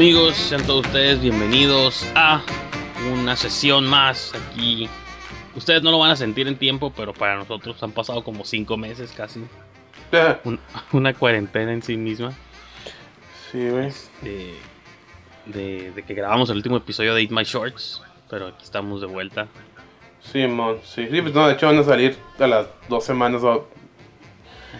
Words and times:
Amigos? 0.00 0.34
Sean 0.34 0.62
todos 0.62 0.86
ustedes 0.86 1.20
bienvenidos 1.20 2.06
a 2.14 2.40
una 3.12 3.36
sesión 3.36 3.86
más 3.86 4.32
aquí. 4.34 4.88
Ustedes 5.54 5.82
no 5.82 5.90
lo 5.90 5.98
van 5.98 6.10
a 6.10 6.16
sentir 6.16 6.48
en 6.48 6.56
tiempo, 6.56 6.90
pero 6.96 7.12
para 7.12 7.36
nosotros 7.36 7.76
han 7.82 7.92
pasado 7.92 8.24
como 8.24 8.46
cinco 8.46 8.78
meses 8.78 9.12
casi. 9.14 9.44
Un- 10.44 10.58
una 10.92 11.12
cuarentena 11.12 11.74
en 11.74 11.82
sí 11.82 11.98
misma. 11.98 12.32
Sí, 13.52 13.68
güey. 13.68 13.92
De, 14.22 14.54
de- 15.44 15.92
de 15.94 16.02
que 16.02 16.14
grabamos 16.14 16.48
el 16.48 16.56
último 16.56 16.78
episodio 16.78 17.14
de 17.14 17.20
Eat 17.20 17.30
My 17.30 17.44
Shorts. 17.44 18.00
Pero 18.30 18.46
aquí 18.46 18.64
estamos 18.64 19.02
de 19.02 19.06
vuelta. 19.06 19.48
Sí, 20.32 20.46
mon. 20.46 20.78
Sí, 20.82 21.08
sí, 21.10 21.20
pues 21.20 21.34
no, 21.34 21.46
de 21.46 21.52
hecho 21.52 21.66
van 21.66 21.78
a 21.78 21.84
salir 21.84 22.16
a 22.38 22.46
las 22.46 22.68
dos 22.88 23.04
semanas. 23.04 23.42
o- 23.44 23.68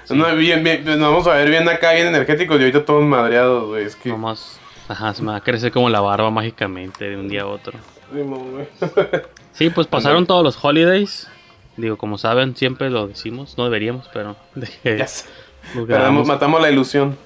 No, 0.09 0.34
bien, 0.34 0.65
bien, 0.65 0.83
nos 0.83 0.99
vamos 0.99 1.27
a 1.27 1.34
ver 1.34 1.51
bien 1.51 1.69
acá, 1.69 1.93
bien 1.93 2.07
energéticos 2.07 2.59
y 2.59 2.61
ahorita 2.62 2.87
todos 2.87 3.05
madreados, 3.05 3.67
güey. 3.69 3.84
Es 3.84 3.95
que. 3.97 4.09
Nomás. 4.09 4.59
Ajá, 4.91 5.15
se 5.15 5.23
me 5.23 5.31
va 5.31 5.37
a 5.37 5.41
crecer 5.41 5.71
como 5.71 5.89
la 5.89 6.01
barba 6.01 6.33
mágicamente 6.33 7.09
de 7.09 7.17
un 7.17 7.29
día 7.29 7.43
a 7.43 7.47
otro. 7.47 7.79
Sí, 9.53 9.69
pues 9.69 9.87
pasaron 9.87 10.27
todos 10.27 10.43
los 10.43 10.65
holidays. 10.65 11.29
Digo, 11.77 11.97
como 11.99 12.19
saben, 12.19 12.57
siempre 12.57 12.89
lo 12.89 13.07
decimos. 13.07 13.59
No 13.59 13.65
deberíamos, 13.65 14.09
pero 14.13 14.35
Perdemos, 14.83 15.27
grabamos, 15.87 16.27
matamos 16.27 16.61
la 16.63 16.71
ilusión. 16.71 17.17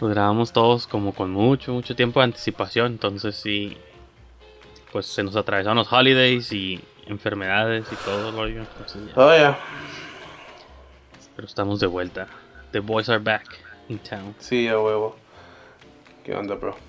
los 0.00 0.10
grabamos 0.10 0.52
todos 0.52 0.86
como 0.86 1.12
con 1.12 1.30
mucho, 1.30 1.72
mucho 1.72 1.94
tiempo 1.94 2.20
de 2.20 2.24
anticipación. 2.24 2.86
Entonces 2.92 3.36
sí, 3.36 3.76
pues 4.90 5.06
se 5.06 5.22
nos 5.22 5.36
atravesaron 5.36 5.76
los 5.76 5.92
holidays 5.92 6.52
y 6.52 6.80
enfermedades 7.06 7.86
y 7.92 7.96
todo 8.04 8.32
rollo. 8.32 8.64
Oh, 9.14 9.32
ya. 9.32 9.58
pero 11.36 11.46
estamos 11.46 11.78
de 11.78 11.86
vuelta. 11.86 12.26
The 12.72 12.80
boys 12.80 13.08
are 13.08 13.22
back 13.22 13.44
in 13.88 13.98
town. 13.98 14.34
Sí, 14.38 14.66
a 14.66 14.78
huevo. 14.80 15.16
¿Qué 16.24 16.34
onda, 16.34 16.54
bro? 16.56 16.85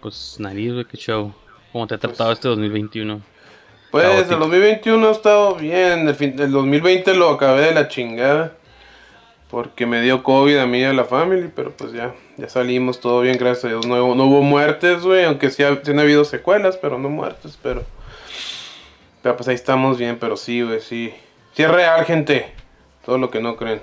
Pues 0.00 0.36
nariz, 0.38 0.72
güey, 0.72 0.84
qué 0.84 0.96
show. 0.96 1.32
¿Cómo 1.72 1.86
te 1.86 1.94
ha 1.94 1.98
tratado 1.98 2.32
este 2.32 2.48
2021? 2.48 3.20
Pues 3.90 4.04
Caótico. 4.04 4.34
el 4.34 4.40
2021 4.40 5.08
ha 5.08 5.10
estado 5.10 5.54
bien. 5.56 6.08
El, 6.08 6.14
fin, 6.14 6.34
el 6.38 6.50
2020 6.50 7.14
lo 7.14 7.30
acabé 7.30 7.62
de 7.66 7.74
la 7.74 7.88
chingada. 7.88 8.56
Porque 9.50 9.84
me 9.84 10.00
dio 10.00 10.22
COVID 10.22 10.58
a 10.58 10.66
mí 10.66 10.78
y 10.80 10.84
a 10.84 10.92
la 10.92 11.04
familia. 11.04 11.50
Pero 11.54 11.72
pues 11.72 11.92
ya, 11.92 12.14
ya 12.36 12.48
salimos 12.48 13.00
todo 13.00 13.20
bien, 13.20 13.36
gracias 13.36 13.64
a 13.64 13.68
Dios. 13.68 13.86
No, 13.86 13.96
hubo- 14.04 14.14
no 14.14 14.24
hubo 14.26 14.42
muertes, 14.42 15.02
güey. 15.02 15.24
Aunque 15.24 15.50
sí, 15.50 15.62
ha- 15.64 15.80
sí 15.82 15.90
han 15.90 15.98
habido 15.98 16.24
secuelas, 16.24 16.76
pero 16.76 16.98
no 16.98 17.08
muertes. 17.08 17.58
Pero, 17.62 17.82
pero 19.22 19.36
pues 19.36 19.48
ahí 19.48 19.54
estamos 19.56 19.98
bien. 19.98 20.18
Pero 20.20 20.36
sí, 20.36 20.62
güey, 20.62 20.80
sí. 20.80 21.12
Sí 21.52 21.62
es 21.64 21.70
real, 21.70 22.04
gente. 22.04 22.52
Todo 23.04 23.18
lo 23.18 23.30
que 23.30 23.40
no 23.40 23.56
creen. 23.56 23.82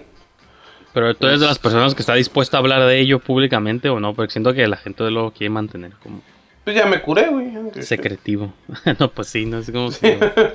Pero 0.99 1.13
tú 1.15 1.27
eres 1.27 1.39
de 1.41 1.45
las 1.45 1.59
personas 1.59 1.93
que 1.93 2.01
está 2.01 2.15
dispuesta 2.15 2.57
a 2.57 2.59
hablar 2.59 2.83
de 2.87 2.99
ello 2.99 3.19
públicamente 3.19 3.87
o 3.89 3.99
no, 3.99 4.15
porque 4.15 4.31
siento 4.31 4.51
que 4.55 4.65
la 4.67 4.77
gente 4.77 5.03
lo 5.11 5.29
quiere 5.31 5.51
mantener 5.51 5.91
como 6.01 6.21
Pues 6.63 6.75
ya 6.75 6.87
me 6.87 6.99
curé, 7.01 7.27
güey. 7.29 7.51
secretivo. 7.81 8.51
no, 8.99 9.11
pues 9.11 9.27
sí, 9.27 9.45
no 9.45 9.59
es 9.59 9.69
como 9.69 9.91
que... 9.91 10.17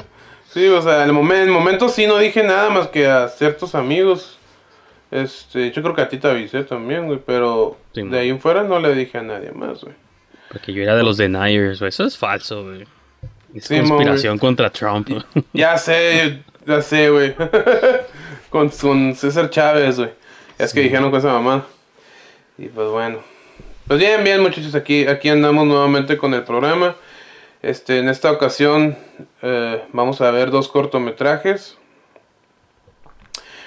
Sí, 0.52 0.66
o 0.66 0.82
sea, 0.82 1.04
en 1.04 1.10
el, 1.10 1.14
momen- 1.16 1.36
en 1.36 1.42
el 1.44 1.50
momento 1.50 1.88
sí 1.88 2.06
no 2.08 2.18
dije 2.18 2.42
nada 2.42 2.68
más 2.70 2.88
que 2.88 3.06
a 3.06 3.28
ciertos 3.28 3.74
amigos. 3.74 4.36
Este, 5.10 5.70
yo 5.70 5.80
creo 5.82 5.94
que 5.94 6.02
a 6.02 6.08
ti 6.08 6.18
te 6.18 6.28
avisé 6.28 6.64
también, 6.64 7.06
güey, 7.06 7.20
pero 7.24 7.78
Sí, 7.94 8.02
de 8.02 8.18
ahí 8.18 8.28
en 8.30 8.40
fuera 8.40 8.62
no 8.64 8.78
le 8.80 8.94
dije 8.94 9.16
a 9.18 9.22
nadie 9.22 9.52
más, 9.52 9.80
güey. 9.82 9.94
Porque 10.50 10.72
yo 10.74 10.82
era 10.82 10.94
de 10.96 11.04
los 11.04 11.16
deniers, 11.16 11.78
güey. 11.78 11.88
Eso 11.88 12.04
es 12.04 12.18
falso, 12.18 12.64
güey. 12.64 12.84
Es 13.54 13.64
Sí, 13.64 13.78
conspiración 13.78 14.38
contra 14.38 14.68
Trump. 14.70 15.08
Ya 15.54 15.78
sé, 15.78 16.42
ya 16.66 16.82
sé, 16.82 17.08
güey. 17.08 17.34
con, 18.50 18.68
con 18.68 19.14
César 19.14 19.48
Chávez, 19.48 19.96
güey. 19.98 20.10
Es 20.64 20.72
que 20.72 20.80
dijeron 20.80 21.10
con 21.10 21.18
esa 21.18 21.32
mamá. 21.32 21.66
Y 22.58 22.66
pues 22.68 22.88
bueno. 22.88 23.18
Pues 23.86 23.98
bien, 23.98 24.22
bien, 24.22 24.40
muchachos, 24.40 24.74
aquí, 24.74 25.06
aquí 25.06 25.28
andamos 25.28 25.66
nuevamente 25.66 26.16
con 26.16 26.34
el 26.34 26.44
programa. 26.44 26.96
Este, 27.62 27.98
en 27.98 28.08
esta 28.08 28.30
ocasión 28.30 28.96
eh, 29.42 29.82
vamos 29.92 30.20
a 30.20 30.30
ver 30.30 30.50
dos 30.50 30.68
cortometrajes. 30.68 31.76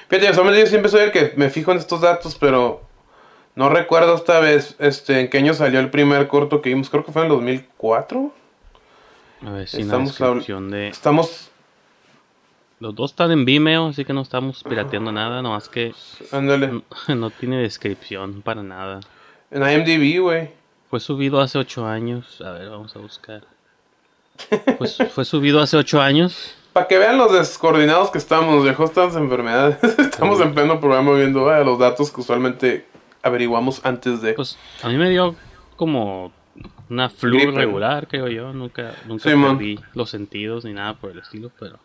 Fíjate, 0.09 0.33
solamente 0.33 0.61
yo 0.61 0.67
siempre 0.67 0.89
soy 0.91 1.01
el 1.01 1.11
que 1.11 1.33
me 1.35 1.49
fijo 1.49 1.71
en 1.71 1.77
estos 1.79 2.01
datos, 2.01 2.35
pero 2.35 2.81
no 3.55 3.69
recuerdo 3.69 4.15
esta 4.15 4.39
vez 4.39 4.75
este, 4.79 5.19
en 5.19 5.29
qué 5.29 5.39
año 5.39 5.53
salió 5.53 5.79
el 5.79 5.89
primer 5.89 6.27
corto 6.27 6.61
que 6.61 6.69
vimos. 6.69 6.89
Creo 6.89 7.03
que 7.03 7.11
fue 7.11 7.23
en 7.23 7.31
el 7.31 7.35
2004. 7.37 8.31
A 9.45 9.49
ver 9.51 9.67
si 9.67 9.77
una 9.77 9.85
Estamos 9.85 10.21
habl- 10.21 10.25
descripción 10.35 10.71
de... 10.71 10.87
Estamos, 10.89 11.49
Los 12.79 12.93
dos 12.93 13.11
están 13.11 13.31
en 13.31 13.45
Vimeo, 13.45 13.87
así 13.87 14.03
que 14.03 14.13
no 14.13 14.21
estamos 14.21 14.63
pirateando 14.63 15.11
nada, 15.11 15.41
nomás 15.41 15.69
que 15.69 15.93
ándale, 16.31 16.67
no, 16.67 16.83
no 17.15 17.29
tiene 17.29 17.61
descripción 17.61 18.41
para 18.41 18.63
nada. 18.63 18.99
en 19.51 19.61
IMDb, 19.63 20.21
güey. 20.21 20.49
Fue 20.89 20.99
subido 20.99 21.39
hace 21.41 21.57
ocho 21.57 21.85
años. 21.87 22.41
A 22.41 22.51
ver, 22.51 22.69
vamos 22.69 22.95
a 22.95 22.99
buscar. 22.99 23.43
Pues 24.77 24.97
fue 25.13 25.25
subido 25.25 25.61
hace 25.61 25.77
ocho 25.77 26.01
años. 26.01 26.55
Para 26.73 26.87
que 26.87 26.97
vean 26.97 27.17
los 27.17 27.31
descoordinados 27.31 28.11
que 28.11 28.17
estamos, 28.17 28.65
dejó 28.65 28.83
estas 28.83 29.15
enfermedades. 29.15 29.81
estamos 29.97 30.41
en 30.41 30.53
pleno 30.53 30.79
programa 30.79 31.13
viendo 31.13 31.49
los 31.63 31.79
datos 31.79 32.11
que 32.11 32.21
usualmente 32.21 32.85
averiguamos 33.23 33.83
antes 33.85 34.21
de. 34.21 34.33
Pues 34.33 34.57
a 34.83 34.89
mí 34.89 34.97
me 34.97 35.09
dio 35.09 35.35
como 35.77 36.33
una 36.89 37.09
flu 37.09 37.37
Gripe, 37.37 37.51
¿no? 37.53 37.57
regular, 37.57 38.07
creo 38.07 38.27
yo. 38.27 38.53
Nunca, 38.53 38.93
nunca 39.07 39.29
Sí, 39.29 39.35
perdí 39.35 39.79
los 39.93 40.09
sentidos 40.09 40.65
ni 40.65 40.73
nada 40.73 40.95
por 40.95 41.11
el 41.11 41.19
estilo, 41.19 41.49
pero 41.59 41.79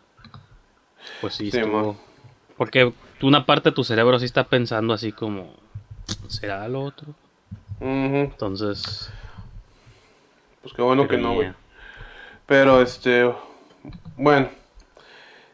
pues 1.21 1.35
sí, 1.35 1.51
Sí, 1.51 1.57
estuvo-. 1.59 1.97
Porque 2.57 2.93
una 3.21 3.45
parte 3.45 3.69
de 3.69 3.75
tu 3.75 3.83
cerebro 3.83 4.19
sí 4.19 4.25
está 4.25 4.43
pensando 4.45 4.93
así 4.93 5.11
como, 5.11 5.53
¿será 6.27 6.67
lo 6.67 6.83
otro? 6.83 7.13
Entonces, 7.79 9.09
Pues 10.61 10.73
qué 10.73 10.81
bueno 10.81 11.07
que 11.07 11.17
no, 11.17 11.33
güey. 11.33 11.51
Pero 12.45 12.81
este. 12.81 13.31
Bueno. 14.17 14.49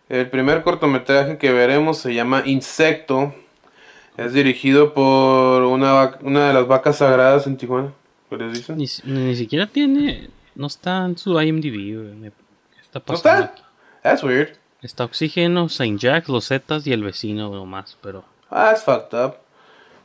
El 0.10 0.30
primer 0.30 0.64
cortometraje 0.64 1.38
que 1.38 1.52
veremos 1.52 1.98
se 1.98 2.14
llama 2.14 2.44
Insecto. 2.46 3.34
Es 4.16 4.34
dirigido 4.34 4.94
por 4.94 5.64
una, 5.64 6.18
una 6.22 6.48
de 6.48 6.54
las 6.54 6.68
vacas 6.68 6.98
sagradas 6.98 7.46
en 7.46 7.58
Tijuana. 7.58 7.92
¿Qué 8.30 8.38
les 8.38 8.54
dicen? 8.54 8.78
Ni, 8.78 8.88
ni 9.04 9.36
siquiera 9.36 9.68
tiene, 9.68 10.30
no 10.56 10.68
está 10.68 11.06
en 11.06 11.18
su 11.18 11.40
IMDb, 11.40 11.96
güey. 12.02 12.16
Me- 12.16 12.32
¿Qué 12.32 12.82
está 12.82 13.02
¿No 13.06 13.14
está? 13.16 13.38
aquí? 13.40 13.62
That's 14.02 14.24
weird. 14.24 14.58
Está 14.88 15.04
Oxígeno, 15.04 15.68
Saint 15.68 16.00
Jack, 16.00 16.30
Los 16.30 16.48
Zetas 16.48 16.88
y 16.88 16.94
El 16.94 17.04
Vecino 17.04 17.50
nomás, 17.50 17.98
pero... 18.02 18.24
Ah, 18.50 18.70
it's 18.72 18.86
fucked 18.86 19.14
up. 19.14 19.36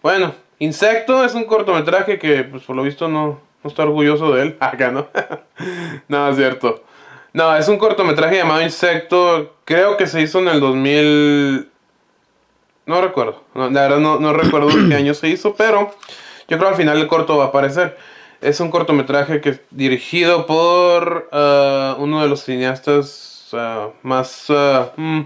Bueno, 0.02 0.34
Insecto 0.58 1.24
es 1.24 1.34
un 1.34 1.44
cortometraje 1.44 2.18
que, 2.18 2.42
pues 2.42 2.64
por 2.64 2.74
lo 2.74 2.82
visto, 2.82 3.06
no, 3.06 3.40
no 3.62 3.70
está 3.70 3.84
orgulloso 3.84 4.34
de 4.34 4.42
él. 4.42 4.56
Acá, 4.60 4.90
¿no? 4.90 5.06
no, 6.08 6.28
es 6.28 6.36
cierto. 6.36 6.82
No, 7.32 7.54
es 7.54 7.68
un 7.68 7.78
cortometraje 7.78 8.38
llamado 8.38 8.60
Insecto. 8.60 9.54
Creo 9.64 9.96
que 9.96 10.08
se 10.08 10.20
hizo 10.20 10.40
en 10.40 10.48
el 10.48 10.58
2000. 10.58 11.70
No 12.86 13.00
recuerdo. 13.00 13.44
La 13.54 13.68
verdad 13.68 13.98
no, 13.98 14.18
no 14.18 14.32
recuerdo 14.32 14.70
qué 14.88 14.96
año 14.96 15.14
se 15.14 15.28
hizo, 15.28 15.54
pero 15.54 15.94
yo 16.48 16.58
creo 16.58 16.70
al 16.70 16.74
final 16.74 16.98
el 16.98 17.06
corto 17.06 17.36
va 17.36 17.44
a 17.44 17.48
aparecer. 17.48 17.96
Es 18.40 18.58
un 18.58 18.72
cortometraje 18.72 19.40
que 19.40 19.50
es 19.50 19.60
dirigido 19.70 20.44
por 20.44 21.28
ah, 21.30 21.94
uno 22.00 22.20
de 22.20 22.28
los 22.28 22.42
cineastas 22.42 23.31
más, 24.02 24.46
mm, 24.96 25.20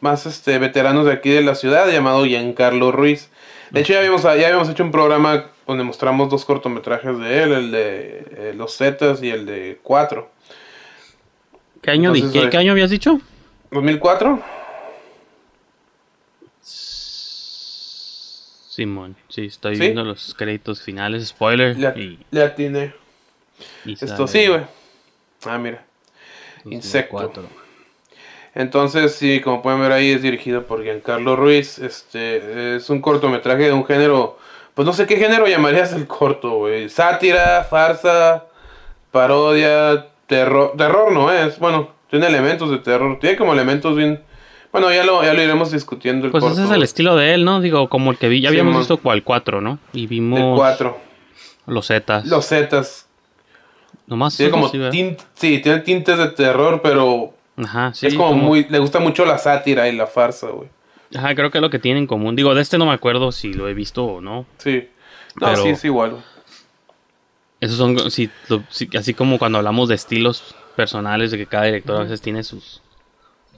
más 0.00 0.26
este, 0.26 0.58
veteranos 0.58 1.06
de 1.06 1.12
aquí 1.12 1.30
de 1.30 1.42
la 1.42 1.54
ciudad, 1.54 1.90
llamado 1.90 2.24
Giancarlo 2.24 2.92
Ruiz. 2.92 3.30
De 3.70 3.80
hecho, 3.80 3.92
ya 3.92 3.98
habíamos, 4.00 4.22
ya 4.22 4.30
habíamos 4.30 4.68
hecho 4.68 4.84
un 4.84 4.92
programa 4.92 5.46
donde 5.66 5.84
mostramos 5.84 6.28
dos 6.30 6.44
cortometrajes 6.44 7.18
de 7.18 7.42
él, 7.42 7.52
el 7.52 7.70
de 7.70 8.26
eh, 8.36 8.54
Los 8.56 8.76
Zetas 8.76 9.22
y 9.22 9.30
el 9.30 9.46
de 9.46 9.78
Cuatro. 9.82 10.30
¿Qué 11.82 11.90
año, 11.90 12.14
Entonces, 12.14 12.42
¿qué, 12.42 12.50
qué 12.50 12.56
año 12.56 12.72
habías 12.72 12.90
dicho? 12.90 13.20
¿2004? 13.70 14.42
Simón, 18.74 19.14
sí, 19.28 19.46
estoy 19.46 19.76
¿Sí? 19.76 19.82
viendo 19.82 20.02
los 20.02 20.34
créditos 20.34 20.82
finales, 20.82 21.28
spoiler. 21.28 21.76
Le, 21.76 21.88
y 22.00 22.18
le 22.30 22.42
atiné. 22.42 22.92
Y 23.84 23.92
Esto 23.92 24.26
sale 24.26 24.28
sí, 24.28 24.48
güey. 24.48 24.62
Ah, 25.44 25.58
mira. 25.58 25.84
2004. 26.64 26.70
Insecto. 26.70 27.42
Entonces, 28.54 29.14
sí, 29.16 29.40
como 29.40 29.62
pueden 29.62 29.80
ver 29.80 29.92
ahí, 29.92 30.12
es 30.12 30.22
dirigido 30.22 30.64
por 30.66 30.82
Giancarlo 30.84 31.34
Ruiz. 31.36 31.78
Este 31.78 32.76
es 32.76 32.88
un 32.88 33.00
cortometraje 33.00 33.64
de 33.64 33.72
un 33.72 33.84
género. 33.84 34.38
Pues 34.74 34.86
no 34.86 34.92
sé 34.92 35.06
qué 35.06 35.16
género 35.16 35.46
llamarías 35.48 35.92
el 35.92 36.06
corto, 36.06 36.50
güey. 36.58 36.88
Sátira, 36.88 37.64
farsa, 37.68 38.44
parodia, 39.10 40.06
terror. 40.26 40.72
Terror 40.76 41.12
no 41.12 41.32
es. 41.32 41.58
Bueno, 41.58 41.90
tiene 42.10 42.26
elementos 42.28 42.70
de 42.70 42.78
terror. 42.78 43.18
Tiene 43.20 43.36
como 43.36 43.52
elementos 43.52 43.96
bien. 43.96 44.22
Bueno, 44.72 44.92
ya 44.92 45.04
lo, 45.04 45.22
ya 45.22 45.34
lo 45.34 45.42
iremos 45.42 45.70
discutiendo 45.72 46.26
el 46.26 46.32
Pues 46.32 46.42
corto. 46.42 46.56
ese 46.58 46.64
es 46.68 46.74
el 46.74 46.82
estilo 46.82 47.14
de 47.16 47.34
él, 47.34 47.44
¿no? 47.44 47.60
Digo, 47.60 47.88
como 47.88 48.10
el 48.10 48.18
que 48.18 48.28
vi. 48.28 48.40
Ya 48.40 48.50
Sí, 48.50 48.58
habíamos 48.58 48.78
visto 48.78 48.96
cual 48.98 49.22
4, 49.22 49.60
¿no? 49.60 49.78
Y 49.92 50.06
vimos 50.06 50.38
De 50.40 50.56
cuatro. 50.56 50.98
los 51.66 51.86
Zetas. 51.88 52.24
Los 52.26 52.48
Zetas. 52.48 53.03
Nomás 54.06 54.36
Tiene 54.36 54.50
como 54.52 54.68
sí, 54.68 54.76
¿verdad? 54.78 54.90
tint, 54.92 55.20
sí, 55.34 55.58
tiene 55.60 55.80
tintes 55.80 56.18
de 56.18 56.28
terror, 56.28 56.80
pero 56.82 57.32
Ajá, 57.56 57.94
sí. 57.94 58.06
es 58.06 58.14
como, 58.14 58.34
muy. 58.34 58.64
Le 58.68 58.78
gusta 58.78 59.00
mucho 59.00 59.24
la 59.24 59.38
sátira 59.38 59.88
y 59.88 59.96
la 59.96 60.06
farsa, 60.06 60.48
güey. 60.48 60.68
Ajá, 61.16 61.34
creo 61.34 61.50
que 61.50 61.58
es 61.58 61.62
lo 61.62 61.70
que 61.70 61.78
tienen 61.78 62.02
en 62.02 62.06
común. 62.06 62.36
Digo, 62.36 62.54
de 62.54 62.60
este 62.62 62.76
no 62.76 62.86
me 62.86 62.92
acuerdo 62.92 63.32
si 63.32 63.52
lo 63.54 63.68
he 63.68 63.74
visto 63.74 64.04
o 64.04 64.20
no. 64.20 64.46
Sí. 64.58 64.88
No, 65.40 65.46
Pero- 65.48 65.62
sí, 65.62 65.68
es 65.70 65.84
igual. 65.84 66.22
Esos 67.60 67.78
son, 67.78 68.10
sí, 68.10 68.28
lo- 68.48 68.62
sí, 68.68 68.90
así 68.98 69.14
como 69.14 69.38
cuando 69.38 69.58
hablamos 69.58 69.88
de 69.88 69.94
estilos 69.94 70.54
personales, 70.76 71.30
de 71.30 71.38
que 71.38 71.46
cada 71.46 71.64
director 71.64 71.96
a 71.96 72.00
veces 72.02 72.20
tiene 72.20 72.42
sus 72.42 72.82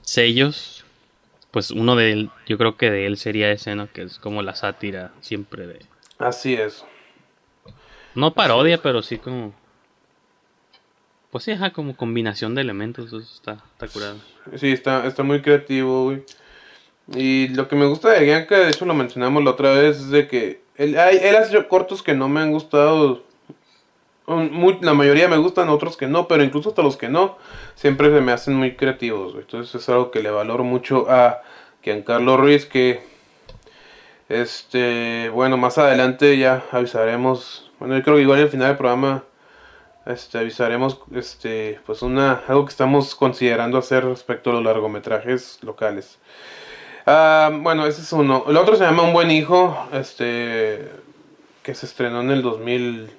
sellos. 0.01 0.85
Pues 1.51 1.71
uno 1.71 1.95
de 1.95 2.11
él, 2.11 2.29
yo 2.47 2.57
creo 2.57 2.77
que 2.77 2.91
de 2.91 3.05
él 3.07 3.17
sería 3.17 3.51
ese, 3.51 3.73
¿no? 3.75 3.91
Que 3.91 4.03
es 4.03 4.19
como 4.19 4.41
la 4.43 4.53
sátira 4.55 5.11
siempre 5.21 5.65
de... 5.65 5.79
Así 6.19 6.53
es. 6.53 6.85
No 8.15 8.33
parodia, 8.33 8.81
pero 8.81 9.01
sí 9.01 9.17
como... 9.17 9.53
Pues 11.37 11.43
sí, 11.43 11.71
como 11.71 11.95
combinación 11.95 12.55
de 12.55 12.61
elementos, 12.61 13.05
eso 13.05 13.19
está, 13.19 13.59
está 13.73 13.87
curado. 13.87 14.15
Sí, 14.55 14.71
está, 14.71 15.05
está 15.05 15.21
muy 15.21 15.43
creativo. 15.43 16.17
Y 17.15 17.49
lo 17.49 17.67
que 17.67 17.75
me 17.75 17.85
gusta 17.85 18.09
de 18.09 18.25
Bianca, 18.25 18.57
de 18.57 18.69
hecho 18.69 18.85
lo 18.85 18.95
mencionamos 18.95 19.43
la 19.43 19.51
otra 19.51 19.71
vez, 19.73 19.97
es 19.97 20.09
de 20.09 20.27
que 20.27 20.61
él, 20.77 20.97
hay, 20.97 21.19
él 21.21 21.35
ha 21.35 21.45
hecho 21.45 21.67
cortos 21.67 22.01
que 22.01 22.15
no 22.15 22.27
me 22.27 22.39
han 22.39 22.51
gustado. 22.51 23.23
La 24.81 24.95
mayoría 24.95 25.27
me 25.27 25.37
gustan, 25.37 25.69
otros 25.69 25.95
que 25.95 26.07
no, 26.07 26.27
pero 26.27 26.43
incluso 26.43 26.69
hasta 26.69 26.81
los 26.81 26.97
que 26.97 27.07
no, 27.07 27.37
siempre 27.75 28.09
se 28.11 28.19
me 28.19 28.31
hacen 28.31 28.55
muy 28.55 28.75
creativos. 28.75 29.35
Entonces 29.35 29.75
es 29.75 29.87
algo 29.89 30.09
que 30.09 30.23
le 30.23 30.31
valoro 30.31 30.63
mucho 30.63 31.05
a 31.07 31.43
Giancarlo 31.83 32.37
Ruiz, 32.37 32.65
que, 32.65 33.01
este, 34.27 35.29
bueno, 35.29 35.55
más 35.57 35.77
adelante 35.77 36.35
ya 36.39 36.63
avisaremos. 36.71 37.69
Bueno, 37.77 37.95
yo 37.95 38.01
creo 38.01 38.15
que 38.15 38.23
igual 38.23 38.39
al 38.39 38.49
final 38.49 38.69
del 38.69 38.77
programa 38.77 39.26
este, 40.07 40.37
avisaremos 40.37 40.99
este, 41.13 41.79
pues 41.85 42.01
una, 42.01 42.43
algo 42.47 42.65
que 42.65 42.71
estamos 42.71 43.13
considerando 43.15 43.77
hacer 43.77 44.05
respecto 44.05 44.49
a 44.49 44.53
los 44.53 44.63
largometrajes 44.63 45.59
locales. 45.61 46.17
Ah, 47.05 47.51
bueno, 47.61 47.85
ese 47.85 48.01
es 48.01 48.11
uno. 48.13 48.45
El 48.47 48.57
otro 48.57 48.75
se 48.75 48.83
llama 48.83 49.03
Un 49.03 49.13
buen 49.13 49.31
hijo, 49.31 49.77
este, 49.93 50.89
que 51.63 51.75
se 51.75 51.85
estrenó 51.85 52.21
en 52.21 52.31
el 52.31 52.41
2011. 52.41 53.13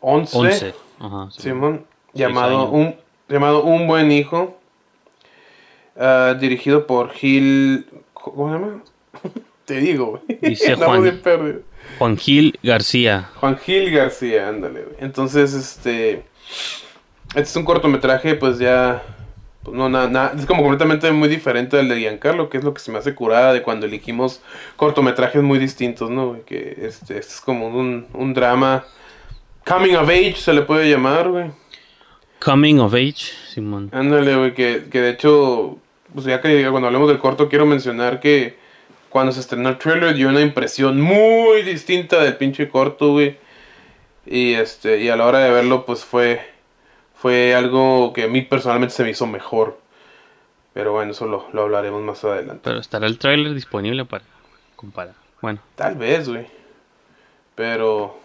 11. 0.00 0.74
Ajá, 1.00 1.28
sí. 1.30 1.42
Simón, 1.42 1.86
llamado 2.12 2.68
un, 2.70 2.96
llamado 3.28 3.64
Un 3.64 3.86
buen 3.86 4.12
hijo, 4.12 4.58
ah, 5.96 6.36
dirigido 6.38 6.86
por 6.86 7.10
Gil, 7.10 7.86
¿cómo 8.12 8.48
se 8.48 8.54
llama? 8.54 8.82
Te 9.64 9.78
digo, 9.78 10.06
güey. 10.26 10.38
Dice 10.40 10.74
Juan. 10.74 11.22
Juan 11.98 12.16
Gil 12.16 12.58
García. 12.62 13.30
Juan 13.36 13.58
Gil 13.58 13.90
García, 13.90 14.48
ándale, 14.48 14.82
güey. 14.82 14.96
Entonces, 15.00 15.54
este. 15.54 16.24
Este 17.28 17.40
es 17.40 17.56
un 17.56 17.64
cortometraje, 17.64 18.34
pues 18.34 18.58
ya. 18.58 19.02
Pues 19.62 19.76
no, 19.76 19.88
nada, 19.88 20.08
nada. 20.08 20.34
Es 20.36 20.46
como 20.46 20.62
completamente 20.62 21.10
muy 21.12 21.28
diferente 21.28 21.78
al 21.78 21.88
de 21.88 22.00
Giancarlo, 22.00 22.48
que 22.50 22.58
es 22.58 22.64
lo 22.64 22.74
que 22.74 22.80
se 22.80 22.90
me 22.90 22.98
hace 22.98 23.14
curada 23.14 23.52
de 23.52 23.62
cuando 23.62 23.86
elegimos 23.86 24.40
cortometrajes 24.76 25.42
muy 25.42 25.58
distintos, 25.58 26.10
¿no? 26.10 26.38
Que 26.44 26.76
este, 26.82 27.18
este 27.18 27.34
es 27.34 27.40
como 27.40 27.68
un, 27.68 28.06
un 28.12 28.34
drama. 28.34 28.84
Coming 29.64 29.94
of 29.94 30.08
age 30.08 30.36
se 30.36 30.52
le 30.52 30.62
puede 30.62 30.90
llamar, 30.90 31.28
güey. 31.28 31.50
Coming 32.44 32.80
of 32.80 32.92
Age, 32.94 33.32
Simón. 33.54 33.88
Ándale, 33.92 34.34
güey, 34.34 34.52
que, 34.52 34.86
que 34.90 35.00
de 35.00 35.10
hecho, 35.10 35.78
pues 36.12 36.26
ya 36.26 36.40
que 36.40 36.68
cuando 36.70 36.88
hablemos 36.88 37.08
del 37.08 37.20
corto, 37.20 37.48
quiero 37.48 37.66
mencionar 37.66 38.18
que 38.18 38.56
cuando 39.12 39.32
se 39.32 39.40
estrenó 39.40 39.68
el 39.68 39.78
trailer 39.78 40.14
dio 40.14 40.28
una 40.28 40.40
impresión 40.40 41.00
muy 41.00 41.62
distinta 41.62 42.22
del 42.22 42.36
pinche 42.36 42.68
corto, 42.68 43.12
güey. 43.12 43.36
Y 44.26 44.54
este, 44.54 45.00
y 45.00 45.08
a 45.10 45.16
la 45.16 45.26
hora 45.26 45.40
de 45.40 45.50
verlo, 45.50 45.84
pues 45.84 46.04
fue, 46.04 46.40
fue 47.14 47.54
algo 47.54 48.12
que 48.12 48.24
a 48.24 48.28
mí 48.28 48.42
personalmente 48.42 48.94
se 48.94 49.04
me 49.04 49.10
hizo 49.10 49.26
mejor. 49.26 49.78
Pero 50.72 50.92
bueno, 50.92 51.10
eso 51.12 51.26
lo, 51.26 51.46
lo 51.52 51.62
hablaremos 51.62 52.00
más 52.02 52.24
adelante. 52.24 52.62
Pero 52.64 52.78
estará 52.78 53.06
el 53.06 53.18
tráiler 53.18 53.52
disponible 53.54 54.04
para 54.06 54.24
comparar. 54.76 55.14
Bueno, 55.42 55.60
Tal 55.76 55.96
vez, 55.96 56.28
güey. 56.28 56.46
Pero, 57.54 58.18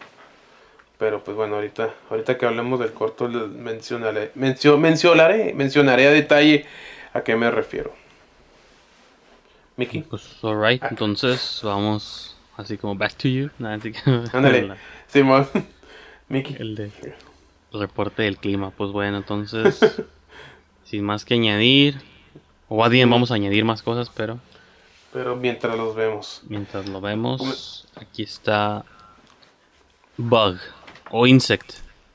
pero 0.98 1.24
pues 1.24 1.36
bueno, 1.36 1.56
ahorita, 1.56 1.94
ahorita 2.10 2.38
que 2.38 2.46
hablemos 2.46 2.80
del 2.80 2.94
corto 2.94 3.28
mencionaré, 3.28 4.32
mencio- 4.36 4.78
mencionaré, 4.78 5.54
mencionaré 5.54 6.08
a 6.08 6.12
detalle 6.12 6.66
a 7.14 7.22
qué 7.22 7.36
me 7.36 7.52
refiero. 7.52 7.92
Mickey, 9.78 10.02
pues 10.02 10.24
alright, 10.44 10.84
entonces 10.90 11.62
vamos 11.64 12.36
así 12.58 12.78
como 12.78 12.96
back 12.96 13.16
to 13.16 13.28
you. 13.28 13.50
Nada, 13.60 13.76
así 13.80 13.92
que- 13.92 14.00
ándale, 14.34 14.74
Simón, 15.08 15.48
Mickey. 16.30 16.56
El 16.60 16.76
de 16.76 16.92
reporte 17.72 18.24
del 18.24 18.38
clima. 18.38 18.72
Pues 18.72 18.92
bueno, 18.92 19.18
entonces 19.18 19.80
sin 20.84 21.04
más 21.04 21.26
que 21.26 21.36
añadir, 21.36 22.02
o 22.70 22.78
más 22.80 22.90
bien 22.90 23.10
vamos 23.10 23.32
a 23.32 23.36
añadir 23.36 23.66
más 23.66 23.82
cosas, 23.84 24.10
pero 24.10 24.40
Pero 25.14 25.36
mientras 25.36 25.78
los 25.78 25.96
vemos. 25.96 26.42
mientras 26.48 26.88
lo 26.90 27.00
vemos, 27.02 27.88
aquí 27.96 28.24
está 28.24 28.84
Bug 30.18 30.58
o 31.12 31.28
Insect. 31.28 31.74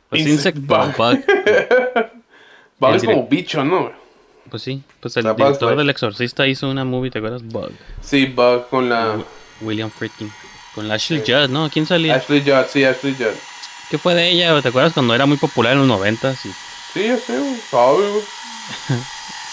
Pues 0.08 0.26
Insect, 0.26 0.58
Bug. 0.58 0.96
Bug. 0.96 1.24
El 2.88 2.96
es 2.96 3.04
como 3.04 3.26
bicho, 3.28 3.64
¿no? 3.64 3.92
Pues 4.52 4.64
sí, 4.64 4.82
pues 5.00 5.16
el 5.16 5.24
Bug's 5.24 5.36
director 5.38 5.70
Life. 5.70 5.78
del 5.78 5.88
Exorcista 5.88 6.46
hizo 6.46 6.68
una 6.68 6.84
movie, 6.84 7.10
¿te 7.10 7.20
acuerdas? 7.20 7.42
Bug. 7.42 7.70
Sí, 8.02 8.26
Bug 8.26 8.68
con 8.68 8.90
la 8.90 9.18
William 9.62 9.90
Friedkin. 9.90 10.30
Con 10.74 10.88
la 10.88 10.96
Ashley 10.96 11.22
Judd, 11.26 11.48
¿no? 11.48 11.70
¿Quién 11.70 11.86
salía? 11.86 12.16
Ashley 12.16 12.42
Judd, 12.42 12.66
sí, 12.68 12.84
Ashley 12.84 13.14
Judd. 13.14 13.32
¿Qué 13.90 13.96
fue 13.96 14.14
de 14.14 14.30
ella? 14.30 14.60
¿Te 14.60 14.68
acuerdas 14.68 14.92
cuando 14.92 15.14
era 15.14 15.24
muy 15.24 15.38
popular 15.38 15.72
en 15.72 15.78
los 15.78 15.88
noventas? 15.88 16.44
Y 16.44 16.50
Sí, 16.92 17.04
ya 17.06 17.16
sé, 17.16 17.32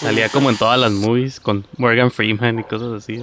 salía 0.00 0.28
como 0.28 0.50
en 0.50 0.58
todas 0.58 0.78
las 0.78 0.92
movies 0.92 1.40
con 1.40 1.64
Morgan 1.78 2.10
Freeman 2.10 2.58
y 2.58 2.64
cosas 2.64 3.02
así. 3.02 3.22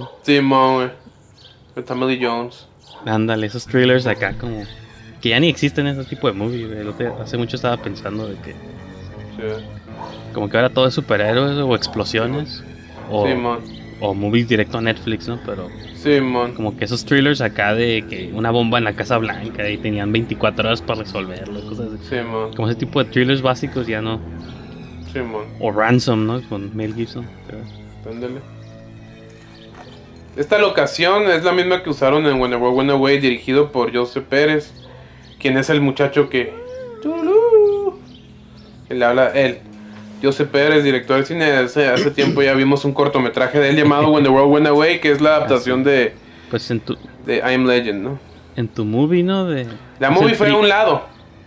Con 1.74 1.84
Tommy 1.84 2.16
Lee 2.16 2.26
Jones. 2.26 2.66
Ándale, 3.06 3.46
esos 3.46 3.66
thrillers 3.66 4.08
acá 4.08 4.34
como... 4.36 4.64
Que 5.22 5.28
ya 5.28 5.38
ni 5.38 5.48
existen 5.48 5.86
ese 5.86 6.04
tipo 6.04 6.26
de 6.26 6.32
movies. 6.32 6.66
Hace 7.22 7.36
mucho 7.36 7.54
estaba 7.54 7.76
pensando 7.76 8.26
de 8.26 8.34
que... 8.40 8.52
Sí, 8.52 9.77
Como 10.38 10.48
que 10.48 10.56
ahora 10.56 10.70
todo 10.70 10.86
es 10.86 10.94
superhéroes 10.94 11.58
o 11.58 11.74
explosiones. 11.74 12.62
O, 13.10 13.26
Simón. 13.26 13.58
o 13.98 14.14
movies 14.14 14.46
directo 14.46 14.78
a 14.78 14.80
Netflix, 14.80 15.26
¿no? 15.26 15.40
Pero 15.44 15.66
Simón. 15.96 16.54
como 16.54 16.76
que 16.76 16.84
esos 16.84 17.04
thrillers 17.04 17.40
acá 17.40 17.74
de 17.74 18.04
que 18.08 18.30
una 18.32 18.52
bomba 18.52 18.78
en 18.78 18.84
la 18.84 18.92
Casa 18.92 19.18
Blanca 19.18 19.68
y 19.68 19.78
tenían 19.78 20.12
24 20.12 20.68
horas 20.68 20.80
para 20.80 21.00
resolverlo. 21.00 21.60
Cosas 21.68 21.88
así. 21.92 22.10
Simón. 22.10 22.54
Como 22.54 22.68
ese 22.68 22.78
tipo 22.78 23.02
de 23.02 23.10
thrillers 23.10 23.42
básicos 23.42 23.88
ya 23.88 24.00
no... 24.00 24.20
Simón. 25.12 25.46
O 25.58 25.72
Ransom, 25.72 26.24
¿no? 26.24 26.40
Con 26.48 26.76
Mel 26.76 26.94
Gibson. 26.94 27.26
Ándale. 28.08 28.40
Esta 30.36 30.60
locación 30.60 31.28
es 31.28 31.42
la 31.42 31.50
misma 31.50 31.82
que 31.82 31.90
usaron 31.90 32.26
en 32.26 32.40
When 32.40 32.54
World 32.54 32.78
Went 32.78 32.90
Away, 32.92 33.18
dirigido 33.18 33.72
por 33.72 33.92
Joseph 33.92 34.26
Pérez, 34.28 34.72
quien 35.40 35.58
es 35.58 35.68
el 35.68 35.80
muchacho 35.80 36.30
que. 36.30 36.54
Que 38.86 38.94
le 38.94 39.04
habla 39.04 39.30
él. 39.30 39.62
Joseph 40.22 40.48
Pérez, 40.50 40.82
director 40.84 41.18
de 41.18 41.24
cine, 41.24 41.44
hace, 41.52 41.88
hace 41.88 42.10
tiempo 42.10 42.42
ya 42.42 42.54
vimos 42.54 42.84
un 42.84 42.92
cortometraje 42.92 43.58
de 43.60 43.70
él 43.70 43.76
llamado 43.76 44.08
When 44.10 44.24
the 44.24 44.30
World 44.30 44.52
Went 44.52 44.66
Away, 44.66 45.00
que 45.00 45.12
es 45.12 45.20
la 45.20 45.36
adaptación 45.36 45.84
de, 45.84 46.14
Pues 46.50 46.70
en 46.70 46.80
tu, 46.80 46.96
de 47.24 47.36
I 47.36 47.54
Am 47.54 47.66
Legend, 47.66 48.02
¿no? 48.02 48.18
en 48.56 48.66
tu 48.68 48.84
movie, 48.84 49.22
¿no? 49.22 49.44
De, 49.44 49.66
La 50.00 50.10
movie 50.10 50.34
fue 50.34 50.50
a 50.50 50.56
un 50.56 50.68
lado. 50.68 51.06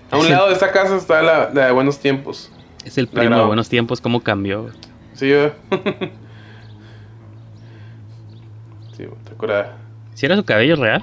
A 0.10 0.18
un 0.18 0.26
el- 0.26 0.32
lado 0.32 0.48
de 0.48 0.54
esta 0.54 0.72
casa 0.72 0.96
está 0.96 1.22
la, 1.22 1.50
la 1.54 1.66
de 1.66 1.72
Buenos 1.74 2.00
Tiempos. 2.00 2.50
Es 2.86 2.98
el 2.98 3.08
primo 3.08 3.38
de. 3.38 3.44
Buenos 3.46 3.68
Tiempos, 3.70 4.00
cómo 4.00 4.22
cambió. 4.22 4.70
Sí, 5.14 5.32
sí, 8.98 9.04
te 9.26 9.32
acuerdas. 9.34 9.68
¿Si 10.14 10.26
era 10.26 10.36
su 10.36 10.44
cabello 10.46 10.76
real? 10.78 11.02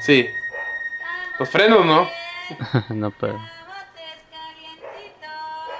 Sí. 0.00 0.26
Los 1.38 1.48
frenos, 1.48 1.84
¿no? 1.86 2.08
no, 2.94 3.10
pero. 3.20 3.38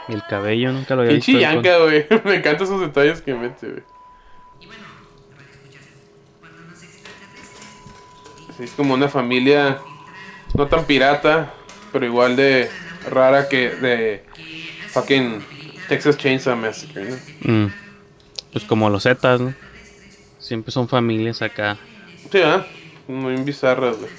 El 0.09 0.23
cabello 0.25 0.73
nunca 0.73 0.95
lo 0.95 1.03
había 1.03 1.15
visto. 1.15 1.33
Pinche 1.33 1.79
güey. 1.79 2.07
Me 2.25 2.37
encantan 2.37 2.63
esos 2.65 2.81
detalles 2.81 3.21
que 3.21 3.35
mete, 3.35 3.69
güey. 3.69 3.83
Sí, 8.57 8.65
es 8.65 8.73
como 8.73 8.95
una 8.95 9.09
familia 9.09 9.79
no 10.55 10.67
tan 10.67 10.85
pirata, 10.85 11.53
pero 11.93 12.07
igual 12.07 12.37
de 12.37 12.71
rara 13.09 13.49
que 13.49 13.71
de 13.71 14.25
fucking 14.89 15.45
Texas 15.89 16.17
Chainsaw 16.17 16.57
Massacre, 16.57 17.11
¿no? 17.11 17.53
Mm. 17.53 17.73
Pues 18.53 18.65
como 18.65 18.91
los 18.91 19.05
Zetas, 19.05 19.41
¿no? 19.41 19.55
Siempre 20.39 20.73
son 20.73 20.89
familias 20.89 21.43
acá. 21.43 21.77
Sí, 22.31 22.39
¿verdad? 22.39 22.67
Muy 23.07 23.37
bizarras, 23.37 23.97
güey. 23.97 24.11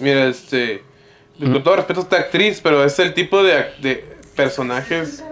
Mira, 0.00 0.26
este. 0.26 0.82
Pues, 1.38 1.50
Con 1.50 1.62
todo 1.62 1.76
respeto 1.76 2.00
a 2.00 2.02
esta 2.02 2.16
actriz, 2.16 2.60
pero 2.62 2.84
es 2.84 2.98
el 2.98 3.14
tipo 3.14 3.42
de, 3.42 3.66
de 3.80 4.04
personajes 4.34 5.22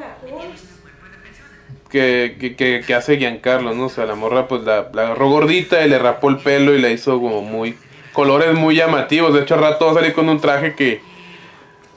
que, 1.90 2.36
que, 2.38 2.56
que, 2.56 2.82
que 2.86 2.94
hace 2.94 3.16
Giancarlo, 3.16 3.74
¿no? 3.74 3.86
O 3.86 3.88
sea, 3.88 4.06
la 4.06 4.14
morra, 4.14 4.48
pues 4.48 4.62
la, 4.62 4.88
la 4.92 5.02
agarró 5.02 5.30
gordita 5.30 5.84
y 5.84 5.88
le 5.88 5.98
rapó 5.98 6.28
el 6.28 6.38
pelo 6.38 6.74
y 6.74 6.80
la 6.80 6.90
hizo 6.90 7.20
como 7.20 7.42
muy. 7.42 7.76
colores 8.12 8.54
muy 8.54 8.76
llamativos. 8.76 9.34
De 9.34 9.42
hecho, 9.42 9.54
al 9.54 9.60
rato 9.60 9.86
va 9.86 9.92
a 9.92 9.94
salir 9.94 10.12
con 10.12 10.28
un 10.28 10.40
traje 10.40 10.74
que. 10.74 11.00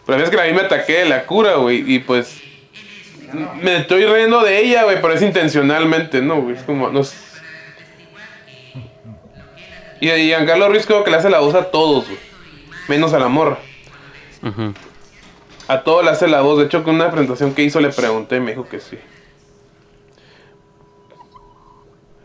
Pero 0.06 0.18
la 0.18 0.24
vez 0.24 0.30
que 0.30 0.38
la 0.38 0.44
vi 0.44 0.54
me 0.54 0.62
ataqué 0.62 1.00
de 1.00 1.06
la 1.06 1.26
cura, 1.26 1.56
güey. 1.56 1.84
Y 1.92 2.00
pues. 2.00 2.42
Me 3.62 3.78
estoy 3.78 4.06
riendo 4.06 4.42
de 4.42 4.60
ella, 4.60 4.84
güey, 4.86 5.00
pero 5.02 5.14
es 5.14 5.22
intencionalmente, 5.22 6.22
¿no? 6.22 6.42
güey? 6.42 6.56
Es 6.56 6.64
como. 6.64 6.90
No, 6.90 7.02
y 10.02 10.08
Giancarlo 10.08 10.70
Ruiz 10.70 10.86
creo 10.86 11.04
que 11.04 11.12
le 11.12 11.18
hace 11.18 11.30
la 11.30 11.40
voz 11.40 11.56
a 11.56 11.72
todos, 11.72 12.06
güey. 12.06 12.20
Menos 12.88 13.14
a 13.14 13.20
la 13.20 13.28
morra. 13.28 13.60
Ujú. 14.44 14.74
A 15.68 15.84
todos 15.84 16.04
le 16.04 16.12
hace 16.12 16.28
la 16.28 16.42
voz. 16.42 16.58
De 16.60 16.66
hecho, 16.66 16.84
con 16.84 16.96
una 16.96 17.12
presentación 17.12 17.54
que 17.54 17.64
hizo 17.64 17.80
le 17.80 17.90
pregunté 17.90 18.38
y 18.38 18.40
me 18.40 18.52
dijo 18.52 18.68
que 18.68 18.80
sí. 18.80 18.98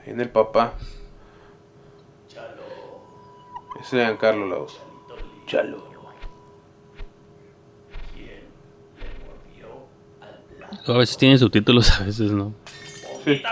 Ahí 0.03 0.13
en 0.13 0.21
el 0.21 0.31
papá. 0.31 0.75
Ese 3.81 4.01
es 4.01 4.07
Giancarlo 4.07 4.47
la 4.47 4.57
voz. 4.57 4.81
Chalo. 5.47 5.95
A 10.87 10.93
veces 10.93 11.17
tienen 11.17 11.39
subtítulos, 11.39 11.99
a 11.99 12.05
veces 12.05 12.31
no. 12.31 12.53
Sí. 13.25 13.43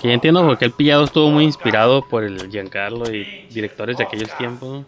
Que 0.00 0.08
ya 0.08 0.14
entiendo 0.14 0.44
porque 0.46 0.64
el 0.64 0.70
pillado 0.72 1.04
estuvo 1.04 1.30
muy 1.30 1.44
inspirado 1.44 2.06
por 2.08 2.22
el 2.24 2.48
Giancarlo 2.50 3.12
y 3.12 3.46
directores 3.50 3.96
de 3.98 4.04
aquellos 4.04 4.30
tiempos. 4.38 4.84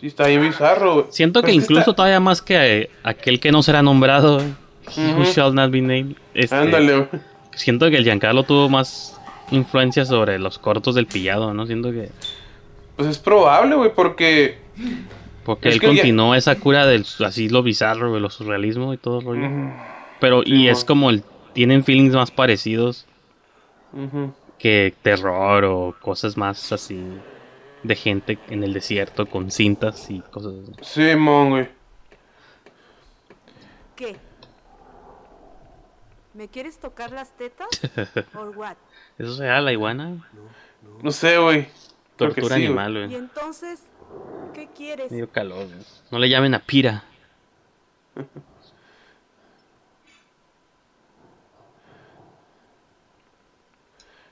Sí, 0.00 0.08
está 0.08 0.26
bien 0.26 0.42
bizarro, 0.42 0.94
güey. 0.94 1.06
Siento 1.10 1.42
que 1.42 1.52
incluso 1.52 1.80
está- 1.80 1.94
todavía 1.96 2.20
más 2.20 2.42
que 2.42 2.90
aquel 3.02 3.40
que 3.40 3.50
no 3.50 3.62
será 3.62 3.82
nombrado, 3.82 4.40
eh, 4.96 5.14
Who 5.16 5.24
Shall 5.24 5.54
Not 5.54 5.70
Be 5.70 5.80
Named. 5.80 6.16
este, 6.34 6.54
Ándale, 6.54 6.96
güey. 6.98 7.08
Siento 7.54 7.88
que 7.90 7.96
el 7.96 8.04
Giancarlo 8.04 8.42
tuvo 8.42 8.68
más 8.68 9.18
influencia 9.50 10.04
sobre 10.04 10.38
los 10.38 10.58
cortos 10.58 10.94
del 10.94 11.06
pillado, 11.06 11.54
¿no? 11.54 11.66
Siento 11.66 11.90
que. 11.92 12.10
Pues 12.96 13.08
es 13.08 13.18
probable, 13.18 13.74
güey, 13.76 13.90
porque. 13.94 14.58
Porque 15.44 15.68
Es 15.70 15.76
él 15.76 15.80
ya- 15.80 15.86
continuó 15.88 16.34
esa 16.34 16.56
cura 16.56 16.86
del 16.86 17.06
así 17.24 17.48
lo 17.48 17.62
bizarro, 17.62 18.12
de 18.12 18.20
lo 18.20 18.28
surrealismo 18.30 18.92
y 18.92 18.98
todo 18.98 19.20
el 19.20 19.24
rollo. 19.26 19.48
Pero, 20.20 20.42
y 20.44 20.68
es 20.68 20.84
como 20.84 21.08
el. 21.08 21.22
Tienen 21.56 21.84
feelings 21.84 22.12
más 22.14 22.30
parecidos 22.30 23.06
Ujú. 23.94 24.30
que 24.58 24.92
terror 25.00 25.64
o 25.64 25.96
cosas 26.02 26.36
más 26.36 26.70
así 26.70 27.02
de 27.82 27.94
gente 27.96 28.38
en 28.48 28.62
el 28.62 28.74
desierto 28.74 29.24
con 29.24 29.50
cintas 29.50 30.10
y 30.10 30.20
cosas 30.20 30.52
así. 30.62 30.72
Sí, 30.82 31.16
mon, 31.16 31.48
güey. 31.48 31.68
¿Qué? 33.96 34.16
¿Me 36.34 36.48
quieres 36.48 36.78
tocar 36.78 37.10
las 37.12 37.34
tetas? 37.38 37.68
¿Or 38.34 38.50
what? 38.54 38.76
¿Eso 39.18 39.34
será 39.36 39.62
la 39.62 39.72
iguana? 39.72 40.28
No 41.02 41.10
sé, 41.10 41.38
güey. 41.38 41.62
Creo 42.18 42.34
que 42.34 42.42
Tortura 42.42 42.56
sí, 42.56 42.66
güey. 42.66 42.66
animal, 42.66 42.96
Y 42.96 43.04
güey. 43.06 43.14
entonces, 43.14 43.82
¿qué 44.52 44.68
quieres? 44.76 45.10
Medio 45.10 45.30
calor. 45.30 45.64
güey. 45.66 45.78
No 46.10 46.18
le 46.18 46.28
llamen 46.28 46.52
a 46.54 46.58
Pira. 46.58 47.04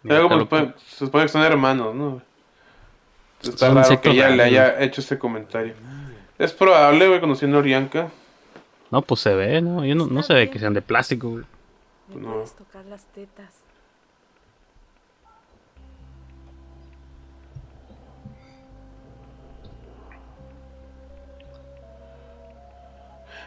Algo 0.09 0.29
calor. 0.29 0.49
porque 0.49 0.75
se 0.87 1.07
supone 1.07 1.25
que 1.25 1.29
son 1.29 1.43
hermanos, 1.43 1.95
¿no? 1.95 2.21
Está 3.43 3.67
Son 3.67 3.75
raro 3.77 4.01
que 4.01 4.11
ella 4.11 4.31
le 4.31 4.43
haya 4.43 4.81
hecho 4.81 5.01
ese 5.01 5.19
comentario. 5.19 5.75
Es 6.39 6.53
probable, 6.53 7.09
güey, 7.09 7.21
conociendo 7.21 7.57
a 7.57 7.61
Orianca. 7.61 8.09
No, 8.91 9.03
pues 9.03 9.21
se 9.21 9.35
ve, 9.35 9.61
¿no? 9.61 9.85
Yo 9.85 9.95
no, 9.95 10.07
no 10.07 10.23
se 10.23 10.35
ve 10.35 10.51
que 10.51 10.59
sean 10.59 10.75
de 10.75 10.83
plástico, 10.83 11.31
güey. 11.31 11.45
¿Me 12.09 12.21
No. 12.21 12.33
puedes 12.35 12.53
tocar 12.55 12.85
las 12.87 13.05
tetas? 13.07 13.53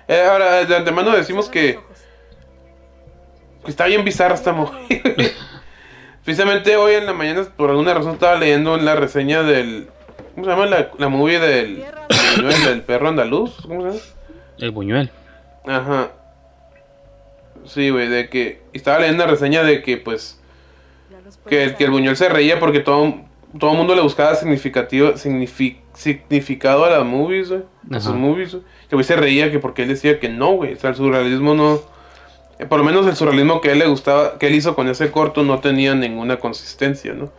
Eh, 0.08 0.22
ahora, 0.22 0.64
de 0.66 0.76
antemano 0.76 1.12
decimos 1.12 1.50
que, 1.50 1.80
que 3.64 3.72
está 3.72 3.86
bien 3.86 4.04
bizarra 4.06 4.36
esta 4.36 4.54
mujer. 4.54 5.02
Precisamente 6.28 6.76
hoy 6.76 6.96
en 6.96 7.06
la 7.06 7.14
mañana, 7.14 7.48
por 7.56 7.70
alguna 7.70 7.94
razón, 7.94 8.16
estaba 8.16 8.36
leyendo 8.36 8.76
en 8.76 8.84
la 8.84 8.98
reseña 8.98 9.44
del. 9.44 9.88
¿Cómo 10.36 10.44
se 10.44 10.52
llama 10.52 10.66
la, 10.66 10.92
la 10.98 11.08
movie 11.08 11.40
del, 11.40 11.86
del, 12.36 12.64
del 12.66 12.82
perro 12.82 13.08
andaluz? 13.08 13.56
¿Cómo 13.62 13.80
se 13.84 13.88
llama? 13.98 14.00
El 14.58 14.72
buñuel. 14.72 15.10
Ajá. 15.66 16.10
Sí, 17.64 17.92
güey, 17.92 18.10
de 18.10 18.28
que. 18.28 18.62
Estaba 18.74 19.00
leyendo 19.00 19.24
una 19.24 19.32
reseña 19.32 19.64
de 19.64 19.82
que, 19.82 19.96
pues. 19.96 20.38
Que, 21.48 21.76
que 21.78 21.86
el. 21.86 21.92
Buñuel 21.92 22.18
se 22.18 22.28
reía 22.28 22.60
porque 22.60 22.82
todo 22.82 23.22
todo 23.58 23.72
el 23.72 23.78
mundo 23.78 23.96
le 23.96 24.02
buscaba 24.02 24.36
significativo, 24.36 25.14
signifi- 25.14 25.78
significado 25.94 26.84
a 26.84 26.90
las 26.90 27.06
movies, 27.06 27.48
güey. 27.52 27.62
A 27.90 28.02
sus 28.02 28.14
movies, 28.16 28.52
güey. 28.52 28.64
Que 28.90 28.98
güey 28.98 29.06
se 29.06 29.16
reía 29.16 29.50
que 29.50 29.60
porque 29.60 29.84
él 29.84 29.88
decía 29.88 30.20
que 30.20 30.28
no, 30.28 30.52
güey. 30.58 30.74
O 30.74 30.76
sea, 30.76 30.90
el 30.90 30.98
surrealismo 30.98 31.54
no. 31.54 31.80
Por 32.66 32.80
lo 32.80 32.84
menos 32.84 33.06
el 33.08 33.16
surrealismo 33.16 33.62
que 33.62 33.72
él 33.72 33.80
le 33.80 33.88
gustaba, 33.88 34.38
que 34.40 34.48
él 34.48 34.56
hizo 34.56 34.76
con 34.76 34.88
ese 34.88 35.12
corto, 35.12 35.44
no 35.44 35.60
tenía 35.60 35.94
ninguna 35.96 36.38
consistencia, 36.38 37.14
¿no? 37.14 37.32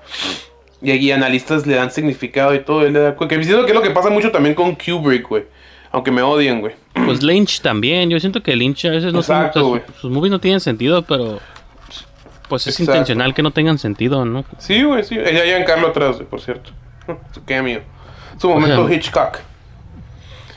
Y 0.81 0.93
aquí 0.93 1.11
analistas 1.11 1.67
le 1.67 1.75
dan 1.75 1.91
significado 1.91 2.55
y 2.55 2.61
todo. 2.61 2.83
Él 2.87 2.93
le 2.93 3.01
da, 3.01 3.17
que 3.17 3.37
me 3.37 3.45
siento 3.45 3.65
que 3.65 3.73
es 3.73 3.77
lo 3.77 3.83
que 3.83 3.91
pasa 3.91 4.11
mucho 4.11 4.31
también 4.31 4.55
con 4.55 4.77
Kubrick, 4.77 5.29
güey. 5.29 5.45
Aunque 5.91 6.11
me 6.13 6.23
odien, 6.23 6.61
güey. 6.61 6.75
Pues 7.05 7.23
Lynch 7.23 7.61
también. 7.63 8.11
Yo 8.11 8.21
siento 8.21 8.43
que 8.43 8.55
Lynch 8.55 8.85
a 8.85 8.91
veces 8.91 9.13
no 9.13 9.23
son- 9.23 9.37
Exacto, 9.39 9.71
o 9.71 9.77
sea, 9.77 9.87
sus, 9.87 9.97
sus 9.97 10.11
movies 10.11 10.31
no 10.31 10.39
tienen 10.39 10.61
sentido, 10.61 11.03
pero. 11.03 11.41
Pues 12.49 12.67
es 12.67 12.75
Exacto. 12.81 12.93
intencional 12.93 13.35
que 13.35 13.43
no 13.43 13.51
tengan 13.51 13.79
sentido, 13.79 14.25
¿no? 14.25 14.45
Sí, 14.59 14.83
güey, 14.83 15.03
sí. 15.05 15.17
Ella 15.19 15.45
Giancarlo 15.45 15.89
atrás, 15.89 16.17
güey, 16.17 16.29
por 16.29 16.41
cierto. 16.41 16.71
Su 17.33 17.45
cameo. 17.45 17.81
Su 18.41 18.49
momento 18.49 18.81
Ojalá. 18.83 18.95
Hitchcock. 18.95 19.39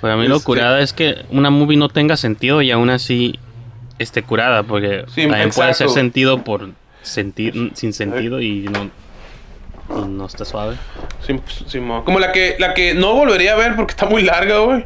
Para 0.02 0.16
mí 0.18 0.28
lo 0.28 0.36
Este- 0.38 0.46
curada 0.46 0.80
es 0.82 0.94
que 0.94 1.26
una 1.32 1.50
movie 1.50 1.78
no 1.78 1.90
tenga 1.90 2.16
sentido 2.16 2.62
y 2.62 2.72
aún 2.72 2.90
así 2.90 3.40
esté 4.02 4.24
curada, 4.24 4.64
porque 4.64 5.06
Sí, 5.14 5.28
también 5.28 5.50
puede 5.52 5.70
hacer 5.72 5.90
sentido 5.90 6.44
por 6.44 6.70
sentir 7.02 7.72
sin 7.74 7.94
sentido 7.94 8.40
y 8.42 8.62
no, 8.70 8.92
y 9.90 10.08
no 10.08 10.26
está 10.26 10.46
suave. 10.46 10.76
Sí, 11.26 11.40
sí, 11.68 11.80
mo- 11.80 12.04
como 12.06 12.20
la 12.20 12.32
que, 12.32 12.56
la 12.60 12.74
que 12.74 12.94
no 12.94 13.14
volvería 13.16 13.54
a 13.54 13.56
ver 13.58 13.76
porque 13.76 13.92
está 13.92 14.06
muy 14.06 14.22
larga, 14.24 14.60
güey. 14.60 14.86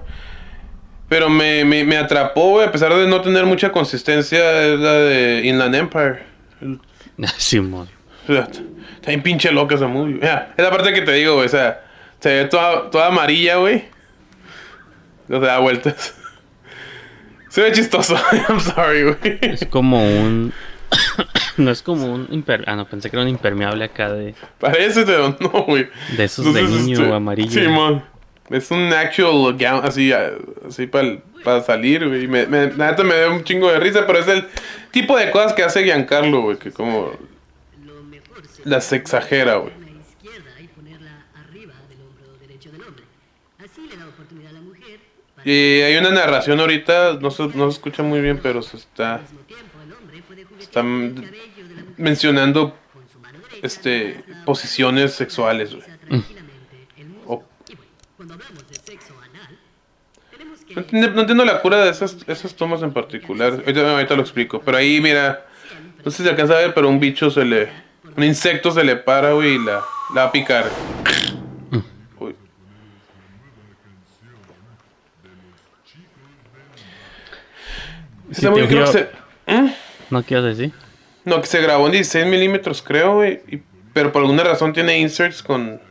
Pero 1.07 1.29
me, 1.29 1.63
me, 1.65 1.83
me 1.83 1.97
atrapó, 1.97 2.49
güey, 2.51 2.67
a 2.67 2.71
pesar 2.71 2.93
de 2.93 3.05
no 3.07 3.21
tener 3.21 3.45
mucha 3.45 3.71
consistencia, 3.71 4.63
es 4.63 4.79
la 4.79 4.93
de 4.93 5.41
Inland 5.45 5.75
Empire. 5.75 6.23
Simón. 7.37 7.87
Está 8.27 9.11
bien 9.11 9.21
pinche 9.21 9.51
loca 9.51 9.75
esa 9.75 9.87
movie. 9.87 10.15
Mira, 10.15 10.53
es 10.57 10.63
la 10.63 10.71
parte 10.71 10.93
que 10.93 11.01
te 11.03 11.11
digo, 11.13 11.35
güey. 11.35 11.45
O 11.45 11.49
sea, 11.49 11.83
se 12.19 12.29
ve 12.29 12.45
toda, 12.45 12.89
toda 12.89 13.07
amarilla, 13.07 13.57
güey. 13.57 13.85
No 15.27 15.39
se 15.39 15.45
da 15.45 15.59
vueltas. 15.59 16.15
Se 17.55 17.61
ve 17.61 17.71
chistoso. 17.71 18.15
I'm 18.49 18.59
sorry, 18.59 19.03
güey. 19.03 19.39
Es 19.41 19.65
como 19.67 20.03
un. 20.05 20.51
no 21.55 21.71
es 21.71 21.81
como 21.81 22.05
un. 22.13 22.27
imper- 22.27 22.65
Ah, 22.67 22.75
no, 22.75 22.85
pensé 22.85 23.09
que 23.09 23.15
era 23.15 23.23
un 23.23 23.29
impermeable 23.29 23.85
acá 23.85 24.11
de, 24.11 24.35
Parece, 24.59 25.05
pero 25.05 25.37
no, 25.39 25.49
güey. 25.63 25.87
de 26.17 26.23
esos 26.25 26.53
de 26.53 26.63
niño 26.63 27.13
amarillo. 27.15 27.49
Sí, 27.61 27.65
man. 27.69 28.03
Es 28.49 28.69
un 28.71 28.91
actual 28.93 29.57
gown, 29.57 29.85
así, 29.85 30.11
así 30.67 30.85
para 30.87 31.63
salir, 31.63 32.05
güey. 32.07 32.25
y 32.25 32.27
Me, 32.27 32.45
me, 32.45 32.67
neta 32.67 33.03
me 33.03 33.15
da 33.15 33.29
un 33.29 33.43
chingo 33.45 33.71
de 33.71 33.79
risa, 33.79 34.05
pero 34.05 34.19
es 34.19 34.27
el 34.27 34.45
tipo 34.91 35.17
de 35.17 35.31
cosas 35.31 35.53
que 35.53 35.63
hace 35.63 35.83
Giancarlo, 35.83 36.41
güey, 36.41 36.57
que 36.57 36.71
como 36.71 37.11
las 38.65 38.91
exagera, 38.93 39.55
güey. 39.55 39.71
la 39.79 39.91
izquierda 40.01 40.59
y 40.61 40.67
ponerla 40.67 41.25
arriba 41.35 41.73
del 41.89 42.01
hombro 42.01 42.37
derecho 42.41 42.69
del 42.71 42.81
hombre. 42.81 43.03
Así 43.63 43.87
le 43.89 43.95
da 43.97 44.07
oportunidad 44.07 44.49
a 44.51 44.53
la 44.53 44.61
mujer 44.61 44.99
para 45.34 45.34
Y 45.45 45.81
hay 45.81 45.95
una 45.97 46.09
narración 46.09 46.59
ahorita, 46.59 47.19
no 47.21 47.29
se, 47.29 47.43
no 47.49 47.69
se 47.69 47.77
escucha 47.77 48.01
muy 48.01 48.19
bien, 48.19 48.39
pero 48.41 48.61
se 48.61 48.77
está 48.77 49.21
mujer 50.75 51.31
mencionando 51.97 52.75
este 53.61 54.23
posiciones 54.45 55.13
sexuales, 55.13 55.75
güey. 55.75 56.23
que 60.67 60.75
No 60.75 60.81
entiendo, 60.81 61.09
no 61.11 61.21
entiendo 61.21 61.45
la 61.45 61.61
cura 61.61 61.83
de 61.85 61.89
esas, 61.89 62.17
esas 62.27 62.55
tomas 62.55 62.81
en 62.81 62.91
particular. 62.91 63.53
Ahorita, 63.53 63.91
ahorita 63.91 64.15
lo 64.15 64.21
explico. 64.21 64.61
Pero 64.61 64.77
ahí, 64.77 64.99
mira, 64.99 65.45
no 66.03 66.11
sé 66.11 66.17
si 66.17 66.23
se 66.23 66.29
alcanza 66.29 66.55
a 66.55 66.57
ver, 66.57 66.73
pero 66.73 66.89
un 66.89 66.99
bicho 66.99 67.29
se 67.29 67.45
le. 67.45 67.69
Un 68.17 68.23
insecto 68.23 68.71
se 68.71 68.83
le 68.83 68.95
para, 68.95 69.33
güey, 69.33 69.55
y 69.55 69.59
la, 69.59 69.83
la 70.13 70.23
va 70.23 70.23
a 70.23 70.31
picar. 70.31 70.65
Ese 78.37 78.49
güey 78.49 78.63
te 78.63 78.69
creo 78.69 78.85
que 78.85 78.91
creo- 78.91 79.09
se... 79.47 79.53
¿Mm? 79.61 79.69
¿No 80.09 80.23
quiero 80.23 80.43
decir? 80.43 80.71
No, 81.23 81.41
que 81.41 81.47
se 81.47 81.61
grabó 81.61 81.85
en 81.87 81.93
16 81.93 82.25
milímetros, 82.27 82.81
creo, 82.81 83.15
güey. 83.15 83.41
y- 83.49 83.61
Pero 83.93 84.11
por 84.11 84.21
alguna 84.21 84.43
razón 84.43 84.73
tiene 84.73 84.99
inserts 84.99 85.41
con 85.41 85.81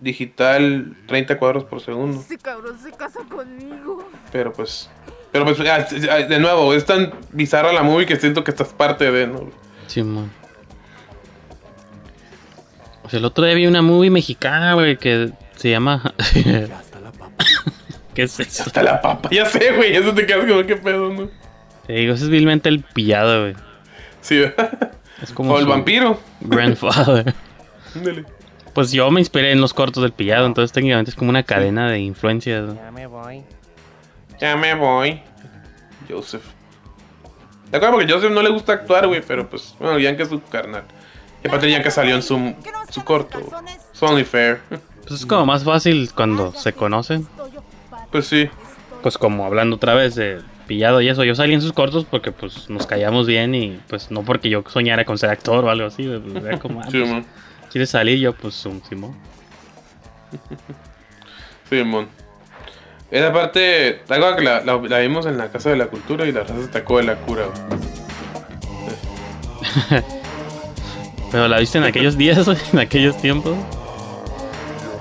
digital 0.00 0.94
30 1.06 1.38
cuadros 1.38 1.64
por 1.64 1.80
segundo. 1.80 2.20
Ese 2.20 2.36
cabrón 2.38 2.78
se 2.82 2.90
casa 2.92 3.20
conmigo. 3.28 4.08
Pero 4.32 4.52
pues. 4.52 4.90
Pero 5.32 5.44
pues, 5.46 5.58
ah, 5.60 5.86
ah, 6.10 6.16
de 6.18 6.38
nuevo, 6.38 6.74
es 6.74 6.84
tan 6.84 7.12
bizarra 7.32 7.72
la 7.72 7.82
movie 7.82 8.06
que 8.06 8.16
siento 8.16 8.44
que 8.44 8.50
estás 8.52 8.68
parte 8.68 9.10
de, 9.10 9.26
¿no? 9.26 9.50
Simón. 9.88 10.30
O 13.02 13.08
sea, 13.10 13.18
el 13.18 13.24
otro 13.24 13.44
día 13.44 13.54
vi 13.54 13.66
una 13.66 13.82
movie 13.82 14.10
mexicana, 14.10 14.74
güey, 14.74 14.96
que 14.96 15.30
se 15.56 15.70
llama. 15.70 16.14
¿Qué 18.14 18.22
es 18.22 18.38
eso? 18.38 18.62
Hasta 18.66 18.82
la 18.82 19.00
papa. 19.00 19.28
Ya 19.32 19.44
sé, 19.46 19.72
güey. 19.72 19.96
Eso 19.96 20.14
te 20.14 20.24
quedas 20.24 20.46
como, 20.46 20.64
¿qué 20.64 20.76
pedo, 20.76 21.12
no? 21.12 21.28
Te 21.86 21.92
digo, 21.94 22.14
ese 22.14 22.24
es 22.24 22.30
vilmente 22.30 22.68
el 22.68 22.80
pillado, 22.80 23.42
güey. 23.42 23.54
Sí, 24.20 24.38
¿verdad? 24.38 24.92
Es 25.22 25.32
como 25.32 25.52
O 25.52 25.58
el 25.58 25.66
vampiro. 25.66 26.20
Grandfather. 26.40 27.34
Pues 28.74 28.90
yo 28.90 29.08
me 29.12 29.20
inspiré 29.20 29.52
en 29.52 29.60
los 29.60 29.72
cortos 29.72 30.02
del 30.02 30.10
pillado, 30.10 30.46
entonces 30.46 30.72
técnicamente 30.72 31.08
es 31.08 31.14
como 31.14 31.30
una 31.30 31.44
cadena 31.44 31.88
de 31.88 32.00
influencias. 32.00 32.64
¿no? 32.64 32.74
Ya 34.40 34.56
me 34.56 34.74
voy. 34.74 35.22
Joseph. 36.08 36.42
¿Te 37.70 37.76
acuerdas? 37.76 37.94
Porque 37.96 38.12
Joseph 38.12 38.32
no 38.32 38.42
le 38.42 38.50
gusta 38.50 38.72
actuar, 38.72 39.06
güey. 39.06 39.22
Pero 39.26 39.48
pues, 39.48 39.76
bueno, 39.78 39.98
Yanka 40.00 40.24
es 40.24 40.28
su 40.28 40.42
carnal. 40.42 40.82
Y 41.44 41.46
aparte, 41.46 41.70
Yanka 41.70 41.90
salió 41.92 42.16
en 42.16 42.22
su, 42.22 42.54
su 42.90 43.04
corto. 43.04 43.38
It's 43.38 44.02
only 44.02 44.24
fair. 44.24 44.60
Pues 45.06 45.20
es 45.20 45.26
como 45.26 45.46
más 45.46 45.62
fácil 45.62 46.10
cuando 46.12 46.52
se 46.52 46.72
conocen. 46.72 47.28
Pues 48.10 48.26
sí. 48.26 48.50
Pues 49.02 49.18
como 49.18 49.44
hablando 49.44 49.76
otra 49.76 49.94
vez 49.94 50.16
de 50.16 50.40
pillado 50.64 51.00
y 51.00 51.08
eso, 51.08 51.24
yo 51.24 51.34
salí 51.34 51.54
en 51.54 51.60
sus 51.62 51.72
cortos 51.72 52.04
porque 52.10 52.32
pues 52.32 52.68
nos 52.70 52.86
callamos 52.86 53.26
bien 53.26 53.54
y 53.54 53.78
pues 53.88 54.10
no 54.10 54.22
porque 54.22 54.48
yo 54.50 54.62
soñara 54.68 55.04
con 55.04 55.16
ser 55.18 55.30
actor 55.30 55.64
o 55.64 55.70
algo 55.70 55.86
así. 55.86 56.02
pues, 56.32 56.44
era 56.44 56.58
como, 56.58 56.80
ah, 56.80 56.86
pues. 56.90 57.24
¿Quieres 57.70 57.90
salir? 57.90 58.18
Yo 58.18 58.32
pues 58.34 58.64
un 58.66 58.82
Simón. 58.88 59.14
Sí, 61.70 61.82
mon. 61.82 62.06
Esa 63.10 63.32
parte, 63.32 64.02
algo 64.10 64.36
que 64.36 64.42
la, 64.42 64.60
la- 64.64 64.76
la 64.76 64.98
vimos 64.98 65.24
en 65.26 65.38
la 65.38 65.50
Casa 65.50 65.70
de 65.70 65.76
la 65.76 65.86
Cultura 65.86 66.26
y 66.26 66.32
la 66.32 66.40
raza 66.42 66.60
se 66.60 66.68
tacó 66.68 66.98
de 66.98 67.04
la 67.04 67.16
cura. 67.16 67.44
Pero 71.30 71.48
la 71.48 71.58
viste 71.58 71.78
en 71.78 71.84
aquellos 71.84 72.16
días, 72.16 72.46
en 72.72 72.78
aquellos 72.78 73.16
tiempos. 73.20 73.56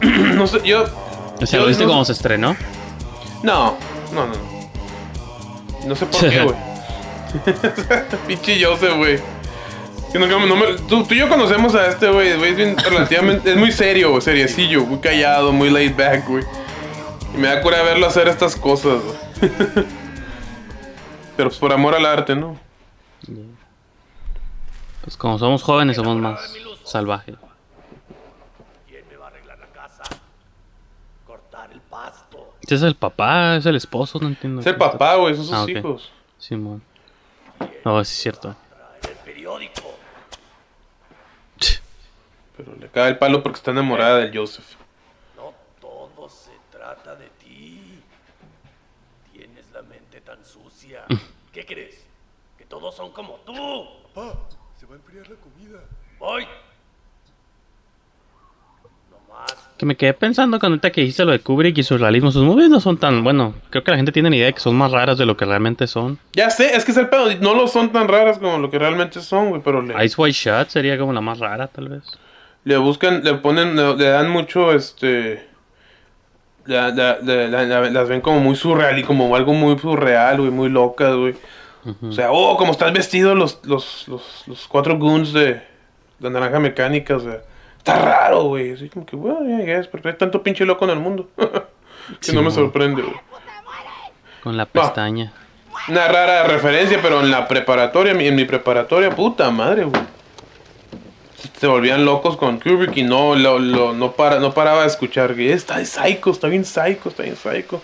No 0.36 0.48
sé, 0.48 0.60
yo. 0.66 0.84
O 1.42 1.46
sea, 1.46 1.60
yo 1.60 1.64
¿lo 1.64 1.68
viste 1.70 1.84
no- 1.84 1.90
cuando 1.90 2.06
se 2.06 2.12
estrenó? 2.14 2.56
No, 3.44 3.78
no, 4.14 4.28
no. 4.28 4.53
No, 5.86 5.96
sé 5.96 6.06
por 6.06 6.30
qué, 6.30 6.44
güey. 6.44 6.56
Pinche 8.28 8.64
Joseph, 8.64 8.96
güey. 8.98 9.20
Que 10.12 10.20
no- 10.20 10.28
no 10.28 10.56
me- 10.56 10.74
tú, 10.88 11.04
tú 11.04 11.14
y 11.14 11.18
yo 11.18 11.28
conocemos 11.28 11.74
a 11.76 11.88
este, 11.88 12.10
güey. 12.10 12.38
güey, 12.38 12.52
Es 12.52 12.58
bien 12.58 12.78
relativamente. 12.90 13.52
Es 13.52 13.58
muy 13.58 13.72
serio, 13.72 14.12
güey, 14.12 14.22
seriecillo, 14.22 14.86
muy 14.86 15.00
callado, 15.00 15.52
muy 15.52 15.70
laid 15.70 15.96
back, 15.98 16.28
güey. 16.28 16.44
Y 17.34 17.38
me 17.38 17.48
da 17.48 17.62
cura 17.62 17.82
verlo 17.82 18.06
hacer 18.06 18.28
estas 18.28 18.56
cosas, 18.56 19.02
güey. 19.02 19.52
Pero 21.36 21.50
pues 21.50 21.60
por 21.60 21.74
amor 21.74 21.96
al 21.96 22.06
arte, 22.06 22.36
¿no? 22.36 22.60
Pues 25.04 25.18
como 25.18 25.38
somos 25.40 25.64
jóvenes, 25.64 25.96
somos 25.98 26.16
más 26.18 26.40
salvajes. 26.86 27.36
Ese 32.16 32.53
es 32.70 32.82
el 32.84 32.96
papá, 32.96 33.56
es 33.58 33.66
el 33.66 33.76
esposo, 33.76 34.20
no 34.20 34.28
entiendo. 34.28 34.62
Es 34.62 34.68
el 34.68 34.76
papá, 34.78 35.16
güey, 35.16 35.36
son 35.36 35.46
sus 35.46 35.54
Ah, 35.54 35.66
hijos. 35.70 36.12
Simón. 36.38 36.82
No, 37.86 38.04
sí 38.04 38.12
es 38.14 38.22
cierto. 38.22 38.56
Pero 42.56 42.76
le 42.76 42.88
cae 42.90 43.10
el 43.10 43.18
palo 43.18 43.42
porque 43.42 43.58
está 43.58 43.72
enamorada 43.72 44.18
del 44.20 44.36
Joseph. 44.38 44.76
Todo 45.82 46.30
se 46.30 46.52
trata 46.72 47.16
de 47.16 47.28
ti. 47.40 48.00
Tienes 49.32 49.72
la 49.72 49.82
mente 49.82 50.22
tan 50.22 50.44
sucia. 50.46 51.04
¿Qué 51.52 51.66
crees? 51.66 52.06
¿Que 52.58 52.66
todos 52.66 52.96
son 52.96 53.12
como 53.12 53.36
tú? 53.46 53.54
Papá, 54.14 54.38
se 54.80 54.86
va 54.86 54.94
a 54.94 54.98
enfriar 54.98 55.28
la 55.30 55.36
comida. 55.38 55.80
Voy. 56.20 56.48
Que 59.78 59.86
me 59.88 59.98
quedé 59.98 60.14
pensando 60.14 60.60
cuando 60.60 60.76
ahorita 60.76 60.92
que 60.92 61.02
dijiste 61.02 61.26
lo 61.26 61.32
de 61.32 61.40
Kubrick 61.40 61.78
y 61.78 61.84
su 61.84 61.98
realismo, 61.98 62.32
sus 62.32 62.44
movies 62.46 62.70
no 62.70 62.80
son 62.80 62.98
tan, 62.98 63.24
bueno, 63.24 63.56
creo 63.70 63.84
que 63.84 63.92
la 63.92 63.98
gente 63.98 64.12
tiene 64.12 64.30
la 64.30 64.36
idea 64.36 64.46
de 64.46 64.54
que 64.54 64.60
son 64.60 64.76
más 64.76 64.92
raras 64.92 65.18
de 65.18 65.26
lo 65.26 65.36
que 65.36 65.46
realmente 65.46 65.88
son. 65.88 66.20
Ya 66.34 66.50
sé, 66.52 66.76
es 66.76 66.86
que 66.86 66.92
es 66.92 66.98
el 66.98 67.10
pedo. 67.10 67.28
No 67.42 67.54
lo 67.56 67.68
son 67.68 67.92
tan 67.92 68.08
raras 68.08 68.38
como 68.38 68.60
lo 68.60 68.70
que 68.70 68.78
realmente 68.80 69.20
son, 69.20 69.50
güey. 69.50 69.62
Pero 69.64 69.82
le, 69.82 70.06
Ice 70.06 70.16
White 70.18 70.38
Shot 70.38 70.70
sería 70.70 70.98
como 70.98 71.12
la 71.12 71.22
más 71.22 71.40
rara, 71.40 71.68
tal 71.68 71.90
vez. 71.90 72.04
le 72.66 72.78
buscan, 72.78 73.24
le 73.24 73.34
ponen, 73.36 73.76
le, 73.76 73.96
le 73.98 74.06
dan 74.06 74.30
mucho, 74.30 74.72
este. 74.74 75.48
la- 76.66 76.90
la- 76.92 77.18
la- 77.22 77.48
la- 77.48 77.64
la- 77.66 77.90
las 77.90 78.08
ven 78.08 78.22
como 78.22 78.40
muy 78.40 78.56
surreal 78.56 78.98
y 79.00 79.04
como 79.04 79.36
algo 79.36 79.54
muy 79.54 79.78
surreal, 79.78 80.38
güey, 80.40 80.52
muy 80.52 80.70
locas, 80.70 81.14
güey. 81.16 81.36
O 82.08 82.14
sea, 82.14 82.32
oh, 82.32 82.56
como 82.56 82.72
están 82.72 82.94
vestidos 82.94 83.36
los, 83.38 83.60
los, 83.66 84.08
los, 84.08 84.44
los 84.48 84.68
cuatro 84.70 84.98
goons 84.98 85.34
de 85.34 85.62
la 86.22 86.30
naranja 86.30 86.58
mecánica, 86.60 87.18
o 87.18 87.20
sea, 87.20 87.42
está 87.84 88.00
raro, 88.00 88.44
güey. 88.44 88.72
Así 88.72 88.88
como 88.88 89.06
que, 89.06 89.16
bueno, 89.18 89.40
ya, 89.46 89.66
ya 89.66 89.78
es, 89.80 89.88
porque 89.88 90.08
hay 90.08 90.14
tanto 90.16 90.42
pinche 90.42 90.66
loco 90.66 90.86
en 90.86 90.92
el 90.92 91.00
mundo. 91.00 91.30
que 92.22 92.32
no 92.32 92.42
me 92.42 92.50
sorprende, 92.50 93.02
güey. 93.02 93.16
Con 94.42 94.56
la 94.58 94.66
pestaña. 94.66 95.34
Una 95.90 96.08
rara 96.08 96.44
referencia, 96.44 97.00
pero 97.02 97.20
en 97.22 97.30
la 97.30 97.48
preparatoria, 97.48 98.14
en 98.14 98.36
mi 98.36 98.46
preparatoria, 98.46 99.10
puta 99.10 99.52
madre, 99.52 99.84
güey. 99.84 100.02
Se 101.60 101.68
volvían 101.68 102.06
locos 102.06 102.38
con 102.38 102.60
Kubrick 102.60 102.96
y 102.98 103.04
no, 103.04 103.36
lo, 103.36 103.60
lo- 103.60 103.94
no, 103.94 104.14
para, 104.14 104.40
no 104.40 104.54
paraba 104.54 104.82
de 104.82 104.88
escuchar 104.88 105.36
que 105.36 105.52
está 105.52 105.78
de 105.78 105.86
psycho, 105.86 106.32
está 106.32 106.48
bien 106.48 106.64
psycho, 106.64 107.10
está 107.10 107.24
bien 107.24 107.36
psycho. 107.36 107.82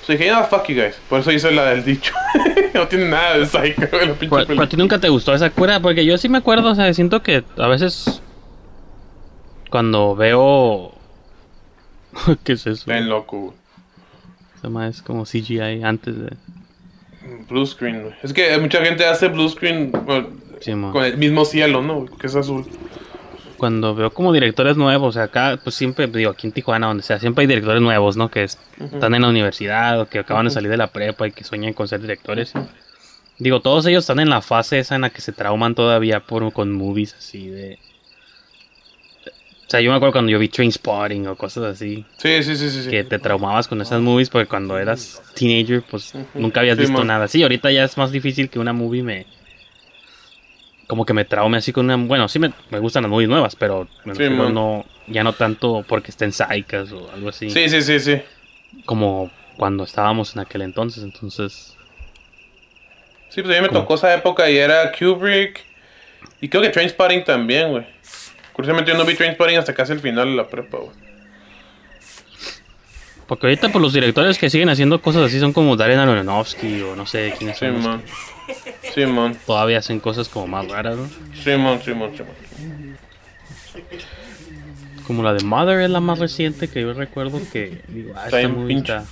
Entonces 0.00 0.18
dije, 0.18 0.30
no, 0.30 0.44
fuck 0.44 0.66
you 0.68 0.74
guys. 0.76 0.96
Por 1.08 1.20
eso 1.20 1.32
hice 1.32 1.50
la 1.52 1.64
del 1.66 1.84
dicho. 1.84 2.12
no 2.74 2.86
tiene 2.86 3.06
nada 3.06 3.38
de 3.38 3.46
psycho, 3.46 3.88
güey, 3.90 4.08
la 4.08 4.14
pinche 4.14 4.34
Pero, 4.36 4.46
pero 4.46 4.62
a 4.62 4.68
ti 4.68 4.76
nunca 4.76 4.98
te 4.98 5.08
gustó 5.08 5.34
esa 5.34 5.48
cura, 5.50 5.80
porque 5.80 6.04
yo 6.04 6.18
sí 6.18 6.28
me 6.28 6.38
acuerdo, 6.38 6.70
o 6.70 6.74
sea, 6.74 6.92
siento 6.92 7.22
que 7.22 7.44
a 7.56 7.66
veces 7.66 8.22
cuando 9.70 10.14
veo... 10.16 10.92
¿Qué 12.44 12.52
es 12.52 12.66
eso? 12.66 12.84
Bien 12.90 13.08
loco, 13.08 13.54
llama 14.62 14.88
es 14.88 15.02
como 15.02 15.24
CGI 15.24 15.82
antes 15.82 16.18
de... 16.18 16.32
Blue 17.48 17.66
screen, 17.66 18.02
güey. 18.02 18.14
Es 18.22 18.32
que 18.32 18.56
mucha 18.58 18.84
gente 18.84 19.04
hace 19.04 19.28
blue 19.28 19.48
screen 19.48 19.90
bueno, 20.04 20.28
con 20.92 21.04
el 21.04 21.18
mismo 21.18 21.44
cielo, 21.44 21.82
¿no? 21.82 22.06
Que 22.06 22.28
es 22.28 22.36
azul. 22.36 22.64
Cuando 23.56 23.94
veo 23.94 24.10
como 24.12 24.32
directores 24.32 24.76
nuevos, 24.76 25.08
o 25.08 25.12
sea, 25.12 25.24
acá, 25.24 25.58
pues 25.62 25.74
siempre, 25.74 26.06
digo, 26.06 26.30
aquí 26.30 26.46
en 26.46 26.52
Tijuana, 26.52 26.86
donde 26.88 27.02
sea, 27.02 27.18
siempre 27.18 27.42
hay 27.42 27.48
directores 27.48 27.80
nuevos, 27.82 28.16
¿no? 28.16 28.30
Que 28.30 28.44
es- 28.44 28.58
están 28.78 29.14
en 29.14 29.22
la 29.22 29.28
universidad 29.28 30.00
o 30.00 30.08
que 30.08 30.18
acaban 30.20 30.44
de 30.44 30.50
salir 30.50 30.70
de 30.70 30.76
la 30.76 30.88
prepa 30.88 31.26
y 31.26 31.32
que 31.32 31.42
sueñan 31.42 31.72
con 31.72 31.88
ser 31.88 32.00
directores. 32.00 32.52
Digo, 33.38 33.60
todos 33.60 33.86
ellos 33.86 34.04
están 34.04 34.20
en 34.20 34.30
la 34.30 34.40
fase 34.42 34.78
esa 34.78 34.94
en 34.94 35.00
la 35.02 35.10
que 35.10 35.20
se 35.20 35.32
trauman 35.32 35.74
todavía 35.74 36.20
por, 36.20 36.52
con 36.52 36.72
movies 36.72 37.14
así 37.18 37.48
de... 37.48 37.78
O 39.66 39.68
sea, 39.70 39.80
yo 39.80 39.90
me 39.90 39.96
acuerdo 39.96 40.12
cuando 40.12 40.30
yo 40.30 40.38
vi 40.38 40.48
Trainspotting 40.48 41.26
o 41.26 41.34
cosas 41.36 41.64
así. 41.64 42.04
Sí, 42.18 42.40
sí, 42.44 42.54
sí, 42.56 42.70
sí. 42.70 42.88
Que 42.88 43.02
te 43.02 43.18
traumabas 43.18 43.66
con 43.66 43.80
esas 43.80 44.00
movies 44.00 44.30
porque 44.30 44.46
cuando 44.46 44.78
eras 44.78 45.20
teenager, 45.34 45.82
pues 45.82 46.12
nunca 46.34 46.60
habías 46.60 46.76
Sí, 46.76 46.82
visto 46.82 46.98
man. 46.98 47.06
nada. 47.08 47.26
Sí, 47.26 47.42
ahorita 47.42 47.72
ya 47.72 47.82
es 47.84 47.96
más 47.96 48.12
difícil 48.12 48.48
que 48.48 48.60
una 48.60 48.72
movie 48.72 49.02
me... 49.02 49.26
Como 50.86 51.04
que 51.04 51.12
me 51.12 51.24
traume 51.24 51.58
así 51.58 51.72
con 51.72 51.86
una... 51.86 51.96
Bueno, 51.96 52.28
sí 52.28 52.38
me, 52.38 52.52
me 52.70 52.78
gustan 52.78 53.02
las 53.02 53.10
movies 53.10 53.28
nuevas, 53.28 53.56
pero 53.56 53.88
me 54.04 54.14
Sí, 54.14 54.22
no, 54.30 54.84
ya 55.08 55.24
no 55.24 55.32
tanto 55.32 55.84
porque 55.88 56.12
estén 56.12 56.30
psychas 56.30 56.92
o 56.92 57.10
algo 57.12 57.30
así. 57.30 57.50
Sí, 57.50 57.68
sí, 57.68 57.82
sí, 57.82 57.98
sí. 57.98 58.22
Como 58.84 59.32
cuando 59.56 59.82
estábamos 59.82 60.36
en 60.36 60.42
aquel 60.42 60.62
entonces, 60.62 61.02
entonces... 61.02 61.76
Sí, 63.30 63.42
pues 63.42 63.52
a 63.52 63.60
mí 63.60 63.62
me 63.62 63.68
¿Cómo? 63.68 63.80
tocó 63.80 63.94
esa 63.96 64.14
época 64.14 64.48
y 64.48 64.56
era 64.58 64.92
Kubrick. 64.92 65.64
Y 66.40 66.48
creo 66.48 66.62
que 66.62 66.68
Trainspotting 66.68 67.24
también, 67.24 67.70
güey. 67.72 67.95
Curiosamente 68.56 68.90
yo 68.90 68.96
no 68.96 69.04
vi 69.04 69.14
Trainspotting 69.14 69.58
hasta 69.58 69.74
casi 69.74 69.92
el 69.92 70.00
final 70.00 70.30
de 70.30 70.34
la 70.34 70.48
prepa, 70.48 70.78
güey. 70.78 70.96
Porque 73.26 73.48
ahorita 73.48 73.68
pues 73.68 73.82
los 73.82 73.92
directores 73.92 74.38
que 74.38 74.48
siguen 74.48 74.70
haciendo 74.70 75.02
cosas 75.02 75.24
así 75.24 75.38
son 75.38 75.52
como 75.52 75.76
Darren 75.76 75.98
Aronofsky 75.98 76.80
o 76.80 76.96
no 76.96 77.04
sé 77.04 77.34
Sí, 77.38 77.66
los 77.66 77.84
man. 77.84 78.02
Sí, 78.94 79.04
man. 79.04 79.34
que 79.34 79.40
Todavía 79.44 79.80
hacen 79.80 80.00
cosas 80.00 80.30
como 80.30 80.46
más 80.46 80.66
raras, 80.68 80.96
¿no? 80.96 81.06
Sí, 81.34 81.50
man, 81.50 81.82
sí, 81.84 81.92
man, 81.92 82.12
sí, 82.16 82.22
man. 82.22 82.96
Como 85.06 85.22
la 85.22 85.34
de 85.34 85.44
Mother 85.44 85.82
es 85.82 85.90
la 85.90 86.00
más 86.00 86.18
reciente 86.18 86.68
que 86.68 86.80
yo 86.80 86.94
recuerdo 86.94 87.38
que... 87.52 87.82
Digo, 87.88 88.14
ah, 88.16 88.22
Está 88.24 88.38
bien 88.38 88.66
pinche. 88.66 88.96
está, 88.96 89.06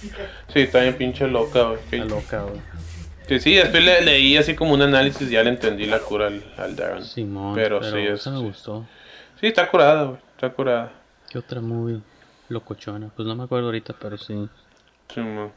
Sí, 0.54 0.60
está 0.60 0.80
bien 0.80 0.94
pinche 0.94 1.28
loca, 1.28 1.64
güey. 1.64 1.80
Está 1.90 1.96
loca, 2.06 2.42
güey. 2.44 3.40
Sí, 3.40 3.54
después 3.54 3.84
le, 3.84 4.00
leí 4.00 4.38
así 4.38 4.54
como 4.54 4.72
un 4.72 4.80
análisis 4.80 5.28
y 5.28 5.32
ya 5.32 5.42
le 5.42 5.50
entendí 5.50 5.84
la 5.84 5.98
cura 5.98 6.28
al, 6.28 6.42
al 6.56 6.76
Darren. 6.76 7.04
Simón, 7.04 7.54
pero, 7.54 7.80
pero 7.80 7.92
sí, 7.92 8.06
es, 8.06 8.26
me 8.26 8.38
gustó. 8.38 8.80
sí, 8.82 9.03
está 9.42 9.70
curada, 9.70 10.04
güey. 10.04 10.18
Está 10.34 10.50
curada. 10.50 10.92
¿Qué 11.28 11.38
otra 11.38 11.60
movie? 11.60 12.00
Locochona. 12.48 13.10
Pues 13.14 13.26
no 13.26 13.34
me 13.34 13.44
acuerdo 13.44 13.66
ahorita, 13.66 13.94
pero 13.98 14.16
sí. 14.16 14.48
Sí, 15.12 15.20
man. 15.20 15.52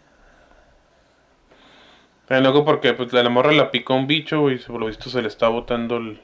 Pero 2.27 2.41
loco 2.41 2.65
porque 2.65 2.93
pues, 2.93 3.13
la 3.13 3.29
morra 3.29 3.53
la 3.53 3.71
picó 3.71 3.95
un 3.95 4.05
bicho, 4.05 4.41
güey. 4.41 4.55
y 4.55 4.59
Por 4.59 4.79
lo 4.79 4.87
visto 4.87 5.09
se 5.09 5.21
le 5.21 5.29
está 5.29 5.47
botando 5.47 5.97
el. 5.97 6.19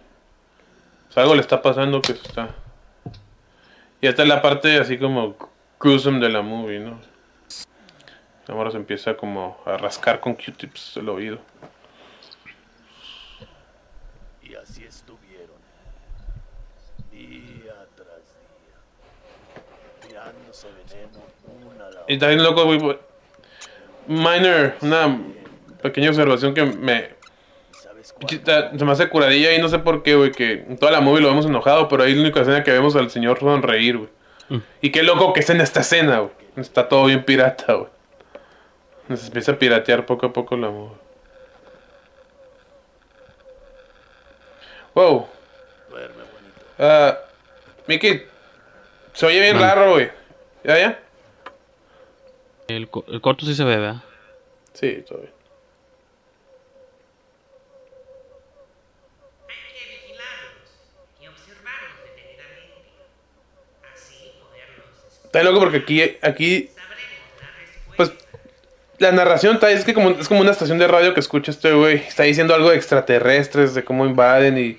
O 1.10 1.12
sea, 1.14 1.24
algo 1.24 1.36
le 1.36 1.42
está 1.42 1.62
pasando 1.62 2.02
que 2.02 2.14
se 2.14 2.28
está. 2.28 2.50
Y 4.02 4.08
esta 4.08 4.24
es 4.24 4.28
la 4.28 4.42
parte 4.42 4.78
así 4.80 4.98
como 4.98 5.38
gruesome 5.80 6.20
de 6.20 6.30
la 6.30 6.42
movie, 6.42 6.80
¿no? 6.80 7.00
La 8.48 8.56
morra 8.56 8.72
se 8.72 8.78
empieza 8.78 9.16
como 9.16 9.62
a 9.66 9.78
rascar 9.78 10.20
con 10.20 10.34
Q-tips 10.34 10.98
el 10.98 11.08
oído. 11.08 11.40
Y 14.42 14.56
así 14.56 14.84
estuvieron. 14.84 15.56
Día 17.12 17.88
tras 17.96 18.26
día. 18.60 18.80
Tirándose 20.06 20.68
veneno 20.68 21.22
una 21.72 21.86
a 21.88 21.92
la 21.92 21.93
Y 22.08 22.18
también 22.18 22.44
loco, 22.44 22.66
güey. 22.66 22.80
güey, 22.80 22.98
Minor, 24.08 24.76
una 24.82 25.22
pequeña 25.82 26.10
observación 26.10 26.54
que 26.54 26.64
me. 26.64 27.10
Se 28.78 28.86
me 28.86 28.92
hace 28.92 29.10
curadilla 29.10 29.54
y 29.54 29.62
no 29.62 29.70
sé 29.70 29.80
por 29.80 30.04
qué, 30.04 30.16
güey, 30.16 30.32
que 30.32 30.52
en 30.54 30.78
toda 30.78 30.92
la 30.92 31.02
movie 31.02 31.22
lo 31.22 31.30
vemos 31.30 31.46
enojado, 31.46 31.88
pero 31.88 32.04
ahí 32.04 32.14
la 32.14 32.22
única 32.22 32.42
escena 32.42 32.64
que 32.64 32.72
vemos 32.72 32.96
al 32.96 33.10
señor 33.10 33.40
sonreír, 33.40 33.98
güey. 33.98 34.10
Y 34.82 34.92
qué 34.92 35.04
loco 35.04 35.34
que 35.34 35.40
es 35.40 35.50
en 35.50 35.62
esta 35.62 35.80
escena, 35.80 36.20
güey. 36.20 36.32
Está 36.58 36.88
todo 36.88 37.06
bien 37.06 37.24
pirata, 37.24 37.74
güey. 37.74 37.90
Se 39.18 39.28
empieza 39.28 39.54
a 39.54 39.60
piratear 39.60 40.06
poco 40.06 40.26
a 40.26 40.34
poco 40.34 40.56
la 40.58 40.70
movie. 40.70 40.98
Wow. 44.94 45.28
Ah, 46.78 47.18
Mickey, 47.88 48.26
se 49.14 49.26
oye 49.26 49.40
bien 49.40 49.60
raro, 49.60 49.92
güey. 49.92 50.12
¿Ya, 50.64 50.78
ya? 50.78 51.00
El, 52.68 52.90
el 53.08 53.22
corto 53.22 53.46
sí 53.46 53.56
se 53.56 53.64
ve, 53.64 53.78
¿verdad? 53.78 54.04
Sí, 54.74 54.88
bien. 54.88 55.32
Está 65.34 65.44
loco 65.44 65.60
porque 65.60 65.78
aquí, 65.78 66.02
aquí, 66.22 66.70
pues, 67.98 68.12
la 69.00 69.12
narración 69.12 69.56
está, 69.56 69.72
es 69.72 69.84
que 69.84 69.96
como, 69.96 70.12
es 70.12 70.28
como 70.28 70.42
una 70.42 70.52
estación 70.52 70.78
de 70.78 70.88
radio 70.88 71.16
que 71.16 71.20
escucha 71.20 71.50
este 71.50 71.74
güey, 71.74 71.96
está 71.96 72.22
diciendo 72.22 72.54
algo 72.54 72.70
de 72.70 72.76
extraterrestres, 72.76 73.74
de 73.74 73.84
cómo 73.84 74.06
invaden 74.06 74.60
y 74.60 74.78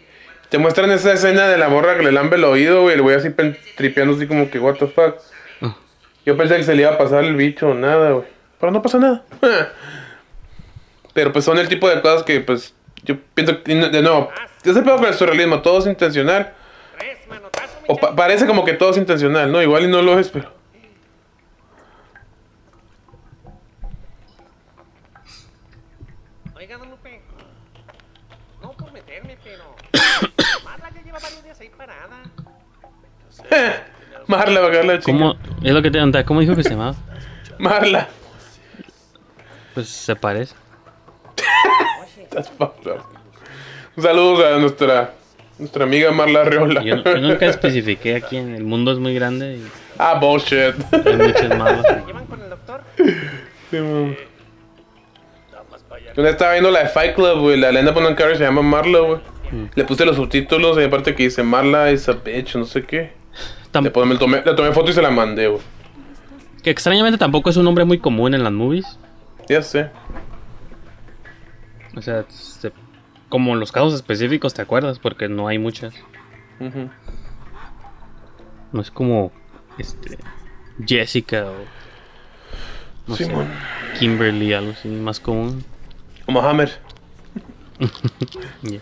te 0.50 0.58
muestran 0.58 0.92
esa 0.92 1.12
escena 1.12 1.48
de 1.48 1.58
la 1.58 1.68
morra 1.68 1.96
que 1.96 2.04
le 2.04 2.12
lambe 2.12 2.36
el 2.36 2.44
oído, 2.44 2.82
güey, 2.82 2.94
el 2.94 3.02
güey 3.02 3.16
así 3.16 3.30
tripeando 3.74 4.14
así 4.14 4.28
como 4.28 4.48
que, 4.48 4.60
what 4.60 4.76
the 4.76 4.86
fuck. 4.86 5.16
Yo 6.24 6.36
pensé 6.36 6.56
que 6.56 6.62
se 6.64 6.74
le 6.74 6.82
iba 6.82 6.92
a 6.92 6.98
pasar 6.98 7.24
el 7.24 7.36
bicho 7.36 7.68
o 7.68 7.74
nada, 7.74 8.10
güey, 8.12 8.26
pero 8.58 8.72
no 8.72 8.80
pasa 8.82 8.98
nada. 8.98 9.24
Pero 11.12 11.32
pues 11.32 11.44
son 11.44 11.58
el 11.58 11.68
tipo 11.68 11.88
de 11.88 12.00
cosas 12.02 12.24
que, 12.24 12.40
pues, 12.40 12.74
yo 13.04 13.16
pienso 13.34 13.62
que, 13.62 13.72
de 13.72 14.02
nuevo, 14.02 14.30
ese 14.64 14.82
pedo 14.82 14.96
con 14.96 15.04
el 15.06 15.14
surrealismo, 15.14 15.62
todo 15.62 15.78
es 15.78 15.86
intencional. 15.86 16.52
O 17.86 17.96
pa- 17.96 18.16
parece 18.16 18.46
como 18.48 18.64
que 18.64 18.72
todo 18.72 18.90
es 18.90 18.96
intencional, 18.96 19.52
¿no? 19.52 19.62
Igual 19.62 19.84
y 19.84 19.86
no 19.86 20.02
lo 20.02 20.18
es, 20.18 20.28
pero... 20.30 20.50
Oiga, 26.56 26.78
don 26.78 26.90
Lupe. 26.90 27.20
No 28.62 28.72
por 28.72 28.92
meterme, 28.92 29.36
pero. 29.42 29.74
Marla 30.64 30.90
ya 30.90 31.02
lleva 31.02 31.18
varios 31.18 31.44
días 31.44 31.60
ahí 31.60 31.68
parada. 31.70 32.22
Marla, 34.26 34.60
va 34.60 34.68
a 34.68 34.82
la 34.82 34.98
chica. 34.98 35.12
¿Cómo? 35.12 35.34
Es 35.62 35.72
lo 35.72 35.82
que 35.82 35.88
te 35.88 35.92
preguntaba, 35.92 36.24
¿cómo 36.24 36.40
dijo 36.40 36.54
que 36.56 36.62
se 36.62 36.70
llamaba? 36.70 36.94
Marla. 37.58 38.08
Pues 39.74 39.88
se 39.88 40.14
parece. 40.16 40.54
Un 43.96 44.02
saludo 44.02 44.46
a 44.54 44.58
nuestra, 44.58 45.12
nuestra 45.58 45.84
amiga 45.84 46.10
Marla 46.10 46.40
Arreola. 46.42 46.82
Yo, 46.82 46.96
yo 47.02 47.16
nunca 47.18 47.46
especifiqué 47.46 48.16
aquí 48.16 48.36
en 48.36 48.54
el 48.54 48.64
mundo 48.64 48.92
es 48.92 48.98
muy 48.98 49.14
grande 49.14 49.56
y 49.58 49.66
Ah, 49.98 50.14
bullshit. 50.20 50.74
hay 50.92 51.16
muchas 51.16 51.56
malas. 51.58 51.86
Sí, 53.70 53.76
man. 53.76 54.16
Yo 56.16 56.26
estaba 56.26 56.52
viendo 56.52 56.70
la 56.70 56.80
de 56.84 56.88
Fight 56.88 57.14
Club, 57.14 57.40
güey. 57.40 57.58
La 57.58 57.68
Elena 57.70 57.90
Bonham 57.92 58.14
Carter 58.14 58.36
se 58.36 58.44
llama 58.44 58.62
Marla, 58.62 58.98
güey. 59.00 59.20
Le 59.74 59.84
puse 59.84 60.04
los 60.04 60.16
subtítulos 60.16 60.76
y 60.78 60.82
aparte 60.84 61.14
que 61.14 61.24
dice 61.24 61.42
Marla 61.44 61.92
is 61.92 62.08
a 62.08 62.12
bitch, 62.14 62.56
no 62.56 62.64
sé 62.64 62.82
qué. 62.82 63.12
Le, 63.82 63.90
pon- 63.90 64.08
le 64.08 64.16
tomé, 64.18 64.42
le 64.44 64.54
tomé 64.54 64.72
foto 64.72 64.90
y 64.90 64.94
se 64.94 65.02
la 65.02 65.10
mandé, 65.10 65.48
güey. 65.48 65.62
Que 66.62 66.70
extrañamente 66.70 67.18
tampoco 67.18 67.50
es 67.50 67.56
un 67.56 67.64
nombre 67.64 67.84
muy 67.84 67.98
común 67.98 68.34
en 68.34 68.42
las 68.44 68.52
movies. 68.52 68.98
Ya 69.48 69.60
sé. 69.62 69.90
O 71.96 72.02
sea, 72.02 72.24
se- 72.28 72.72
como 73.28 73.52
en 73.54 73.60
los 73.60 73.72
casos 73.72 73.94
específicos, 73.94 74.54
¿te 74.54 74.62
acuerdas? 74.62 74.98
Porque 74.98 75.28
no 75.28 75.48
hay 75.48 75.58
muchas. 75.58 75.94
No 78.72 78.80
es 78.80 78.90
como 78.90 79.30
este 79.78 80.18
Jessica 80.84 81.44
o 81.46 81.54
no 83.06 83.16
sé, 83.16 83.26
Simón. 83.26 83.46
Kimberly, 83.98 84.52
algo 84.54 84.72
así 84.72 84.88
más 84.88 85.20
común. 85.20 85.64
O 86.26 86.32
Mohamed. 86.32 86.70
Ya. 88.62 88.78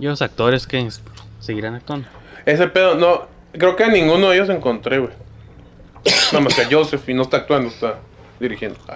¿Y 0.00 0.06
los 0.06 0.22
actores 0.22 0.66
que 0.66 0.88
seguirán 1.40 1.74
actuando? 1.74 2.08
Ese 2.46 2.66
pedo, 2.68 2.94
no. 2.94 3.26
Creo 3.52 3.76
que 3.76 3.84
a 3.84 3.88
ninguno 3.88 4.30
de 4.30 4.36
ellos 4.36 4.48
encontré, 4.48 4.98
güey. 4.98 5.12
Nada 6.32 6.40
más 6.40 6.54
que 6.54 6.62
a 6.62 6.68
Joseph 6.70 7.06
y 7.06 7.14
no 7.14 7.22
está 7.22 7.38
actuando, 7.38 7.68
está 7.68 7.98
dirigiendo. 8.38 8.78
Ah. 8.88 8.94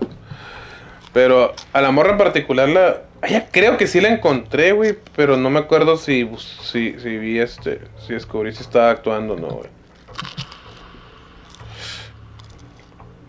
Pero 1.12 1.54
a 1.74 1.80
la 1.82 1.90
morra 1.90 2.12
en 2.12 2.18
particular, 2.18 2.68
la. 2.70 3.02
a 3.20 3.26
ella 3.28 3.48
creo 3.50 3.76
que 3.76 3.86
sí 3.86 4.00
la 4.00 4.08
encontré, 4.08 4.72
güey. 4.72 4.96
Pero 5.14 5.36
no 5.36 5.50
me 5.50 5.60
acuerdo 5.60 5.98
si, 5.98 6.28
si, 6.62 6.98
si 6.98 7.18
vi 7.18 7.38
este. 7.38 7.82
Si 8.06 8.14
descubrí 8.14 8.54
si 8.54 8.62
estaba 8.62 8.90
actuando 8.90 9.34
o 9.34 9.36
no, 9.36 9.48
güey. 9.48 9.68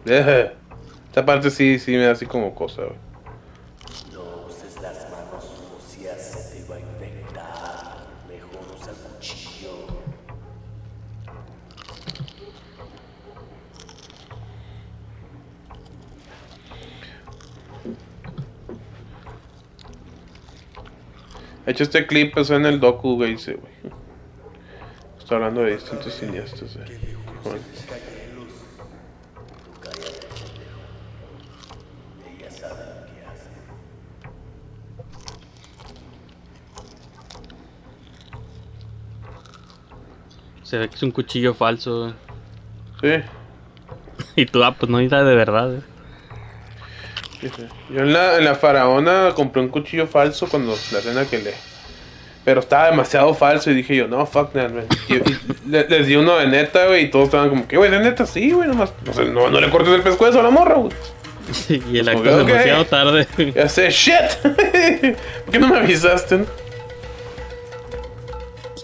Esta 0.06 1.26
parte 1.26 1.50
sí, 1.50 1.78
sí 1.78 1.92
me 1.92 2.06
da 2.06 2.12
así 2.12 2.26
como 2.26 2.56
cosa, 2.56 2.84
güey. 2.84 3.05
De 21.66 21.72
hecho, 21.72 21.84
este 21.84 22.06
clip 22.06 22.38
es 22.38 22.50
en 22.52 22.66
el 22.66 22.80
docu, 22.80 23.16
güey, 23.16 23.32
dice, 23.34 23.54
güey. 23.56 23.74
Está 25.18 25.36
hablando 25.36 25.62
de 25.62 25.74
distintos 25.76 26.14
cineastas, 26.14 26.76
eh. 26.76 27.16
Bueno. 27.44 27.60
Se 40.64 40.78
ve 40.78 40.90
que 40.90 40.96
es 40.96 41.04
un 41.04 41.12
cuchillo 41.12 41.54
falso. 41.54 42.14
Sí. 43.02 43.10
Y 44.38 44.46
tú, 44.46 44.64
ah, 44.64 44.76
pues 44.78 44.90
no 44.90 45.00
era 45.00 45.24
de 45.24 45.36
verdad. 45.36 45.76
eh. 45.76 45.82
Yo 47.90 48.00
en 48.02 48.14
la, 48.14 48.38
en 48.38 48.46
la 48.46 48.56
faraona 48.56 49.32
compré 49.36 49.62
un 49.62 49.70
cuchillo 49.70 50.08
falso 50.08 50.48
cuando 50.48 50.76
la 50.92 51.00
escena 51.00 51.26
que 51.26 51.40
le. 51.40 51.54
Pero 52.44 52.60
estaba 52.60 52.92
demasiado 52.92 53.34
falso 53.34 53.72
y 53.72 53.74
dije 53.74 53.96
yo, 53.96 54.08
no, 54.08 54.24
fuck 54.28 54.54
that, 54.54 54.70
man. 54.70 54.86
Y, 55.10 55.16
y 55.16 55.24
le- 55.68 55.88
les 55.90 56.06
di 56.08 56.16
uno 56.16 56.38
de 56.38 56.46
neta, 56.48 56.86
güey, 56.88 57.06
y 57.06 57.10
todos 57.10 57.26
estaban 57.26 57.50
como 57.50 57.68
que, 57.68 57.76
güey, 57.78 57.90
de 57.90 58.00
neta, 58.00 58.26
sí, 58.28 58.52
güey, 58.52 58.68
nomás. 58.68 58.94
No, 59.18 59.24
no, 59.26 59.50
no 59.50 59.60
le 59.60 59.70
cortes 59.72 59.92
el 59.94 60.02
pescuezo 60.02 60.40
a 60.40 60.44
la 60.44 60.52
morra, 60.52 60.76
güey. 60.76 60.92
y 61.92 61.98
el 62.00 62.08
acto 62.10 62.30
es 62.30 62.46
demasiado 62.46 62.86
tarde. 62.86 63.28
Ya 63.56 63.68
sé, 63.68 63.90
shit. 63.90 64.14
¿Por 64.44 65.52
qué 65.52 65.60
no 65.60 65.68
me 65.70 65.78
avisaste? 65.80 66.38
no? 66.40 66.46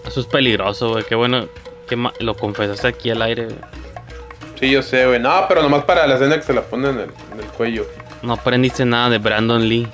Eso 0.06 0.20
es 0.20 0.26
peligroso, 0.26 0.90
güey. 0.90 1.04
Qué 1.04 1.14
bueno 1.14 1.48
que 1.88 1.96
ma- 1.96 2.12
lo 2.18 2.34
confesaste 2.34 2.86
aquí 2.88 3.10
al 3.10 3.22
aire. 3.22 3.44
güey. 3.44 3.56
Sí, 4.58 4.70
yo 4.70 4.82
sé, 4.82 5.06
güey. 5.06 5.20
No, 5.20 5.46
pero 5.48 5.62
nomás 5.62 5.84
para 5.84 6.06
la 6.06 6.14
escena 6.14 6.36
que 6.36 6.42
se 6.42 6.52
la 6.52 6.62
pone 6.62 6.88
en 6.90 6.98
el, 6.98 7.10
en 7.32 7.40
el 7.40 7.46
cuello. 7.46 7.86
No 8.22 8.34
aprendiste 8.34 8.84
nada 8.84 9.10
de 9.10 9.18
Brandon 9.18 9.68
Lee. 9.68 9.88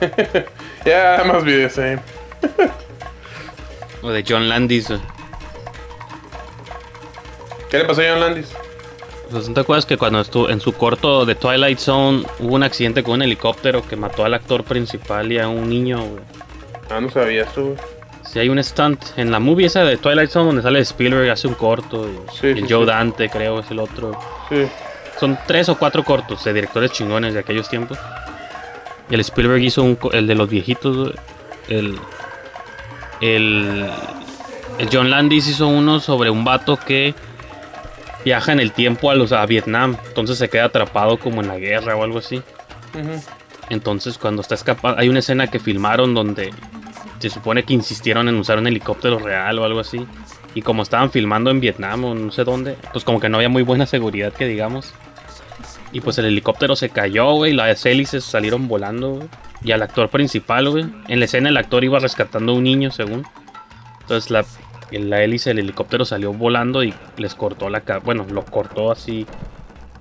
Ya, 0.84 1.22
más 1.26 1.44
videos, 1.44 1.76
eh. 1.76 1.98
O 4.00 4.08
de 4.10 4.24
John 4.26 4.48
Landis. 4.48 4.88
¿Qué 7.70 7.78
le 7.78 7.84
pasó 7.84 8.00
a 8.00 8.04
John 8.08 8.20
Landis? 8.20 8.50
Pues, 9.30 9.46
¿No 9.48 9.54
te 9.54 9.60
acuerdas 9.60 9.84
que 9.84 9.98
cuando 9.98 10.20
estuvo 10.22 10.48
en 10.48 10.58
su 10.60 10.72
corto 10.72 11.26
de 11.26 11.34
Twilight 11.34 11.78
Zone 11.78 12.24
hubo 12.38 12.54
un 12.54 12.62
accidente 12.62 13.02
con 13.02 13.14
un 13.14 13.22
helicóptero 13.22 13.86
que 13.86 13.94
mató 13.94 14.24
al 14.24 14.32
actor 14.32 14.64
principal 14.64 15.30
y 15.30 15.38
a 15.38 15.48
un 15.48 15.68
niño, 15.68 15.98
güey? 15.98 16.22
Ah, 16.88 17.00
no 17.00 17.10
sabía 17.10 17.42
eso. 17.42 17.76
Sí, 18.24 18.38
hay 18.38 18.48
un 18.48 18.62
stunt 18.64 19.04
en 19.18 19.30
la 19.30 19.38
movie 19.38 19.66
esa 19.66 19.84
de 19.84 19.98
Twilight 19.98 20.30
Zone 20.30 20.46
donde 20.46 20.62
sale 20.62 20.80
Spielberg, 20.80 21.30
hace 21.30 21.46
un 21.46 21.54
corto. 21.54 22.08
Y, 22.08 22.16
Sí, 22.40 22.46
y 22.46 22.50
el 22.52 22.66
sí, 22.66 22.72
Joe. 22.72 22.86
Dante, 22.86 23.28
creo, 23.28 23.60
es 23.60 23.70
el 23.70 23.80
otro. 23.80 24.18
Sí. 24.48 24.66
Son 25.20 25.38
tres 25.46 25.68
o 25.68 25.78
cuatro 25.78 26.02
cortos 26.02 26.42
de 26.44 26.54
directores 26.54 26.92
chingones 26.92 27.34
de 27.34 27.40
aquellos 27.40 27.68
tiempos. 27.68 27.98
Y 29.10 29.14
el 29.14 29.20
Spielberg 29.20 29.62
hizo 29.62 29.82
un, 29.82 29.98
el 30.12 30.26
de 30.26 30.34
los 30.34 30.48
viejitos, 30.48 31.12
el, 31.68 31.98
el, 33.20 33.90
el 34.78 34.88
John 34.90 35.10
Landis 35.10 35.46
hizo 35.46 35.68
uno 35.68 36.00
sobre 36.00 36.30
un 36.30 36.42
vato 36.42 36.78
que 36.78 37.14
viaja 38.24 38.52
en 38.52 38.60
el 38.60 38.72
tiempo 38.72 39.10
a, 39.10 39.14
los, 39.14 39.32
a 39.32 39.44
Vietnam, 39.44 39.96
entonces 40.08 40.38
se 40.38 40.48
queda 40.48 40.66
atrapado 40.66 41.18
como 41.18 41.42
en 41.42 41.48
la 41.48 41.58
guerra 41.58 41.96
o 41.96 42.02
algo 42.02 42.18
así. 42.18 42.42
Entonces 43.68 44.16
cuando 44.16 44.40
está 44.42 44.54
escapando, 44.54 44.98
hay 44.98 45.08
una 45.08 45.18
escena 45.18 45.48
que 45.48 45.58
filmaron 45.58 46.14
donde 46.14 46.52
se 47.18 47.28
supone 47.28 47.64
que 47.64 47.74
insistieron 47.74 48.28
en 48.28 48.36
usar 48.36 48.58
un 48.58 48.66
helicóptero 48.66 49.18
real 49.18 49.58
o 49.58 49.64
algo 49.64 49.80
así. 49.80 50.06
Y 50.54 50.62
como 50.62 50.82
estaban 50.82 51.10
filmando 51.10 51.50
en 51.50 51.60
Vietnam 51.60 52.04
o 52.04 52.14
no 52.14 52.32
sé 52.32 52.44
dónde, 52.44 52.76
pues 52.92 53.04
como 53.04 53.20
que 53.20 53.28
no 53.28 53.36
había 53.36 53.48
muy 53.48 53.62
buena 53.62 53.86
seguridad 53.86 54.32
que 54.32 54.46
digamos. 54.46 54.94
Y 55.92 56.00
pues 56.00 56.18
el 56.18 56.26
helicóptero 56.26 56.76
se 56.76 56.90
cayó, 56.90 57.32
güey, 57.32 57.52
las 57.52 57.84
hélices 57.84 58.24
salieron 58.24 58.68
volando, 58.68 59.10
güey. 59.14 59.28
Y 59.62 59.72
al 59.72 59.82
actor 59.82 60.08
principal, 60.08 60.70
güey. 60.70 60.86
En 61.08 61.18
la 61.18 61.24
escena 61.24 61.48
el 61.48 61.56
actor 61.56 61.84
iba 61.84 61.98
rescatando 61.98 62.52
a 62.52 62.54
un 62.54 62.64
niño, 62.64 62.90
según. 62.90 63.26
Entonces 64.02 64.30
la, 64.30 64.44
en 64.90 65.10
la 65.10 65.22
hélice 65.22 65.50
del 65.50 65.60
helicóptero 65.60 66.04
salió 66.04 66.32
volando 66.32 66.82
y 66.84 66.94
les 67.16 67.34
cortó 67.34 67.68
la 67.68 67.80
cabeza. 67.82 68.04
Bueno, 68.04 68.26
lo 68.30 68.44
cortó 68.44 68.90
así. 68.90 69.26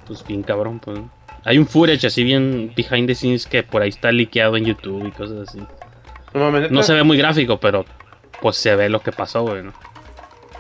Pues 0.08 0.25
bien 0.25 0.43
cabrón, 0.43 0.80
pues. 0.80 0.99
Hay 1.43 1.58
un 1.58 1.67
footage 1.67 2.06
así 2.06 2.23
bien 2.23 2.73
behind 2.75 3.08
the 3.08 3.15
scenes 3.15 3.47
que 3.47 3.63
por 3.63 3.82
ahí 3.82 3.89
está 3.89 4.12
liqueado 4.12 4.58
en 4.58 4.65
YouTube 4.65 5.08
y 5.08 5.12
cosas 5.12 5.49
así. 5.49 5.60
No 6.34 6.84
se 6.84 6.93
ve 6.93 7.04
muy 7.04 7.17
gráfico, 7.17 7.60
pero 7.60 7.86
pues 8.41 8.56
se 8.58 8.75
ve 8.75 8.89
lo 8.89 9.02
que 9.02 9.12
pasó, 9.12 9.43
güey, 9.43 9.63
¿no? 9.63 9.73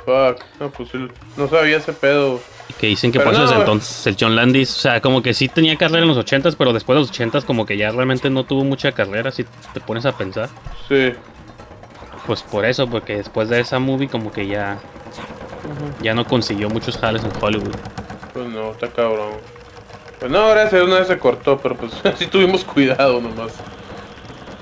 Fuck. 0.05 0.43
No, 0.59 0.71
pues 0.71 0.89
no 1.37 1.47
sabía 1.47 1.77
ese 1.77 1.93
pedo. 1.93 2.41
Y 2.69 2.73
que 2.73 2.87
dicen 2.87 3.11
que 3.11 3.19
Pero 3.19 3.31
por 3.31 3.33
eso 3.33 3.43
no, 3.43 3.49
desde 3.49 3.61
entonces 3.61 4.07
el 4.07 4.15
John 4.19 4.35
Landis, 4.35 4.77
o 4.77 4.79
sea, 4.79 5.01
como 5.01 5.21
que 5.21 5.33
sí 5.33 5.47
tenía 5.47 5.75
carrera 5.75 6.03
en 6.03 6.07
los 6.07 6.17
80s, 6.17 6.55
pero 6.57 6.71
después 6.71 6.95
de 6.95 7.01
los 7.01 7.11
80s 7.11 7.43
como 7.45 7.65
que 7.65 7.77
ya 7.77 7.91
realmente 7.91 8.29
no 8.29 8.43
tuvo 8.43 8.63
mucha 8.63 8.91
carrera, 8.91 9.31
si 9.31 9.45
te 9.73 9.79
pones 9.79 10.05
a 10.05 10.15
pensar. 10.15 10.49
Sí. 10.87 11.13
Pues 12.27 12.43
por 12.43 12.65
eso, 12.65 12.87
porque 12.87 13.17
después 13.17 13.49
de 13.49 13.59
esa 13.59 13.79
movie 13.79 14.07
como 14.07 14.31
que 14.31 14.45
ya 14.45 14.79
ya 16.01 16.13
no 16.13 16.25
consiguió 16.25 16.69
muchos 16.69 16.97
jales 16.97 17.23
en 17.23 17.31
Hollywood. 17.41 17.75
Pues 18.33 18.47
no, 18.47 18.71
está 18.71 18.87
cabrón. 18.87 19.33
Pues 20.19 20.31
no, 20.31 20.49
gracias 20.49 20.83
una 20.83 20.99
vez 20.99 21.07
se 21.07 21.17
cortó, 21.17 21.57
pero 21.57 21.75
pues 21.75 21.91
sí 22.17 22.27
tuvimos 22.27 22.63
cuidado 22.63 23.19
nomás. 23.21 23.53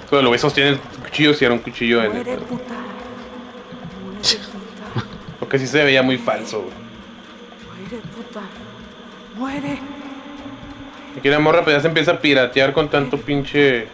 Pero 0.09 0.21
lo 0.21 0.31
que 0.31 0.37
sostiene 0.37 0.71
el 0.71 0.79
cuchillo 0.79 1.33
si 1.33 1.45
era 1.45 1.53
un 1.53 1.59
cuchillo 1.59 2.03
en 2.03 2.15
el. 2.15 2.25
Porque 5.39 5.59
sí 5.59 5.67
se 5.67 5.83
veía 5.83 6.01
muy 6.01 6.17
falso, 6.17 6.61
güey. 6.61 6.86
Muere. 9.37 9.79
Y 11.15 11.21
que 11.21 11.29
la 11.29 11.39
morra 11.39 11.63
pues 11.63 11.75
ya 11.75 11.81
se 11.81 11.87
empieza 11.87 12.11
a 12.11 12.19
piratear 12.19 12.73
con 12.73 12.89
tanto 12.89 13.17
pinche. 13.17 13.87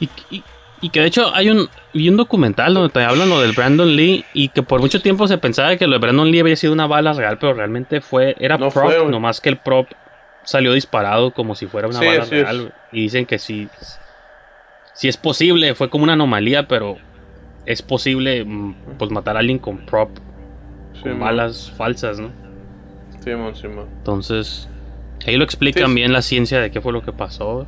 Y, 0.00 0.08
y- 0.30 0.42
y 0.82 0.88
que 0.88 1.00
de 1.00 1.06
hecho 1.06 1.34
hay 1.34 1.50
un, 1.50 1.68
vi 1.92 2.08
un 2.08 2.16
documental 2.16 2.72
donde 2.72 2.88
te 2.88 3.02
hablan 3.04 3.28
lo 3.28 3.40
del 3.40 3.52
Brandon 3.52 3.94
Lee 3.94 4.24
y 4.32 4.48
que 4.48 4.62
por 4.62 4.80
mucho 4.80 5.02
tiempo 5.02 5.26
se 5.28 5.36
pensaba 5.36 5.76
que 5.76 5.86
lo 5.86 5.92
de 5.92 5.98
Brandon 5.98 6.30
Lee 6.30 6.40
había 6.40 6.56
sido 6.56 6.72
una 6.72 6.86
bala 6.86 7.12
real, 7.12 7.38
pero 7.38 7.52
realmente 7.52 8.00
fue, 8.00 8.34
era 8.40 8.56
No 8.56 8.70
prop, 8.70 8.86
fue, 8.86 9.10
nomás 9.10 9.40
que 9.42 9.50
el 9.50 9.58
prop 9.58 9.86
salió 10.42 10.72
disparado 10.72 11.32
como 11.32 11.54
si 11.54 11.66
fuera 11.66 11.86
una 11.88 12.00
Sí, 12.00 12.06
bala 12.06 12.24
real. 12.24 12.72
Y 12.92 13.02
dicen 13.02 13.26
que 13.26 13.38
sí, 13.38 13.68
sí 14.94 15.08
es 15.08 15.18
posible, 15.18 15.74
fue 15.74 15.90
como 15.90 16.04
una 16.04 16.14
anomalía, 16.14 16.66
pero 16.66 16.96
es 17.66 17.82
posible 17.82 18.42
mm, 18.44 18.74
pues 18.98 19.10
matar 19.10 19.36
a 19.36 19.40
alguien 19.40 19.58
con 19.58 19.78
prop, 19.84 20.10
Sí, 20.94 21.02
con 21.10 21.20
balas 21.20 21.72
falsas, 21.76 22.18
¿no? 22.18 22.32
Simón, 23.20 23.54
Simón. 23.54 23.86
Entonces, 23.98 24.68
ahí 25.26 25.36
lo 25.36 25.44
explican 25.44 25.88
Sí. 25.88 25.94
bien 25.94 26.12
la 26.12 26.22
ciencia 26.22 26.60
de 26.60 26.70
qué 26.70 26.80
fue 26.80 26.92
lo 26.92 27.02
que 27.02 27.12
pasó. 27.12 27.66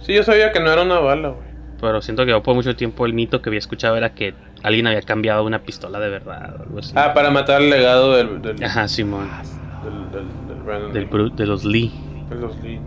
Sí, 0.00 0.14
yo 0.14 0.22
sabía 0.22 0.52
que 0.52 0.60
no 0.60 0.70
era 0.70 0.82
una 0.82 0.98
bala, 0.98 1.28
güey. 1.30 1.52
Pero 1.80 2.00
siento 2.00 2.24
que 2.24 2.30
yo 2.30 2.42
por 2.42 2.54
mucho 2.54 2.76
tiempo 2.76 3.06
el 3.06 3.12
mito 3.14 3.42
que 3.42 3.48
había 3.50 3.58
escuchado 3.58 3.96
era 3.96 4.14
que 4.14 4.34
alguien 4.62 4.86
había 4.86 5.02
cambiado 5.02 5.44
una 5.44 5.60
pistola 5.62 5.98
de 5.98 6.10
verdad 6.10 6.54
o 6.58 6.62
algo 6.62 6.78
así. 6.78 6.92
Ah, 6.94 7.12
para 7.14 7.30
matar 7.30 7.60
el 7.60 7.70
legado 7.70 8.14
del. 8.16 8.40
del, 8.40 8.62
Ajá, 8.62 8.86
Simón. 8.86 9.28
del, 9.82 10.10
del, 10.12 10.46
del 10.48 10.62
Brandon 10.64 10.92
Del 10.92 11.36
de 11.36 11.46
los 11.46 11.64
Lee. 11.64 11.92
De 12.30 12.36
los 12.36 12.56
Lee. 12.62 12.80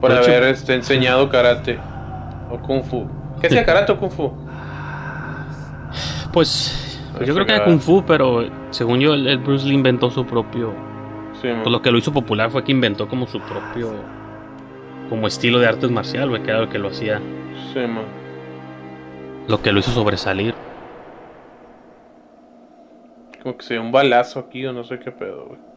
Por 0.00 0.12
De 0.12 0.18
hecho- 0.20 0.30
haber 0.30 0.42
este, 0.44 0.74
enseñado 0.74 1.28
karate. 1.28 1.78
O 2.50 2.58
kung 2.58 2.82
fu. 2.82 3.08
¿Qué 3.40 3.46
hacía 3.48 3.64
karate 3.64 3.92
o 3.92 3.98
kung 3.98 4.10
fu? 4.10 4.32
Pues, 6.32 6.95
pues 7.16 7.28
yo 7.28 7.34
creo 7.34 7.46
que 7.46 7.54
era. 7.54 7.64
Kung 7.64 7.80
Fu, 7.80 8.04
pero 8.04 8.44
según 8.70 9.00
yo, 9.00 9.14
el, 9.14 9.26
el 9.26 9.38
Bruce 9.38 9.66
Lee 9.66 9.74
inventó 9.74 10.10
su 10.10 10.24
propio. 10.24 10.72
Sí. 11.40 11.48
Pues 11.62 11.68
lo 11.68 11.82
que 11.82 11.90
lo 11.90 11.98
hizo 11.98 12.12
popular 12.12 12.50
fue 12.50 12.64
que 12.64 12.72
inventó 12.72 13.08
como 13.08 13.26
su 13.26 13.40
propio. 13.40 13.92
Como 15.08 15.26
estilo 15.26 15.58
de 15.58 15.66
artes 15.66 15.90
marcial, 15.90 16.28
güey, 16.30 16.42
que 16.42 16.50
era 16.50 16.60
lo 16.60 16.68
que 16.68 16.78
lo 16.78 16.88
hacía. 16.88 17.20
Sí, 17.72 17.80
man. 17.80 18.04
Lo 19.48 19.62
que 19.62 19.72
lo 19.72 19.78
hizo 19.78 19.90
sobresalir. 19.92 20.54
Como 23.42 23.56
que 23.56 23.64
se 23.64 23.74
dio 23.74 23.82
un 23.82 23.92
balazo 23.92 24.40
aquí 24.40 24.66
o 24.66 24.72
no 24.72 24.82
sé 24.82 24.98
qué 24.98 25.12
pedo, 25.12 25.46
güey. 25.46 25.76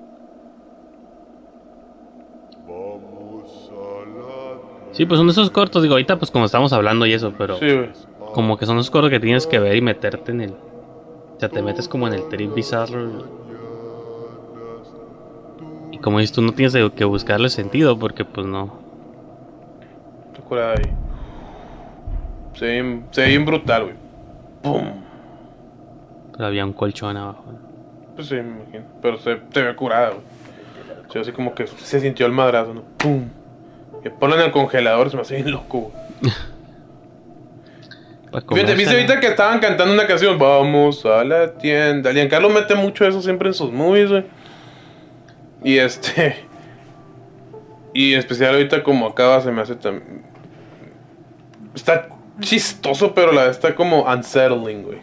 Sí, 4.92 5.06
pues 5.06 5.20
son 5.20 5.30
esos 5.30 5.52
cortos, 5.52 5.84
digo, 5.84 5.94
ahorita 5.94 6.18
pues 6.18 6.32
como 6.32 6.46
estamos 6.46 6.74
hablando 6.74 7.06
y 7.06 7.14
eso, 7.14 7.34
pero. 7.38 7.58
Sí, 7.58 7.72
güey. 7.72 7.90
Como 8.34 8.58
que 8.58 8.66
son 8.66 8.78
esos 8.78 8.90
cortos 8.90 9.10
que 9.10 9.20
tienes 9.20 9.48
que 9.48 9.60
ver 9.60 9.76
y 9.76 9.82
meterte 9.82 10.32
en 10.32 10.42
el. 10.42 10.54
O 11.40 11.42
sea, 11.42 11.48
te 11.48 11.62
metes 11.62 11.88
como 11.88 12.06
en 12.06 12.16
el 12.16 12.28
trip 12.28 12.54
bizarro. 12.54 13.24
Y 15.90 15.98
como 16.00 16.20
dices 16.20 16.36
tú, 16.36 16.42
no 16.42 16.52
tienes 16.52 16.76
que 16.92 17.06
buscarle 17.06 17.50
sentido 17.50 17.98
porque 17.98 18.26
pues 18.26 18.46
no. 18.46 18.78
Ahí. 20.52 20.92
Se 22.56 22.66
ve 22.66 22.72
bien, 22.74 23.06
se 23.12 23.22
ve 23.22 23.28
bien 23.28 23.46
brutal, 23.46 23.84
güey. 23.84 23.96
¡Pum! 24.62 24.84
Pero 26.34 26.46
había 26.46 26.66
un 26.66 26.74
colchón 26.74 27.16
abajo. 27.16 27.46
Pues 28.16 28.28
sí, 28.28 28.36
me 28.36 28.42
imagino. 28.42 28.84
Pero 29.02 29.18
se, 29.20 29.40
se 29.54 29.62
ve 29.62 29.76
curada, 29.78 30.10
güey. 30.10 30.22
Sí, 31.10 31.20
así 31.20 31.32
como 31.32 31.56
que 31.56 31.68
se 31.68 32.02
sintió 32.02 32.26
el 32.26 32.34
madrazo, 32.34 32.74
¿no? 32.74 32.82
¡Pum! 32.98 33.30
Que 34.04 34.10
ponlo 34.10 34.36
en 34.36 34.42
el 34.42 34.52
congelador, 34.52 35.10
se 35.10 35.16
me 35.16 35.22
hace 35.22 35.36
bien 35.36 35.52
loco, 35.52 35.92
güey. 36.22 36.34
Fíjate, 38.32 38.76
viste 38.76 38.94
ahorita 38.94 39.20
que 39.20 39.28
estaban 39.28 39.60
cantando 39.60 39.94
una 39.94 40.06
canción, 40.06 40.38
vamos 40.38 41.04
a 41.06 41.24
la 41.24 41.54
tienda. 41.58 42.12
Giancarlo 42.14 42.50
mete 42.50 42.76
mucho 42.76 43.06
eso 43.06 43.22
siempre 43.22 43.48
en 43.48 43.56
sus 43.56 43.72
movies, 43.72 44.10
güey. 44.10 44.26
Y 45.64 45.78
este. 45.78 46.46
Y 47.92 48.14
en 48.14 48.20
especial 48.20 48.54
ahorita 48.54 48.84
como 48.84 49.08
acaba 49.08 49.42
se 49.42 49.52
me 49.52 49.64
hace 49.64 49.76
tan. 49.76 50.24
Está 51.74 52.08
chistoso, 52.40 53.16
pero 53.16 53.32
la 53.32 53.48
está 53.48 53.74
como 53.74 54.04
unsettling, 54.04 54.84
güey. 54.84 55.00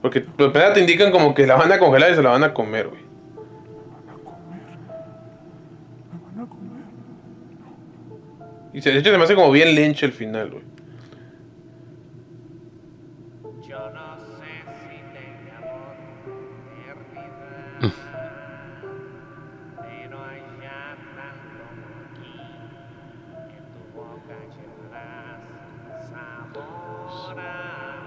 Porque 0.00 0.22
primero 0.22 0.72
te 0.72 0.80
indican 0.80 1.10
como 1.12 1.34
que 1.34 1.46
la 1.46 1.56
van 1.56 1.70
a 1.70 1.78
congelar 1.78 2.10
y 2.10 2.14
se 2.14 2.22
la 2.22 2.30
van 2.30 2.42
a 2.42 2.54
comer, 2.54 2.88
güey. 2.88 3.02
Y 8.72 8.80
se, 8.80 8.90
de 8.90 8.98
hecho 8.98 9.10
se 9.10 9.18
me 9.18 9.24
hace 9.24 9.34
como 9.34 9.50
bien 9.50 9.74
lynch 9.74 10.02
el 10.04 10.12
final, 10.12 10.50
güey. 10.50 10.62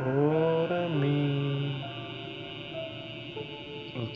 Ahora 0.04 0.88
mí. 0.88 1.84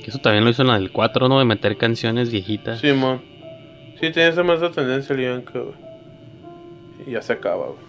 Que 0.04 0.10
eso 0.10 0.19
también 0.19 0.43
lo 0.43 0.50
hizo 0.50 0.62
en 0.62 0.69
la 0.69 0.76
del 0.76 0.91
4, 0.91 1.28
¿no? 1.28 1.39
De 1.39 1.45
meter 1.45 1.78
canciones 1.78 2.32
viejitas. 2.32 2.80
Simón. 2.80 3.21
Sí, 4.00 4.12
tiene 4.12 4.30
esa 4.30 4.43
más 4.43 4.60
tendencia 4.74 5.15
el 5.15 5.43
güey. 5.43 5.74
Y 7.08 7.12
ya 7.12 7.21
se 7.21 7.34
acaba, 7.34 7.67
güey. 7.67 7.80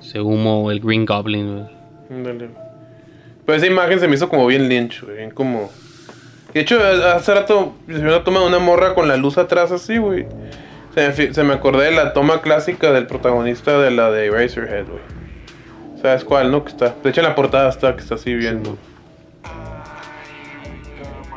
Ese 0.00 0.20
humo, 0.20 0.70
el 0.70 0.80
Green 0.80 1.04
Goblin, 1.04 1.54
güey. 1.54 1.66
Ándale. 2.10 2.50
Pero 3.44 3.56
esa 3.56 3.66
imagen 3.66 4.00
se 4.00 4.08
me 4.08 4.14
hizo 4.14 4.28
como 4.28 4.46
bien 4.46 4.68
lynch, 4.68 5.02
güey. 5.02 5.16
Bien 5.16 5.30
como. 5.30 5.70
De 6.54 6.60
hecho, 6.60 6.78
hace 6.82 7.34
rato 7.34 7.74
se 7.86 7.98
vio 7.98 8.08
una 8.08 8.24
toma 8.24 8.40
de 8.40 8.46
una 8.46 8.58
morra 8.58 8.94
con 8.94 9.08
la 9.08 9.16
luz 9.16 9.36
atrás 9.36 9.72
así, 9.72 9.98
güey. 9.98 10.26
Se 10.94 11.08
me, 11.08 11.34
se 11.34 11.44
me 11.44 11.54
acordé 11.54 11.86
de 11.86 11.92
la 11.92 12.12
toma 12.12 12.40
clásica 12.40 12.92
del 12.92 13.06
protagonista 13.06 13.78
de 13.80 13.90
la 13.90 14.10
de 14.10 14.26
Eraserhead, 14.26 14.86
güey. 14.86 15.17
¿Sabes 16.02 16.24
cuál, 16.24 16.50
no? 16.52 16.62
Que 16.64 16.70
está. 16.70 16.94
De 17.02 17.10
hecho, 17.10 17.20
en 17.20 17.26
la 17.28 17.34
portada 17.34 17.68
está, 17.68 17.94
que 17.94 18.02
está 18.02 18.14
así 18.14 18.34
viendo. 18.34 18.76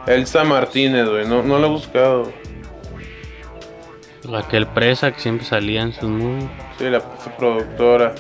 Elsa 0.08 0.44
Martínez, 0.44 1.08
güey. 1.08 1.28
No, 1.28 1.44
no 1.44 1.60
la 1.60 1.68
he 1.68 1.70
buscado. 1.70 2.24
güey. 2.24 2.36
Raquel 4.24 4.68
Presa, 4.68 5.12
que 5.12 5.20
siempre 5.20 5.46
salía 5.46 5.82
en 5.82 5.94
sus 5.94 6.10
movies. 6.10 6.46
Sí, 6.78 6.86
la 6.90 7.00
su 7.00 7.30
productora. 7.38 8.14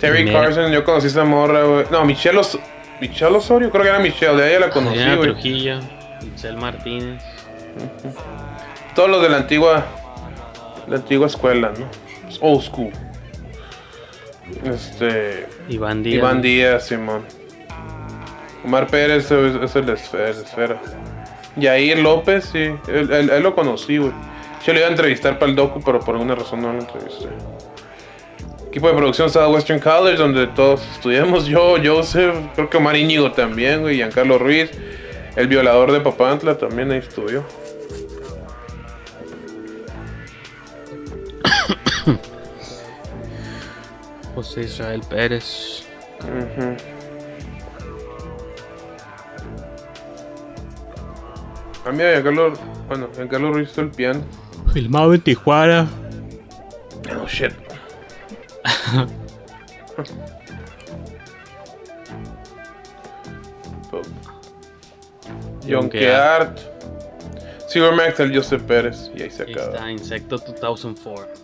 Terry 0.00 0.24
Mira. 0.24 0.40
Carson, 0.40 0.72
yo 0.72 0.84
conocí 0.84 1.06
esa 1.08 1.24
morra, 1.24 1.62
güey. 1.62 1.84
No, 1.90 2.04
Michelle, 2.04 2.38
Os- 2.38 2.58
Michelle 3.00 3.36
Osorio, 3.36 3.70
creo 3.70 3.82
que 3.82 3.88
era 3.90 3.98
Michelle, 3.98 4.34
de 4.40 4.50
ella 4.50 4.66
la 4.66 4.70
conocí, 4.70 4.98
güey. 4.98 5.20
Trujillo. 5.20 5.78
Itzel 6.22 6.56
Martínez. 6.56 7.22
Todos 8.94 9.08
los 9.10 9.22
de 9.22 9.28
la 9.28 9.36
antigua, 9.38 9.84
la 10.88 10.96
antigua 10.96 11.26
escuela, 11.26 11.72
¿no? 11.78 11.86
Old 12.40 12.62
school. 12.62 12.90
Este. 14.64 15.46
Iván 15.68 16.02
Díaz. 16.02 16.16
Iván 16.18 16.42
Díaz, 16.42 16.86
Simón. 16.86 17.24
Omar 18.64 18.86
Pérez 18.88 19.30
es, 19.30 19.54
es 19.62 19.76
el 19.76 19.88
esfera. 19.88 20.28
el 20.30 20.36
esfera. 20.36 20.80
Yair 21.56 21.98
López, 21.98 22.44
sí. 22.52 22.70
Él, 22.88 23.10
él- 23.12 23.30
él 23.30 23.42
lo 23.42 23.54
conocí, 23.54 23.98
güey. 23.98 24.12
Yo 24.64 24.72
le 24.74 24.80
iba 24.80 24.88
a 24.88 24.90
entrevistar 24.90 25.38
para 25.38 25.50
el 25.50 25.56
docu, 25.56 25.80
pero 25.82 26.00
por 26.00 26.14
alguna 26.14 26.34
razón 26.34 26.60
no 26.62 26.72
lo 26.72 26.78
entrevisté. 26.80 27.28
Equipo 28.68 28.88
de 28.88 28.94
producción 28.94 29.26
estaba 29.26 29.48
Western 29.48 29.80
College, 29.80 30.16
donde 30.18 30.46
todos 30.48 30.82
estudiamos. 30.92 31.46
Yo, 31.48 31.76
Joseph, 31.82 32.34
creo 32.54 32.68
que 32.70 32.76
Omar 32.76 32.96
Íñigo 32.96 33.32
también, 33.32 33.80
güey. 33.80 33.96
Giancarlo 33.96 34.38
Ruiz. 34.38 34.70
El 35.36 35.46
violador 35.48 35.92
de 35.92 36.00
Papantla 36.00 36.58
también 36.58 36.90
ahí 36.92 36.98
estudió. 36.98 37.44
José 44.40 44.62
Israel 44.62 45.02
Pérez. 45.06 45.84
Ujú. 46.20 46.74
Ah, 51.84 51.92
mira, 51.92 52.12
Giancarlo, 52.12 52.54
bueno, 52.88 53.08
Giancarlo 53.14 53.52
Ruiz 53.52 53.70
hizo 53.70 53.82
el 53.82 53.90
piano. 53.90 54.22
Filmado 54.72 55.12
en 55.12 55.20
Tijuana. 55.20 55.86
Oh, 57.22 57.26
shit. 57.26 57.52
Yonkeart. 65.66 66.58
Silver 67.68 67.94
Max, 67.94 68.18
el 68.20 68.34
Joseph 68.34 68.62
Pérez. 68.62 69.10
Y 69.14 69.22
ahí 69.22 69.30
se 69.30 69.44
Ahí 69.44 69.52
acaba. 69.52 69.72
está, 69.74 69.90
Insecto 69.90 70.38
2004. 70.38 71.39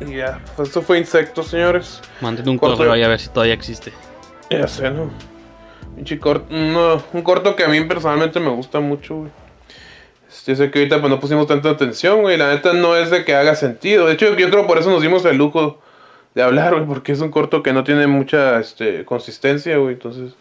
Y 0.00 0.16
ya, 0.16 0.40
pues 0.56 0.68
esto 0.68 0.82
fue 0.82 0.98
Insecto, 0.98 1.42
señores. 1.42 2.00
Manden 2.20 2.48
un 2.48 2.58
Corto- 2.58 2.76
correo 2.76 2.92
ahí 2.92 3.02
a 3.02 3.08
ver 3.08 3.20
si 3.20 3.28
todavía 3.28 3.54
existe. 3.54 3.92
Ya 4.50 4.66
sé, 4.68 4.90
¿no? 4.90 5.10
Pinche 5.94 6.18
corto, 6.18 6.46
no, 6.50 7.02
un 7.12 7.22
corto 7.22 7.56
que 7.56 7.64
a 7.64 7.68
mí 7.68 7.80
personalmente 7.84 8.38
me 8.38 8.50
gusta 8.50 8.80
mucho, 8.80 9.16
güey. 9.16 9.30
Este, 10.28 10.52
Yo 10.52 10.56
sé 10.56 10.70
que 10.70 10.80
ahorita 10.80 11.00
pues 11.00 11.10
no 11.10 11.18
pusimos 11.20 11.46
tanta 11.46 11.70
atención, 11.70 12.20
güey. 12.20 12.36
La 12.36 12.50
neta 12.50 12.72
no 12.74 12.94
es 12.96 13.10
de 13.10 13.24
que 13.24 13.34
haga 13.34 13.54
sentido. 13.54 14.06
De 14.06 14.12
hecho, 14.12 14.34
yo 14.36 14.50
creo 14.50 14.66
por 14.66 14.76
eso 14.78 14.90
nos 14.90 15.00
dimos 15.00 15.24
el 15.24 15.36
lujo 15.38 15.80
de 16.34 16.42
hablar, 16.42 16.74
güey. 16.74 16.84
Porque 16.86 17.12
es 17.12 17.20
un 17.20 17.30
corto 17.30 17.62
que 17.62 17.72
no 17.72 17.82
tiene 17.84 18.06
mucha 18.06 18.60
este, 18.60 19.04
consistencia, 19.06 19.78
güey. 19.78 19.94
Entonces, 19.94 20.34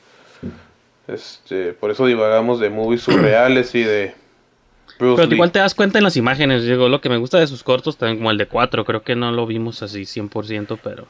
este, 1.07 1.71
por 1.73 1.91
eso 1.91 2.05
divagamos 2.05 2.59
de 2.59 2.69
movies 2.69 3.01
surreales 3.03 3.73
y 3.75 3.83
de 3.83 4.13
Bruce 4.99 5.21
Pero 5.21 5.34
igual 5.36 5.51
te 5.51 5.60
das 5.60 5.75
cuenta 5.75 5.97
en 5.97 6.03
las 6.05 6.15
imágenes. 6.15 6.63
Digo, 6.63 6.88
lo 6.88 7.01
que 7.01 7.10
me 7.10 7.17
gusta 7.17 7.38
de 7.39 7.47
sus 7.47 7.63
cortos, 7.63 7.97
también 7.97 8.17
como 8.19 8.31
el 8.31 8.38
de 8.38 8.47
4, 8.47 8.86
creo 8.86 9.03
que 9.03 9.15
no 9.15 9.31
lo 9.31 9.45
vimos 9.45 9.81
así 9.84 10.03
100%, 10.03 10.79
pero. 10.81 11.05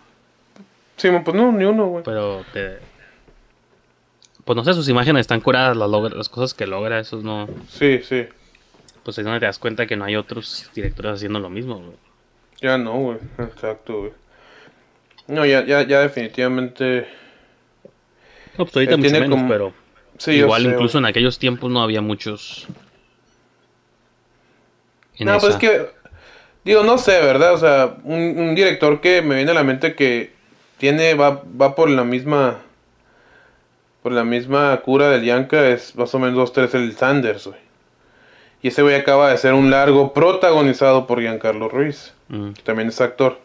Sí, 0.98 1.10
pues 1.24 1.36
no, 1.38 1.52
ni 1.52 1.66
uno, 1.66 1.88
güey. 1.88 2.04
Pero 2.04 2.44
te. 2.54 2.78
Pues 4.44 4.56
no 4.56 4.64
sé, 4.64 4.74
sus 4.74 4.88
imágenes 4.90 5.22
están 5.22 5.42
curadas, 5.42 5.76
las, 5.76 5.90
logra- 5.90 6.16
las 6.16 6.30
cosas 6.30 6.54
que 6.54 6.68
logra, 6.68 7.00
esos 7.00 7.24
no. 7.24 7.48
Sí, 7.70 8.00
sí. 8.04 8.26
Pues 9.04 9.18
ahí 9.18 9.22
es 9.22 9.26
donde 9.26 9.40
te 9.40 9.46
das 9.48 9.60
cuenta 9.60 9.86
que 9.86 9.96
no 9.96 10.06
hay 10.06 10.16
otros 10.16 10.70
directores 10.74 11.14
haciendo 11.14 11.40
lo 11.40 11.50
mismo, 11.50 11.78
güey. 11.80 11.98
Ya 12.62 12.78
no, 12.78 12.94
güey. 12.98 13.18
Exacto, 13.40 14.00
güey. 14.00 14.12
No, 15.28 15.46
ya, 15.46 15.66
ya, 15.66 15.86
ya 15.86 16.02
definitivamente. 16.02 17.08
No, 18.58 18.66
pues 18.66 18.76
ahorita 18.76 18.94
Él 18.96 19.00
mucho 19.02 19.12
menos, 19.12 19.30
como- 19.30 19.50
pero. 19.50 19.74
Sí, 20.18 20.38
yo 20.38 20.46
igual 20.46 20.64
sé, 20.64 20.70
incluso 20.70 20.98
en 21.00 21.06
aquellos 21.06 21.38
tiempos 21.40 21.70
no 21.72 21.82
había 21.82 22.02
muchos. 22.02 22.68
En 25.20 25.28
No, 25.28 25.40
pues 25.40 25.54
es 25.54 25.60
que. 25.60 25.88
Digo, 26.64 26.84
no 26.84 26.98
sé, 26.98 27.22
¿verdad? 27.22 27.54
O 27.54 27.58
sea, 27.58 27.96
un, 28.04 28.20
un 28.40 28.56
director 28.56 29.00
que 29.02 29.22
me 29.22 29.36
viene 29.36 29.52
a 29.52 29.54
la 29.56 29.64
mente 29.64 29.96
que 29.96 30.32
tiene. 30.78 31.14
Va, 31.14 31.42
va 31.62 31.76
por 31.76 31.90
la 31.90 32.04
misma. 32.04 32.60
Por 34.02 34.12
la 34.12 34.24
misma 34.24 34.76
cura 34.82 35.10
del 35.10 35.24
Yanka 35.24 35.68
es 35.70 35.96
más 35.96 36.14
o 36.14 36.20
menos 36.20 36.54
2-3 36.54 36.76
el 36.76 36.96
Sanders, 36.96 37.48
güey. 37.48 37.60
Y 38.62 38.70
ese 38.70 38.82
güey 38.82 38.96
acaba 38.96 39.28
de 39.30 39.34
hacer 39.36 39.54
un 39.54 39.70
largo 39.72 40.14
protagonizado 40.14 41.06
por 41.08 41.22
Giancarlo 41.22 41.70
Ruiz. 41.70 42.14
Mm. 42.30 42.52
que 42.54 42.62
también 42.64 42.88
es 42.90 43.00
actor. 43.02 43.40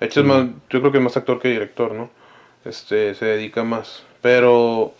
De 0.00 0.06
hecho, 0.06 0.20
es 0.20 0.26
más, 0.26 0.46
yo 0.70 0.80
creo 0.80 0.90
que 0.90 0.98
es 0.98 1.04
más 1.04 1.16
actor 1.16 1.40
que 1.40 1.48
director, 1.48 1.92
¿no? 1.92 2.10
Este, 2.64 3.14
se 3.14 3.24
dedica 3.26 3.62
más. 3.62 4.02
Pero, 4.22 4.92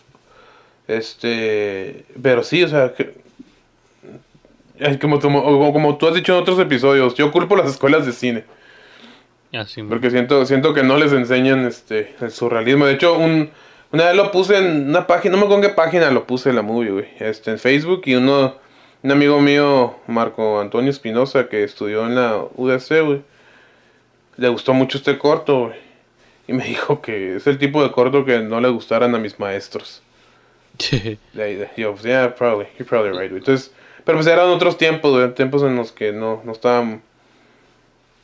este, 0.87 2.05
pero 2.21 2.43
sí, 2.43 2.63
o 2.63 2.67
sea, 2.67 2.93
que- 2.93 3.13
ay, 4.79 4.97
como, 4.97 5.19
como, 5.19 5.43
como- 5.43 5.73
como 5.73 5.97
tú 5.97 6.07
has 6.07 6.15
dicho 6.15 6.33
en 6.33 6.41
otros 6.41 6.59
episodios, 6.59 7.15
yo 7.15 7.31
culpo 7.31 7.55
las 7.55 7.71
escuelas 7.71 8.05
de 8.05 8.11
cine. 8.13 8.43
Así, 9.53 9.81
Porque 9.83 10.09
siento, 10.11 10.45
siento 10.45 10.73
que 10.73 10.83
no 10.83 10.97
les 10.97 11.13
enseñan 11.13 11.65
este, 11.65 12.13
el 12.19 12.31
surrealismo. 12.31 12.85
De 12.85 12.93
hecho, 12.93 13.17
un, 13.17 13.49
una 13.91 14.05
vez 14.07 14.15
lo 14.15 14.29
puse 14.31 14.57
en 14.57 14.89
una 14.89 15.07
página, 15.07 15.31
no 15.33 15.37
me 15.37 15.43
acuerdo 15.45 15.63
en 15.63 15.69
qué 15.69 15.75
página 15.75 16.11
lo 16.11 16.25
puse 16.27 16.51
la 16.51 16.61
movie, 16.61 16.91
güey. 16.91 17.07
Este, 17.19 17.51
en 17.51 17.59
Facebook 17.59 18.01
y 18.05 18.15
uno, 18.15 18.55
un 19.01 19.11
amigo 19.11 19.39
mío, 19.39 19.95
Marco 20.07 20.59
Antonio 20.59 20.91
Espinosa, 20.91 21.47
que 21.47 21.63
estudió 21.63 22.05
en 22.05 22.15
la 22.15 22.43
UDC, 22.55 23.01
güey. 23.05 23.21
Le 24.37 24.49
gustó 24.49 24.73
mucho 24.73 24.97
este 24.97 25.17
corto, 25.17 25.67
güey. 25.67 25.79
Y 26.47 26.53
me 26.53 26.65
dijo 26.67 27.01
que 27.01 27.37
es 27.37 27.47
el 27.47 27.57
tipo 27.57 27.81
de 27.81 27.91
corto 27.91 28.25
que 28.25 28.39
no 28.39 28.59
le 28.59 28.67
gustaran 28.69 29.15
a 29.15 29.19
mis 29.19 29.39
maestros. 29.39 30.01
Yo, 31.77 31.95
yeah, 32.03 32.35
probably, 32.35 32.67
you're 32.77 32.85
probably 32.89 33.11
right, 33.17 33.29
güey. 33.31 33.37
Entonces, 33.39 33.71
pero 34.05 34.17
pues 34.19 34.27
eran 34.27 34.47
otros 34.49 34.77
tiempos, 34.77 35.11
güey, 35.11 35.33
tiempos 35.33 35.63
en 35.63 35.75
los 35.75 35.91
que 35.91 36.11
no, 36.13 36.41
no 36.45 36.51
estaban, 36.51 37.01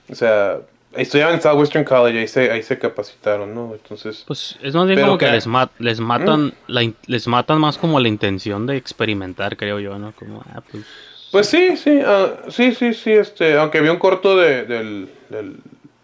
o 0.09 0.15
sea, 0.15 0.59
estudiaban 0.95 1.35
en 1.35 1.41
Southwestern 1.41 1.83
College, 1.85 2.19
ahí 2.19 2.27
se, 2.27 2.51
ahí 2.51 2.63
se 2.63 2.77
capacitaron, 2.77 3.53
¿no? 3.55 3.73
Entonces, 3.73 4.23
Pues 4.27 4.57
es 4.61 4.73
más 4.75 4.87
bien 4.87 4.99
como 5.01 5.17
que 5.17 5.25
que- 5.25 5.31
les, 5.31 5.47
les 5.79 5.99
matan 5.99 6.53
la 6.67 6.83
in- 6.83 6.95
les 7.07 7.27
matan 7.27 7.59
más 7.59 7.77
como 7.77 7.99
la 7.99 8.07
intención 8.07 8.67
de 8.67 8.77
experimentar, 8.77 9.57
creo 9.57 9.79
yo, 9.79 9.97
¿no? 9.97 10.11
Como, 10.13 10.43
ah, 10.53 10.61
pues... 10.69 10.83
pues 11.31 11.47
sí, 11.47 11.77
sí, 11.77 11.99
ah, 12.05 12.33
sí, 12.49 12.73
sí, 12.75 12.93
sí, 12.93 13.11
este, 13.11 13.57
aunque 13.57 13.79
vi 13.81 13.89
un 13.89 13.97
corto 13.99 14.35
de, 14.37 14.65
del, 14.65 15.09
del, 15.29 15.55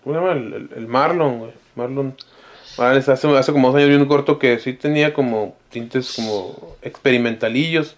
¿cómo 0.03 0.15
se 0.15 0.21
llama? 0.21 0.33
El, 0.33 0.53
el- 0.53 0.69
el 0.77 0.87
Marlon, 0.87 1.39
güey, 1.39 1.51
Marlon. 1.75 2.15
Morales, 2.77 3.09
hace, 3.09 3.27
hace 3.35 3.51
como 3.51 3.69
dos 3.69 3.77
años 3.77 3.89
vi 3.89 3.95
un 3.95 4.05
corto 4.05 4.37
que 4.37 4.59
sí 4.59 4.73
tenía 4.73 5.11
como 5.11 5.57
tintes 5.71 6.13
como 6.15 6.75
experimentalillos. 6.83 7.95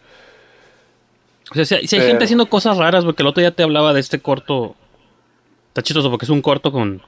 O 1.52 1.56
sea, 1.56 1.66
si, 1.66 1.76
hay- 1.76 1.88
si 1.88 1.96
hay 1.96 2.02
Pero- 2.02 2.12
gente 2.12 2.24
haciendo 2.26 2.46
cosas 2.48 2.78
raras, 2.78 3.04
porque 3.06 3.24
el 3.24 3.28
otro 3.28 3.42
día 3.42 3.52
te 3.52 3.64
hablaba 3.64 3.94
de 3.94 4.00
este 4.00 4.20
corto. 4.20 4.76
Está 5.70 5.82
chistoso 5.84 6.10
porque 6.10 6.26
es 6.26 6.30
un 6.30 6.42
corto 6.42 6.72
con 6.72 7.02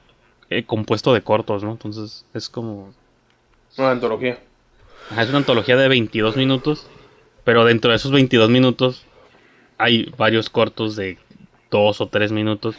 eh, 0.50 0.64
compuesto 0.64 1.12
de 1.14 1.22
cortos, 1.22 1.62
¿no? 1.64 1.72
Entonces 1.72 2.24
es 2.34 2.48
como... 2.48 2.92
Una 3.78 3.90
antología. 3.92 4.38
Ajá, 5.10 5.22
es 5.22 5.28
una 5.30 5.38
antología 5.38 5.76
de 5.76 5.88
22 5.88 6.36
minutos, 6.36 6.86
pero 7.44 7.64
dentro 7.64 7.90
de 7.90 7.96
esos 7.96 8.12
22 8.12 8.50
minutos 8.50 9.04
hay 9.78 10.12
varios 10.16 10.48
cortos 10.50 10.94
de 10.96 11.18
2 11.70 12.00
o 12.00 12.06
3 12.08 12.32
minutos. 12.32 12.76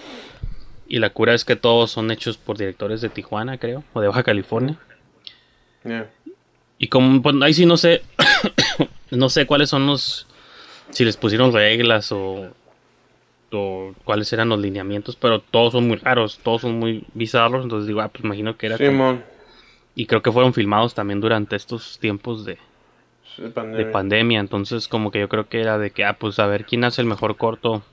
Y 0.87 0.99
la 0.99 1.09
cura 1.09 1.33
es 1.33 1.43
que 1.45 1.55
todos 1.55 1.91
son 1.91 2.11
hechos 2.11 2.37
por 2.37 2.57
directores 2.57 3.01
de 3.01 3.09
Tijuana, 3.09 3.57
creo, 3.57 3.83
o 3.93 4.01
de 4.01 4.07
Baja 4.07 4.23
California. 4.23 4.77
Yeah. 5.83 6.09
Y 6.77 6.87
como, 6.87 7.21
pues, 7.21 7.35
ahí 7.41 7.53
sí 7.53 7.65
no 7.65 7.77
sé, 7.77 8.03
no 9.11 9.29
sé 9.29 9.45
cuáles 9.47 9.69
son 9.69 9.87
los, 9.87 10.27
si 10.93 11.03
les 11.05 11.17
pusieron 11.17 11.51
reglas 11.53 12.11
o, 12.11 12.49
o 13.51 13.93
cuáles 14.03 14.31
eran 14.33 14.49
los 14.49 14.59
lineamientos, 14.59 15.15
pero 15.15 15.39
todos 15.39 15.73
son 15.73 15.87
muy 15.87 15.97
raros, 15.97 16.39
todos 16.43 16.61
son 16.61 16.79
muy 16.79 17.03
bizarros, 17.13 17.63
entonces 17.63 17.87
digo, 17.87 18.01
ah, 18.01 18.07
pues 18.09 18.23
imagino 18.23 18.57
que 18.57 18.67
era 18.67 18.77
como- 18.77 19.13
y 19.95 20.05
creo 20.07 20.21
que 20.23 20.31
fueron 20.31 20.53
filmados 20.53 20.93
también 20.95 21.21
durante 21.21 21.55
estos 21.55 21.99
tiempos 21.99 22.45
de, 22.45 22.57
de 23.37 23.49
pandemia. 23.49 23.91
pandemia, 23.91 24.39
entonces 24.39 24.87
como 24.87 25.11
que 25.11 25.19
yo 25.19 25.29
creo 25.29 25.47
que 25.47 25.61
era 25.61 25.77
de 25.77 25.91
que, 25.91 26.03
ah, 26.05 26.13
pues 26.13 26.39
a 26.39 26.47
ver 26.47 26.65
quién 26.65 26.83
hace 26.83 27.01
el 27.01 27.07
mejor 27.07 27.37
corto 27.37 27.83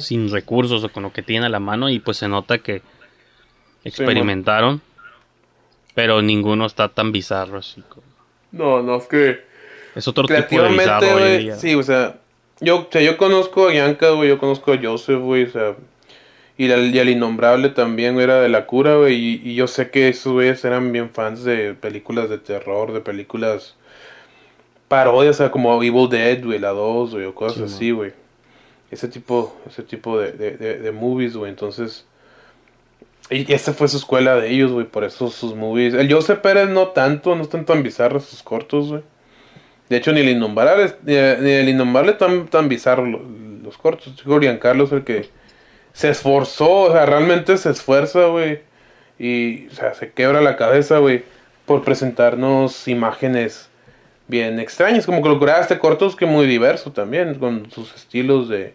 sin 0.00 0.30
recursos 0.30 0.84
o 0.84 0.88
con 0.90 1.02
lo 1.02 1.12
que 1.14 1.22
tiene 1.22 1.46
a 1.46 1.48
la 1.48 1.60
mano 1.60 1.88
y 1.88 1.98
pues 1.98 2.18
se 2.18 2.28
nota 2.28 2.58
que 2.58 2.82
experimentaron, 3.84 4.82
pero 5.94 6.20
ninguno 6.22 6.66
está 6.66 6.88
tan 6.88 7.10
bizarro 7.12 7.58
así 7.58 7.82
como- 7.88 8.02
No, 8.50 8.82
no, 8.82 8.96
es 8.96 9.06
que 9.06 9.44
Es 9.94 10.08
otro 10.08 10.28
tipo 10.36 10.60
de 10.62 10.68
bizarro 10.70 11.14
hoy 11.16 11.22
en 11.24 11.34
güey, 11.34 11.38
día. 11.38 11.56
sí, 11.56 11.74
o 11.74 11.82
sea, 11.82 12.16
yo, 12.60 12.78
o 12.80 12.88
sea, 12.90 13.02
yo 13.02 13.16
conozco 13.16 13.68
a 13.68 13.72
Yanka, 13.74 14.10
güey, 14.10 14.28
yo 14.28 14.38
conozco 14.38 14.72
a 14.72 14.78
Joseph, 14.82 15.20
güey, 15.20 15.44
o 15.44 15.50
sea, 15.50 15.74
y, 16.56 16.70
al- 16.70 16.94
y 16.94 16.98
al 16.98 17.08
Innombrable 17.08 17.68
también, 17.70 18.18
era 18.20 18.40
de 18.40 18.48
la 18.48 18.66
cura, 18.66 18.96
güey, 18.96 19.14
y, 19.16 19.42
y 19.50 19.54
yo 19.54 19.66
sé 19.66 19.90
que 19.90 20.08
esos 20.08 20.32
güeyes 20.32 20.64
eran 20.64 20.92
bien 20.92 21.10
fans 21.10 21.44
de 21.44 21.74
películas 21.74 22.28
de 22.30 22.38
terror, 22.38 22.92
de 22.92 23.00
películas 23.00 23.76
parodias, 24.88 25.36
o 25.36 25.38
sea, 25.38 25.50
como 25.50 25.82
Evil 25.82 26.08
Dead, 26.08 26.44
güey, 26.44 26.58
la 26.58 26.70
2, 26.70 27.12
güey, 27.12 27.24
o 27.26 27.34
cosas 27.34 27.70
Sí, 27.70 27.76
así, 27.76 27.90
güey. 27.90 28.12
Ese 28.90 29.08
tipo, 29.08 29.56
ese 29.66 29.82
tipo 29.82 30.18
de, 30.18 30.32
de, 30.32 30.50
de, 30.56 30.78
de 30.78 30.92
movies, 30.92 31.34
güey, 31.36 31.50
entonces, 31.50 32.04
Y 33.30 33.50
esa 33.52 33.72
fue 33.72 33.88
su 33.88 33.96
escuela 33.96 34.36
de 34.36 34.50
ellos, 34.50 34.70
güey, 34.72 34.86
por 34.86 35.04
eso 35.04 35.30
sus 35.30 35.54
movies. 35.54 35.94
El 35.94 36.12
Joseph 36.12 36.40
Pérez 36.40 36.68
no 36.68 36.88
tanto, 36.88 37.34
no 37.34 37.42
están 37.42 37.64
tan 37.64 37.82
bizarros 37.82 38.24
sus 38.26 38.42
cortos, 38.42 38.88
güey. 38.88 39.02
De 39.92 39.98
hecho, 39.98 40.10
ni 40.10 40.20
el 40.20 40.30
Innombrable, 40.30 40.90
ni, 41.04 41.14
el 41.14 41.68
Innombrable 41.68 42.14
tan, 42.14 42.48
tan 42.48 42.66
bizarro 42.66 43.04
lo- 43.04 43.20
los, 43.62 43.76
cortos. 43.76 44.14
Julián 44.24 44.56
Carlos 44.56 44.90
el 44.90 45.04
que 45.04 45.28
se 45.92 46.08
esforzó, 46.08 46.84
o 46.84 46.92
sea, 46.92 47.04
realmente 47.04 47.58
se 47.58 47.68
esfuerza, 47.68 48.24
güey. 48.24 48.60
Y, 49.18 49.68
se 49.92 50.12
quebra 50.12 50.40
la 50.40 50.56
cabeza, 50.56 50.96
güey, 50.96 51.24
por 51.66 51.84
presentarnos 51.84 52.88
imágenes 52.88 53.68
bien 54.28 54.58
extrañas. 54.60 55.04
Como 55.04 55.22
que 55.22 55.28
lo 55.28 55.38
que 55.38 55.52
este 55.60 55.78
corto 55.78 56.06
es 56.06 56.16
que 56.16 56.24
muy 56.24 56.46
diverso 56.46 56.90
también, 56.92 57.34
con 57.34 57.70
sus 57.70 57.94
estilos 57.94 58.48
de 58.48 58.72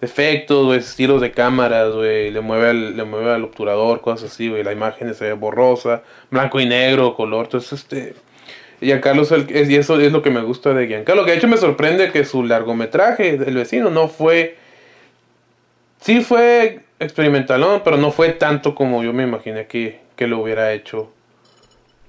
efectos, 0.00 0.74
estilos 0.74 1.20
de 1.20 1.32
cámaras, 1.32 1.92
güey, 1.92 2.30
le 2.30 2.40
mueve 2.40 2.70
al, 2.70 2.96
le 2.96 3.04
mueve 3.04 3.32
al 3.32 3.44
obturador, 3.44 4.00
cosas 4.00 4.32
así, 4.32 4.48
güey, 4.48 4.64
la 4.64 4.72
imagen 4.72 5.14
se 5.14 5.26
ve 5.26 5.32
borrosa, 5.34 6.02
blanco 6.30 6.58
y 6.58 6.64
negro, 6.64 7.14
color, 7.14 7.44
entonces 7.44 7.80
este 7.80 8.14
Giancarlo 8.82 9.22
es 9.22 9.30
el- 9.32 9.46
es- 9.50 9.70
y 9.70 9.76
eso 9.76 9.98
es 10.00 10.12
lo 10.12 10.22
que 10.22 10.30
me 10.30 10.42
gusta 10.42 10.74
de 10.74 10.86
Giancarlo, 10.86 11.24
que 11.24 11.30
de 11.32 11.36
hecho 11.38 11.48
me 11.48 11.56
sorprende 11.56 12.10
que 12.12 12.24
su 12.24 12.42
largometraje, 12.44 13.30
El 13.30 13.54
vecino, 13.54 13.90
no 13.90 14.08
fue 14.08 14.56
sí 16.00 16.20
fue 16.20 16.80
experimentalón, 16.98 17.82
pero 17.84 17.96
no 17.96 18.10
fue 18.10 18.30
tanto 18.30 18.74
como 18.74 19.02
yo 19.02 19.12
me 19.12 19.22
imaginé 19.24 19.66
que, 19.66 20.00
que 20.16 20.26
lo 20.26 20.40
hubiera 20.40 20.72
hecho 20.72 21.10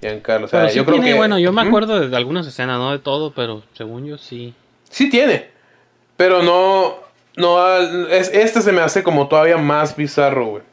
Giancarlo, 0.02 0.48
o 0.48 0.50
sea, 0.50 0.68
sí 0.70 0.78
yo 0.78 0.86
creo 0.86 0.98
tiene- 0.98 1.12
que 1.12 1.18
bueno, 1.18 1.40
yo 1.40 1.52
me 1.54 1.62
acuerdo 1.62 2.00
de 2.08 2.16
algunas 2.18 2.46
escenas, 2.46 2.78
no 2.78 2.92
de 2.92 3.00
todo, 3.00 3.32
pero 3.32 3.64
según 3.74 4.06
yo 4.06 4.18
sí. 4.18 4.54
Sí 4.90 5.10
tiene. 5.10 5.48
Pero 6.18 6.44
no. 6.44 6.96
No. 7.38 7.78
Es, 8.10 8.30
este 8.34 8.62
se 8.62 8.72
me 8.74 8.82
hace 8.82 9.02
como 9.02 9.28
todavía 9.28 9.58
más 9.58 9.96
bizarro, 9.96 10.46
güey. 10.48 10.64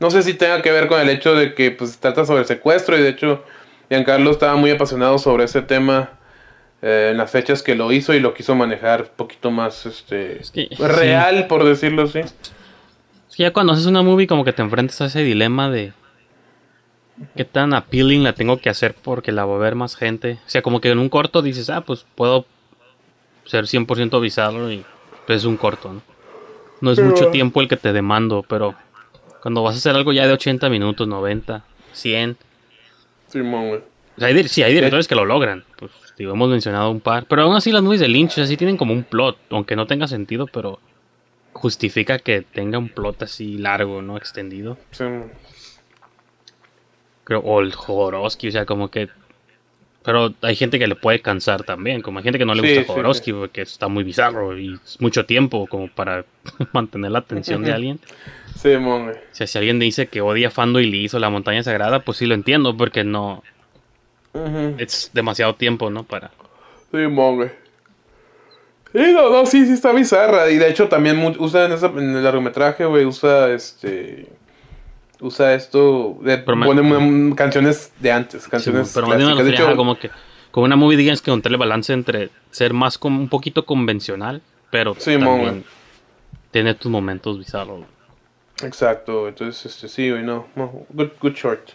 No 0.00 0.10
sé 0.10 0.22
si 0.22 0.34
tenga 0.34 0.60
que 0.62 0.72
ver 0.72 0.88
con 0.88 1.00
el 1.00 1.08
hecho 1.08 1.34
de 1.34 1.54
que 1.54 1.70
pues 1.70 1.96
trata 1.98 2.24
sobre 2.26 2.44
secuestro. 2.44 2.98
Y 2.98 3.02
de 3.02 3.08
hecho, 3.10 3.44
Giancarlo 3.92 4.30
estaba 4.30 4.56
muy 4.56 4.70
apasionado 4.70 5.18
sobre 5.18 5.44
ese 5.44 5.60
tema. 5.62 6.10
eh, 6.84 7.10
en 7.12 7.16
las 7.18 7.30
fechas 7.30 7.62
que 7.62 7.76
lo 7.76 7.92
hizo 7.92 8.12
y 8.12 8.18
lo 8.18 8.34
quiso 8.34 8.56
manejar 8.56 9.02
un 9.02 9.08
poquito 9.16 9.52
más 9.52 9.86
este 9.86 10.40
que- 10.52 10.68
real, 10.78 11.46
por 11.46 11.62
decirlo 11.62 12.02
así. 12.02 12.18
Es 12.18 12.34
que 13.36 13.42
ya 13.44 13.52
cuando 13.52 13.72
haces 13.72 13.86
una 13.86 14.02
movie 14.02 14.26
como 14.26 14.44
que 14.44 14.52
te 14.52 14.62
enfrentas 14.62 15.00
a 15.00 15.04
ese 15.06 15.22
dilema 15.22 15.70
de 15.70 15.92
qué 17.36 17.44
tan 17.44 17.72
appealing 17.72 18.24
la 18.24 18.32
tengo 18.32 18.56
que 18.58 18.68
hacer 18.68 18.94
porque 19.00 19.30
la 19.30 19.44
va 19.44 19.54
a 19.54 19.58
ver 19.58 19.76
más 19.76 19.94
gente. 19.94 20.38
O 20.44 20.48
sea, 20.50 20.62
como 20.62 20.80
que 20.80 20.88
en 20.90 20.98
un 20.98 21.08
corto 21.08 21.40
dices, 21.40 21.70
ah, 21.70 21.82
pues 21.82 22.04
puedo 22.16 22.46
ser 23.44 23.66
100% 23.68 24.20
bizarro 24.20 24.72
y 24.72 24.84
pues 25.28 25.38
es 25.38 25.44
un 25.44 25.56
corto, 25.58 25.92
¿no? 25.92 26.02
No 26.80 26.90
es 26.90 26.96
Pero- 26.98 27.10
mucho 27.10 27.28
tiempo 27.28 27.60
el 27.60 27.68
que 27.68 27.76
te 27.76 27.92
demando, 27.92 28.44
pero 28.48 28.74
cuando 29.40 29.62
vas 29.62 29.76
a 29.76 29.78
hacer 29.78 29.94
algo 29.94 30.12
ya 30.12 30.26
de 30.26 30.32
80 30.32 30.68
minutos, 30.68 31.06
90, 31.06 31.62
100. 31.92 32.36
Simón, 33.32 33.68
güey. 33.68 33.80
O 34.16 34.18
sea, 34.20 34.28
hay 34.28 34.34
dir- 34.34 34.48
sí, 34.48 34.62
hay 34.62 34.74
directores 34.74 35.08
que 35.08 35.14
lo 35.14 35.24
logran. 35.24 35.64
Pues 35.78 35.90
digo, 36.18 36.34
hemos 36.34 36.50
mencionado 36.50 36.90
un 36.90 37.00
par. 37.00 37.24
Pero 37.26 37.42
aún 37.42 37.56
así 37.56 37.72
las 37.72 37.82
movies 37.82 38.00
de 38.00 38.08
Lynch 38.08 38.38
así 38.38 38.56
tienen 38.56 38.76
como 38.76 38.92
un 38.92 39.04
plot, 39.04 39.38
aunque 39.50 39.74
no 39.74 39.86
tenga 39.86 40.06
sentido, 40.06 40.46
pero 40.46 40.78
justifica 41.54 42.18
que 42.18 42.42
tenga 42.42 42.78
un 42.78 42.88
plot 42.90 43.22
así 43.22 43.56
largo, 43.58 44.02
¿no? 44.02 44.16
Extendido. 44.16 44.76
Simón. 44.90 45.32
Creo, 47.24 47.40
o 47.40 47.60
el 47.60 47.72
Jodorowsky, 47.74 48.48
o 48.48 48.52
sea, 48.52 48.66
como 48.66 48.90
que... 48.90 49.08
Pero 50.04 50.34
hay 50.42 50.56
gente 50.56 50.78
que 50.78 50.86
le 50.88 50.96
puede 50.96 51.20
cansar 51.20 51.62
también, 51.62 52.02
como 52.02 52.18
hay 52.18 52.24
gente 52.24 52.38
que 52.38 52.44
no 52.44 52.54
le 52.54 52.62
Sí, 52.62 52.68
gusta 52.68 52.82
sí, 52.82 52.86
Jodorowsky 52.88 53.32
porque 53.32 53.62
está 53.62 53.86
muy 53.88 54.02
bizarro 54.02 54.58
y 54.58 54.74
es 54.84 55.00
mucho 55.00 55.24
tiempo 55.26 55.66
como 55.68 55.88
para 55.88 56.24
mantener 56.72 57.12
la 57.12 57.20
atención 57.20 57.62
de 57.62 57.72
alguien. 57.72 58.00
Simón, 58.56 59.04
güey. 59.04 59.16
O 59.16 59.20
sea, 59.34 59.46
si 59.46 59.58
alguien 59.58 59.78
dice 59.78 60.06
que 60.08 60.20
odia 60.20 60.50
Fando 60.50 60.80
y 60.80 60.90
Liz 60.90 61.14
o 61.14 61.18
La 61.18 61.30
Montaña 61.30 61.62
Sagrada, 61.62 62.00
pues 62.00 62.18
sí 62.18 62.26
lo 62.26 62.34
entiendo 62.34 62.76
porque 62.76 63.04
no... 63.04 63.42
Es 64.78 65.10
demasiado 65.12 65.54
tiempo, 65.54 65.90
¿no? 65.90 66.04
Para... 66.04 66.30
Simón, 66.90 67.36
güey. 67.36 67.50
Sí, 68.92 69.12
no, 69.12 69.30
no, 69.30 69.46
sí, 69.46 69.66
sí 69.66 69.72
está 69.72 69.92
bizarra. 69.92 70.50
Y 70.50 70.56
de 70.58 70.68
hecho 70.68 70.88
también 70.88 71.18
usa 71.38 71.66
en, 71.66 71.72
esa- 71.72 71.86
en 71.86 72.16
el 72.16 72.24
largometraje, 72.24 72.84
güey, 72.84 73.04
usa 73.04 73.52
este... 73.52 74.26
Usa 75.22 75.54
esto, 75.54 76.18
de, 76.20 76.38
Pero 76.38 76.56
me- 76.56 76.66
pone 76.66 77.34
canciones 77.36 77.92
de 78.00 78.12
antes, 78.12 78.42
Sí, 78.42 78.50
canciones 78.50 78.90
pero 78.92 79.06
más 79.06 79.16
bien 79.16 79.28
me 79.30 79.34
clásicas. 79.36 79.58
De 79.58 79.64
hecho, 79.68 79.76
como 79.76 79.96
que 79.98 80.10
como 80.50 80.66
una 80.66 80.76
movie 80.76 80.98
tienes 80.98 81.22
que 81.22 81.30
encontrar 81.30 81.52
el 81.52 81.58
balance 81.58 81.92
entre 81.94 82.28
ser 82.50 82.74
más 82.74 82.98
como 82.98 83.18
un 83.20 83.28
poquito 83.28 83.64
convencional, 83.64 84.42
pero 84.70 84.94
Sí, 84.98 85.16
también 85.18 85.64
tener 86.50 86.74
tus 86.74 86.90
momentos 86.90 87.38
bizarros. 87.38 87.80
Exacto, 88.62 89.28
entonces, 89.28 89.64
este, 89.64 89.88
sí, 89.88 90.10
güey, 90.10 90.22
no, 90.22 90.46
no, 90.56 90.84
good, 90.90 91.08
good 91.20 91.32
short. 91.32 91.70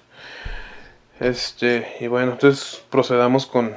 Este, 1.20 1.96
y 2.00 2.08
bueno, 2.08 2.34
entonces 2.34 2.84
procedamos 2.90 3.46
con 3.46 3.76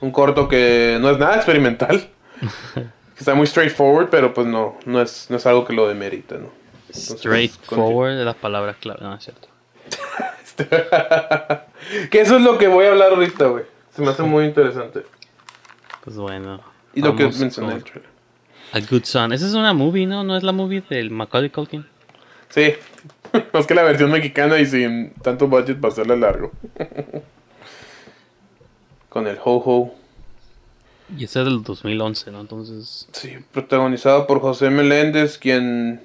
un 0.00 0.10
corto 0.12 0.46
que 0.48 0.98
no 1.00 1.10
es 1.10 1.18
nada 1.18 1.36
experimental. 1.36 2.08
que 2.74 3.18
está 3.20 3.34
muy 3.34 3.46
straightforward, 3.46 4.08
pero 4.10 4.32
pues 4.34 4.46
no, 4.46 4.76
no 4.86 5.00
es, 5.00 5.26
no 5.30 5.36
es 5.36 5.46
algo 5.46 5.64
que 5.64 5.72
lo 5.72 5.88
demerita, 5.88 6.36
¿no? 6.36 6.48
Entonces, 6.94 7.18
Straightforward 7.18 8.18
es 8.18 8.24
la 8.24 8.34
palabra 8.34 8.74
clave, 8.74 9.00
no 9.02 9.14
es 9.14 9.24
cierto. 9.24 9.48
Que 12.10 12.20
eso 12.20 12.36
es 12.36 12.42
lo 12.42 12.56
que 12.56 12.68
voy 12.68 12.86
a 12.86 12.90
hablar 12.90 13.12
ahorita, 13.12 13.46
güey. 13.46 13.64
Se 13.94 14.00
me 14.00 14.08
hace 14.08 14.22
muy 14.22 14.44
interesante. 14.44 15.04
Pues 16.02 16.16
bueno. 16.16 16.60
Y 16.94 17.02
lo 17.02 17.14
que 17.14 17.28
mencioné 17.28 17.74
el 17.74 17.84
trailer. 17.84 18.08
A 18.72 18.80
Good 18.80 19.04
Son. 19.04 19.32
Esa 19.32 19.46
es 19.46 19.54
una 19.54 19.72
movie, 19.72 20.06
¿no? 20.06 20.24
¿No 20.24 20.36
es 20.36 20.42
la 20.42 20.52
movie 20.52 20.82
del 20.88 21.10
Macaulay 21.10 21.50
Culkin? 21.50 21.86
Sí, 22.48 22.74
más 23.52 23.66
que 23.66 23.74
la 23.74 23.82
versión 23.82 24.10
mexicana 24.10 24.58
y 24.58 24.66
sin 24.66 25.12
tanto 25.14 25.48
budget 25.48 25.80
para 25.80 25.92
hacerla 25.92 26.16
largo. 26.16 26.52
Con 29.08 29.26
el 29.26 29.38
ho-ho. 29.44 29.94
Y 31.16 31.24
esa 31.24 31.40
es 31.40 31.46
del 31.46 31.62
2011, 31.62 32.30
¿no? 32.30 32.40
Entonces... 32.40 33.08
Sí, 33.12 33.36
protagonizado 33.52 34.26
por 34.26 34.40
José 34.40 34.70
Meléndez, 34.70 35.38
quien 35.38 36.02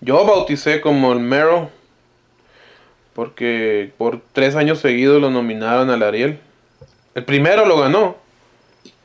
yo 0.00 0.24
bauticé 0.24 0.80
como 0.80 1.12
el 1.12 1.20
Mero. 1.20 1.70
Porque 3.14 3.92
por 3.98 4.20
tres 4.32 4.54
años 4.54 4.78
seguidos 4.78 5.20
lo 5.20 5.30
nominaron 5.30 5.90
al 5.90 6.02
Ariel. 6.02 6.38
El 7.14 7.24
primero 7.24 7.66
lo 7.66 7.78
ganó. 7.78 8.16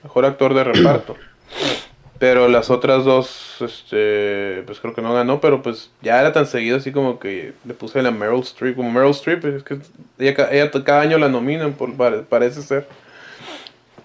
Mejor 0.04 0.26
actor 0.26 0.54
de 0.54 0.64
reparto. 0.64 1.16
Pero 2.20 2.48
las 2.48 2.70
otras 2.70 3.04
dos, 3.04 3.58
este, 3.60 4.64
pues 4.66 4.80
creo 4.80 4.94
que 4.94 5.02
no 5.02 5.14
ganó, 5.14 5.42
pero 5.42 5.62
pues 5.62 5.92
ya 6.02 6.22
era 6.22 6.32
tan 6.32 6.46
seguido 6.48 6.78
así 6.78 6.94
como 6.94 7.20
que 7.20 7.54
le 7.66 7.74
puse 7.74 8.02
la 8.02 8.12
Meryl 8.12 8.40
Streep, 8.44 8.78
como 8.78 8.90
Meryl 8.92 9.12
Streep, 9.12 9.44
es 9.44 9.64
que 9.64 9.80
ella, 10.18 10.48
ella 10.50 10.72
cada 10.86 11.02
año 11.02 11.18
la 11.18 11.28
nominan, 11.28 11.74
por, 11.74 11.94
pare- 11.98 12.22
parece 12.22 12.62
ser. 12.62 12.88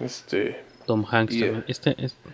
Este, 0.00 0.60
Tom 0.84 1.04
Hanks 1.08 1.32
Y, 1.34 1.40
también. 1.42 1.64
Este 1.68 1.94
es... 1.98 2.16
al- 2.24 2.32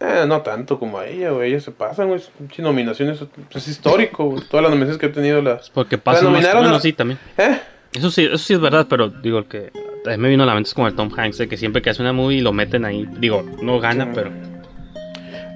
eh, 0.00 0.24
no 0.26 0.42
tanto 0.42 0.78
como 0.78 0.98
a 0.98 1.06
ella, 1.06 1.30
güey. 1.30 1.50
Ellas 1.50 1.62
se 1.64 1.70
pasan, 1.70 2.08
güey. 2.08 2.20
Pinche 2.38 2.62
nominaciones. 2.62 3.18
Es 3.54 3.68
histórico, 3.68 4.24
güey. 4.26 4.42
Todas 4.48 4.62
las 4.62 4.70
nominaciones 4.70 4.98
que 4.98 5.06
ha 5.06 5.12
tenido 5.12 5.40
la. 5.42 5.60
Porque 5.72 5.98
pasa 5.98 6.28
más... 6.28 6.44
a- 6.44 6.80
sí, 6.80 6.92
también. 6.92 7.18
¿Eh? 7.38 7.58
Eso 7.92 8.10
sí, 8.10 8.24
eso 8.24 8.38
sí 8.38 8.54
es 8.54 8.60
verdad, 8.60 8.86
pero 8.90 9.08
digo 9.08 9.38
el 9.38 9.44
que 9.44 9.70
también 10.02 10.20
me 10.20 10.28
vino 10.28 10.42
a 10.42 10.46
la 10.46 10.54
mente 10.54 10.68
es 10.68 10.74
como 10.74 10.88
el 10.88 10.94
Tom 10.96 11.10
Hanks, 11.16 11.38
de 11.38 11.48
que 11.48 11.56
siempre 11.56 11.80
que 11.80 11.90
hace 11.90 12.02
una 12.02 12.12
movie 12.12 12.42
lo 12.42 12.52
meten 12.52 12.84
ahí. 12.84 13.08
Digo, 13.18 13.44
no 13.62 13.78
gana, 13.80 14.10
pero... 14.12 14.30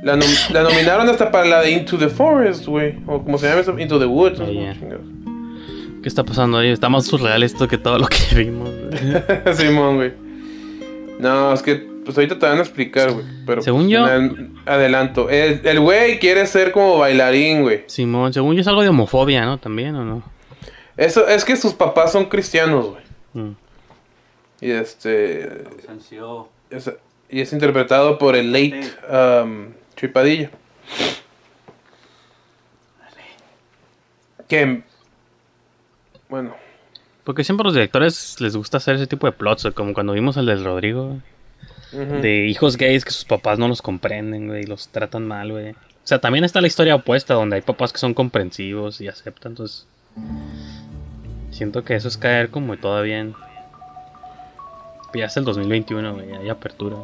La, 0.04 0.14
nom- 0.16 0.50
la 0.52 0.62
nominaron 0.62 1.08
hasta 1.08 1.30
para 1.32 1.44
la 1.46 1.60
de 1.62 1.72
Into 1.72 1.98
the 1.98 2.08
Forest, 2.08 2.66
güey. 2.66 2.94
O 3.06 3.22
como 3.24 3.36
se 3.38 3.48
llama 3.48 3.60
eso, 3.62 3.76
Into 3.78 3.98
the 3.98 4.06
Woods. 4.06 4.38
Oh, 4.38 4.46
yeah. 4.48 4.76
¿Qué 6.00 6.08
está 6.08 6.22
pasando 6.22 6.58
ahí? 6.58 6.68
Está 6.70 6.88
más 6.88 7.06
surreal 7.06 7.42
esto 7.42 7.66
que 7.66 7.76
todo 7.76 7.98
lo 7.98 8.06
que 8.06 8.18
vimos. 8.36 8.70
güey. 8.70 9.54
Simón, 9.56 9.96
güey. 9.96 10.12
No, 11.18 11.52
es 11.52 11.62
que 11.62 11.84
pues 12.08 12.16
ahorita 12.16 12.38
te 12.38 12.46
van 12.46 12.56
a 12.56 12.62
explicar, 12.62 13.12
güey. 13.12 13.26
Pero 13.44 13.60
Según 13.60 13.82
pues, 13.82 13.90
yo- 13.90 14.06
adelanto. 14.64 15.28
El 15.28 15.78
güey 15.78 16.18
quiere 16.18 16.46
ser 16.46 16.72
como 16.72 16.96
bailarín, 16.96 17.60
güey. 17.60 17.84
Simón, 17.86 18.32
según 18.32 18.54
yo 18.54 18.62
es 18.62 18.66
algo 18.66 18.80
de 18.80 18.88
homofobia, 18.88 19.44
¿no? 19.44 19.58
También, 19.58 19.94
¿o 19.94 20.02
no? 20.06 20.22
Eso 20.96 21.28
es 21.28 21.44
que 21.44 21.54
sus 21.54 21.74
papás 21.74 22.10
son 22.12 22.24
cristianos, 22.30 22.86
güey. 22.86 23.02
Mm. 23.34 23.56
Y 24.62 24.70
este. 24.70 25.64
es- 26.70 26.92
y 27.28 27.42
es 27.42 27.52
interpretado 27.52 28.16
por 28.16 28.36
el 28.36 28.52
late 28.54 28.90
um, 29.44 29.66
Tripadilla. 29.94 30.50
Que. 34.48 34.82
Bueno. 36.30 36.54
Porque 37.24 37.44
siempre 37.44 37.64
a 37.64 37.66
los 37.66 37.74
directores 37.74 38.40
les 38.40 38.56
gusta 38.56 38.78
hacer 38.78 38.96
ese 38.96 39.06
tipo 39.06 39.26
de 39.26 39.32
plots, 39.32 39.64
güey, 39.64 39.74
como 39.74 39.92
cuando 39.92 40.14
vimos 40.14 40.38
el 40.38 40.46
del 40.46 40.64
Rodrigo, 40.64 41.18
ujú. 41.92 42.20
de 42.22 42.46
hijos 42.46 42.76
gays 42.76 43.04
que 43.04 43.10
sus 43.10 43.24
papás 43.24 43.58
no 43.58 43.68
los 43.68 43.82
comprenden, 43.82 44.48
güey, 44.48 44.62
y 44.62 44.66
los 44.66 44.88
tratan 44.88 45.26
mal, 45.26 45.50
güey. 45.52 45.70
O 45.72 45.76
sea, 46.08 46.20
también 46.20 46.44
está 46.44 46.60
la 46.60 46.66
historia 46.68 46.94
opuesta, 46.94 47.34
donde 47.34 47.56
hay 47.56 47.62
papás 47.62 47.92
que 47.92 47.98
son 47.98 48.14
comprensivos 48.14 49.00
y 49.00 49.08
aceptan, 49.08 49.52
entonces... 49.52 49.86
Siento 51.50 51.82
que 51.84 51.94
eso 51.94 52.08
es 52.08 52.16
caer 52.16 52.50
como 52.50 52.76
todavía 52.76 53.18
en... 53.20 53.34
Ya 55.14 55.24
es 55.26 55.36
el 55.36 55.44
2021, 55.44 56.14
güey, 56.14 56.32
hay 56.34 56.48
apertura. 56.48 56.96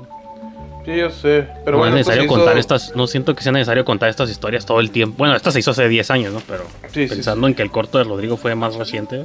Sí, 0.84 0.94
yo 0.96 1.10
sé. 1.10 1.48
Pero 1.64 1.76
no 1.76 1.78
bueno, 1.78 1.96
es 1.96 2.06
se 2.06 2.10
necesario 2.12 2.24
hizo- 2.24 2.34
contar 2.34 2.58
estas, 2.58 2.94
no 2.94 3.06
siento 3.06 3.34
que 3.34 3.42
sea 3.42 3.52
necesario 3.52 3.84
contar 3.84 4.10
estas 4.10 4.28
historias 4.30 4.66
todo 4.66 4.80
el 4.80 4.90
tiempo. 4.90 5.16
Bueno, 5.18 5.34
esta 5.34 5.50
se 5.50 5.58
hizo 5.60 5.70
hace 5.70 5.88
10 5.88 6.10
años, 6.10 6.32
¿no? 6.34 6.40
Pero 6.46 6.64
Sí, 6.92 7.08
sí, 7.08 7.14
pensando 7.14 7.46
en 7.46 7.54
que 7.54 7.62
el 7.62 7.70
corto 7.70 7.96
de 7.98 8.04
Rodrigo 8.04 8.36
fue 8.36 8.54
más 8.54 8.74
reciente, 8.76 9.24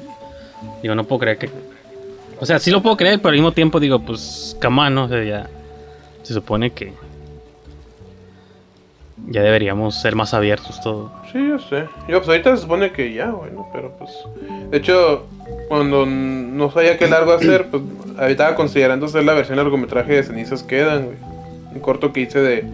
digo, 0.82 0.96
no 0.96 1.04
puedo 1.04 1.20
creer 1.20 1.38
que... 1.38 1.50
O 2.40 2.46
sea, 2.46 2.60
sí 2.60 2.72
lo 2.72 2.82
puedo 2.82 2.96
creer, 2.96 3.20
pero 3.20 3.30
al 3.30 3.36
mismo 3.36 3.52
tiempo 3.52 3.80
digo, 3.80 4.00
pues, 4.00 4.56
camán, 4.60 4.96
¿no? 4.96 5.06
O 5.06 5.08
sea, 5.10 5.24
ya 5.24 5.50
se 6.24 6.34
supone 6.34 6.72
que 6.72 6.94
ya 9.28 9.42
deberíamos 9.42 10.02
ser 10.02 10.16
más 10.16 10.34
abiertos 10.34 10.82
todo. 10.82 11.12
Sí, 11.32 11.48
yo 11.48 11.60
sé. 11.60 11.86
Yo, 12.08 12.18
pues 12.20 12.30
ahorita 12.30 12.56
se 12.56 12.62
supone 12.64 12.92
que 12.92 13.14
ya, 13.14 13.32
bueno, 13.32 13.68
pero 13.74 13.92
pues. 13.98 14.12
De 14.70 14.78
hecho, 14.78 15.26
cuando 15.68 16.06
no 16.06 16.72
sabía 16.72 16.98
qué 16.98 17.08
largo 17.08 17.34
hacer, 17.34 17.68
pues 17.70 17.84
estaba 18.30 18.56
considerando 18.56 19.06
hacer 19.06 19.24
la 19.24 19.34
versión 19.34 19.58
largometraje 19.58 20.14
de 20.14 20.24
Cenizas 20.24 20.64
Quedan, 20.64 21.06
güey. 21.06 21.18
Un 21.74 21.80
corto 21.80 22.12
que 22.12 22.22
hice 22.22 22.40
de 22.40 22.66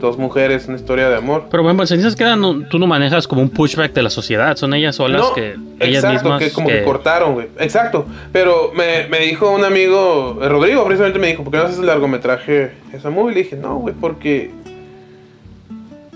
dos 0.00 0.18
mujeres, 0.18 0.66
una 0.66 0.76
historia 0.76 1.08
de 1.08 1.16
amor. 1.16 1.44
Pero 1.50 1.62
bueno, 1.62 1.86
cenizas 1.86 2.16
quedan, 2.16 2.40
no- 2.40 2.66
tú 2.68 2.78
no 2.78 2.86
manejas 2.86 3.28
como 3.28 3.42
un 3.42 3.50
pushback 3.50 3.92
de 3.92 4.02
la 4.02 4.10
sociedad, 4.10 4.56
son 4.56 4.74
ellas 4.74 4.96
solas 4.96 5.20
No, 5.20 5.34
que 5.34 5.54
ellas 5.80 6.02
Exacto, 6.04 6.12
mismas 6.30 6.42
que 6.42 6.50
como 6.52 6.68
que, 6.68 6.78
que- 6.78 6.84
cortaron, 6.84 7.34
güey. 7.34 7.48
Exacto. 7.58 8.06
Pero 8.32 8.72
me, 8.74 9.06
me 9.08 9.20
dijo 9.20 9.50
un 9.50 9.64
amigo, 9.64 10.38
eh, 10.42 10.48
Rodrigo, 10.48 10.84
precisamente 10.84 11.18
me 11.18 11.28
dijo, 11.28 11.44
¿por 11.44 11.52
qué 11.52 11.58
no 11.58 11.64
haces 11.64 11.78
el 11.78 11.86
largometraje 11.86 12.72
esa 12.92 13.10
movie? 13.10 13.34
Le 13.34 13.42
dije, 13.42 13.56
no, 13.56 13.76
güey, 13.76 13.94
porque. 13.94 14.50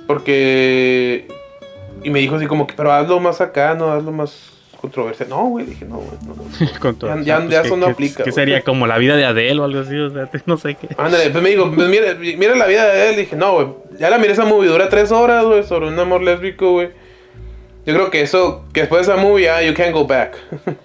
Porque. 0.07 1.29
Y 2.03 2.11
me 2.11 2.19
dijo 2.21 2.37
así 2.37 2.47
como 2.47 2.67
que, 2.67 2.75
pero 2.75 2.93
hazlo 2.93 3.19
más 3.21 3.41
acá, 3.41 3.75
no 3.75 3.91
hazlo 3.91 4.13
más 4.13 4.51
controversial. 4.85 5.29
No, 5.29 5.47
güey, 5.47 5.67
dije, 5.67 5.85
no, 5.85 5.97
güey, 5.97 6.19
no. 6.27 6.35
no. 6.35 6.45
Ya- 7.25 7.39
ya- 7.39 7.39
Pues 7.41 7.51
ya 7.51 7.61
que- 7.63 7.67
eso 7.69 7.77
no 7.77 7.87
que- 7.87 7.93
aplica, 7.93 8.17
Que 8.25 8.31
güey. 8.31 8.33
sería 8.35 8.61
como 8.63 8.87
la 8.87 8.99
vida 8.99 9.17
de 9.17 9.25
Adele 9.25 9.61
o 9.61 9.65
algo 9.65 9.81
así, 9.81 9.97
o 9.97 10.11
sea, 10.11 10.29
no 10.47 10.57
sé 10.57 10.75
qué. 10.75 10.89
Ándale, 10.99 11.31
pues 11.31 11.43
me 11.43 11.51
dijo, 11.51 11.71
pues 11.75 11.89
mira, 11.89 12.15
mira 12.15 12.55
la 12.55 12.67
vida 12.67 12.87
de 12.87 13.11
él. 13.11 13.17
Dije, 13.17 13.37
no, 13.37 13.53
güey, 13.55 13.67
ya 13.99 14.11
la 14.11 14.19
miré 14.19 14.33
esa 14.33 14.45
movie, 14.45 14.69
dura 14.69 14.89
tres 14.89 15.11
horas, 15.13 15.45
güey, 15.45 15.63
sobre 15.65 15.89
un 15.89 15.99
amor 15.99 16.23
lésbico, 16.23 16.73
güey. 16.73 16.91
Yo 17.87 17.93
creo 17.95 18.11
que 18.11 18.23
eso, 18.23 18.65
que 18.73 18.81
después 18.81 19.07
de 19.07 19.13
esa 19.13 19.23
movie, 19.23 19.45
ya, 19.45 19.63
you 19.63 19.75
can't 19.75 19.93
go 19.93 20.07
back. 20.07 20.37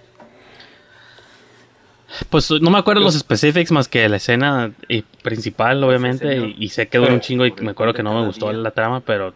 Pues 2.32 2.50
no 2.50 2.72
me 2.72 2.80
acuerdo 2.80 3.02
los 3.02 3.14
specifics 3.18 3.72
más 3.72 3.88
que 3.88 4.10
la 4.10 4.18
escena 4.18 4.72
eh, 4.90 5.04
principal, 5.22 5.84
obviamente, 5.84 6.38
y, 6.38 6.56
y 6.58 6.70
sé 6.70 6.88
que 6.88 6.98
dura 6.98 7.14
un 7.14 7.20
chingo 7.20 7.46
y 7.46 7.54
me 7.62 7.72
acuerdo 7.72 7.94
que 7.94 8.02
no 8.02 8.20
me 8.20 8.26
gustó 8.26 8.52
la 8.52 8.72
trama, 8.72 9.02
pero... 9.02 9.34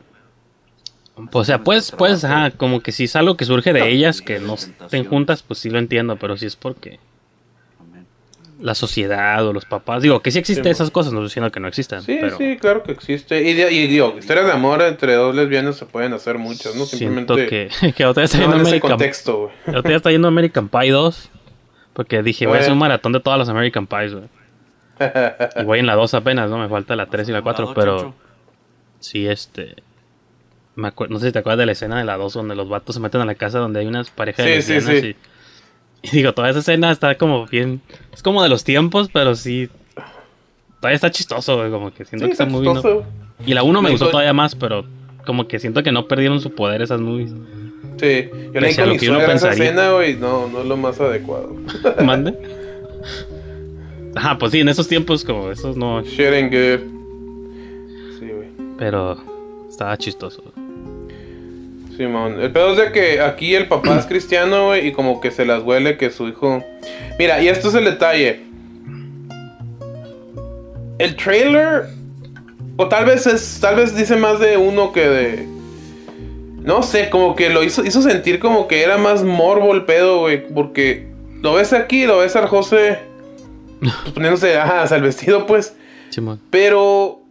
Pues, 1.16 1.30
o 1.34 1.44
sea, 1.44 1.64
pues, 1.64 1.92
pues, 1.92 2.24
ajá, 2.24 2.52
como 2.52 2.82
que 2.82 2.92
si 2.92 3.04
es 3.04 3.16
algo 3.16 3.38
que 3.38 3.46
surge 3.46 3.72
de 3.72 3.88
ellas, 3.90 4.22
que 4.22 4.40
no 4.40 4.56
estén 4.56 5.06
juntas, 5.06 5.44
pues 5.44 5.60
sí 5.60 5.70
lo 5.70 5.78
entiendo, 5.78 6.16
pero 6.16 6.38
si 6.38 6.48
es 6.48 6.56
porque 6.56 7.00
la 8.60 8.74
sociedad 8.76 9.46
o 9.46 9.54
los 9.54 9.66
papás, 9.66 10.02
digo, 10.02 10.22
que 10.22 10.32
sí 10.32 10.40
existen 10.40 10.64
Sí, 10.64 10.70
esas 10.70 10.90
cosas, 10.90 11.12
no 11.14 11.20
estoy 11.20 11.30
diciendo 11.30 11.52
que 11.52 11.60
no 11.60 11.68
existan, 11.68 12.02
Sí, 12.02 12.18
pero 12.20 12.38
sí, 12.38 12.58
claro 12.58 12.82
que 12.82 12.94
existe. 12.94 13.44
Y, 13.44 13.50
y 13.50 13.88
digo, 13.88 14.16
historias 14.18 14.46
de 14.46 14.54
amor 14.54 14.82
entre 14.82 15.14
dos 15.16 15.36
lesbianas 15.36 15.76
se 15.76 15.86
pueden 15.86 16.14
hacer 16.14 16.38
muchas, 16.38 16.74
¿no? 16.76 16.86
siento 16.86 17.36
Simplemente. 17.36 17.70
que, 17.80 17.94
que 17.94 18.06
otra 18.06 18.24
está 18.24 18.38
no 18.38 18.44
yendo 18.44 18.56
en 18.56 18.62
ese 18.62 18.70
American, 18.70 18.90
contexto, 18.92 19.52
güey. 19.66 19.78
otra 19.78 19.96
está 19.96 20.12
yendo 20.12 20.28
American 20.28 20.70
Pie 20.70 20.92
2, 20.92 21.30
porque 21.94 22.24
dije, 22.24 22.48
voy 22.48 22.58
a 22.58 22.62
hacer 22.62 22.72
un 22.72 22.80
maratón 22.80 23.12
de 23.12 23.20
todas 23.20 23.38
las 23.38 23.50
American 23.50 23.86
Pies, 23.86 24.14
güey. 24.14 24.30
Y 25.62 25.64
voy 25.64 25.80
en 25.80 25.86
la 25.86 25.96
2 25.96 26.14
apenas, 26.14 26.50
¿no? 26.50 26.58
Me 26.58 26.70
falta 26.70 26.96
la 26.96 27.08
3 27.08 27.30
y 27.30 27.32
la 27.34 27.42
4, 27.42 27.74
pero 27.76 28.16
sí, 29.00 29.28
este... 29.28 29.76
Me 30.76 30.92
no 31.10 31.20
sé 31.20 31.28
si 31.28 31.32
te 31.32 31.40
acuerdas 31.40 31.60
de 31.60 31.66
la 31.68 31.72
escena 31.74 31.98
de 32.00 32.04
la 32.04 32.18
2 32.18 32.34
donde 32.34 32.56
los 32.56 32.68
vatos 32.68 32.96
se 32.96 33.02
meten 33.02 33.22
a 33.22 33.26
la 33.26 33.36
casa 33.36 33.60
donde 33.60 33.80
hay 33.80 33.86
unas 33.86 34.10
parejas 34.10 34.46
de 34.46 34.62
Sí, 34.62 34.82
sí. 34.82 35.16
Y, 36.02 36.08
y 36.08 36.12
digo, 36.12 36.34
toda 36.34 36.50
esa 36.50 36.60
escena 36.60 36.92
está 36.92 37.16
como 37.18 37.46
bien... 37.46 37.82
Es 38.12 38.24
como 38.24 38.42
de 38.42 38.50
los 38.50 38.64
tiempos, 38.64 39.10
pero 39.14 39.36
sí... 39.36 39.70
Todavía 40.80 40.96
está 40.96 41.12
chistoso, 41.12 41.58
güey, 41.58 41.72
como 41.72 41.94
que 41.94 42.06
siento 42.06 42.26
que 42.26 42.32
está 42.34 42.44
está 42.44 42.52
muy 42.54 42.62
bien. 42.64 42.74
chistoso. 42.74 43.06
Y 43.46 43.54
la 43.54 43.64
1 43.64 43.82
me 43.82 43.88
Me 43.88 43.92
gustó 43.92 44.10
todavía 44.10 44.34
más, 44.34 44.56
pero 44.56 44.86
como 45.26 45.48
que 45.48 45.60
siento 45.60 45.84
que 45.84 45.92
no 45.92 46.08
perdieron 46.08 46.42
su 46.42 46.54
poder 46.54 46.82
esas 46.82 47.00
movies. 47.00 47.32
Sí, 47.98 48.30
yo 48.54 48.60
le 48.60 48.76
con 48.76 48.86
que 48.86 48.92
mi 48.92 49.00
suegra 49.00 49.34
esa 49.34 49.52
escena, 49.52 49.92
güey, 49.92 50.16
no, 50.16 50.48
no 50.48 50.62
es 50.62 50.66
lo 50.66 50.76
más 50.78 51.00
adecuado. 51.00 51.56
¿Mande? 52.04 52.38
Ajá, 54.16 54.38
pues 54.38 54.52
sí, 54.52 54.60
en 54.60 54.70
esos 54.70 54.88
tiempos 54.88 55.24
como 55.24 55.52
esos 55.52 55.76
no... 55.78 56.02
Shit 56.02 56.52
good. 56.52 56.80
Sí, 58.20 58.30
güey. 58.30 58.50
Pero 58.78 59.18
estaba 59.70 59.98
chistoso. 59.98 60.44
Simón, 61.98 62.42
el 62.42 62.52
pedo 62.52 62.72
es 62.72 62.78
de 62.78 62.92
que 62.92 63.22
aquí 63.22 63.54
el 63.54 63.68
papá 63.68 64.00
es 64.00 64.06
cristiano, 64.06 64.68
güey, 64.68 64.88
y 64.88 64.92
como 64.94 65.22
que 65.22 65.30
se 65.32 65.46
las 65.46 65.62
huele 65.64 65.98
que 65.98 66.10
su 66.10 66.28
hijo. 66.28 66.64
Mira, 67.20 67.42
y 67.42 67.50
esto 67.50 67.70
es 67.70 67.76
el 67.76 67.86
detalle. 67.86 68.42
El 70.98 71.16
trailer. 71.16 71.86
O 72.78 72.88
tal 72.88 73.06
vez 73.06 73.28
es. 73.28 73.60
Tal 73.62 73.76
vez 73.76 73.96
dice 73.96 74.16
más 74.16 74.40
de 74.40 74.58
uno 74.58 74.92
que 74.92 75.08
de. 75.08 75.48
No 76.64 76.82
sé, 76.82 77.10
como 77.10 77.36
que 77.36 77.50
lo 77.50 77.64
hizo, 77.64 77.84
hizo 77.84 78.02
sentir 78.02 78.40
como 78.40 78.68
que 78.68 78.84
era 78.84 78.98
más 78.98 79.24
morbo 79.24 79.74
el 79.74 79.86
pedo, 79.86 80.22
güey. 80.22 80.48
Porque 80.48 81.08
lo 81.42 81.54
ves 81.54 81.74
aquí, 81.74 82.06
lo 82.06 82.20
ves 82.20 82.36
al 82.36 82.48
José. 82.48 83.00
pues, 83.80 84.14
poniéndose, 84.14 84.58
ajá, 84.58 84.84
hasta 84.84 84.96
el 84.96 85.04
vestido, 85.04 85.46
pues. 85.46 85.76
Simón. 86.10 86.40
Pero 86.50 87.23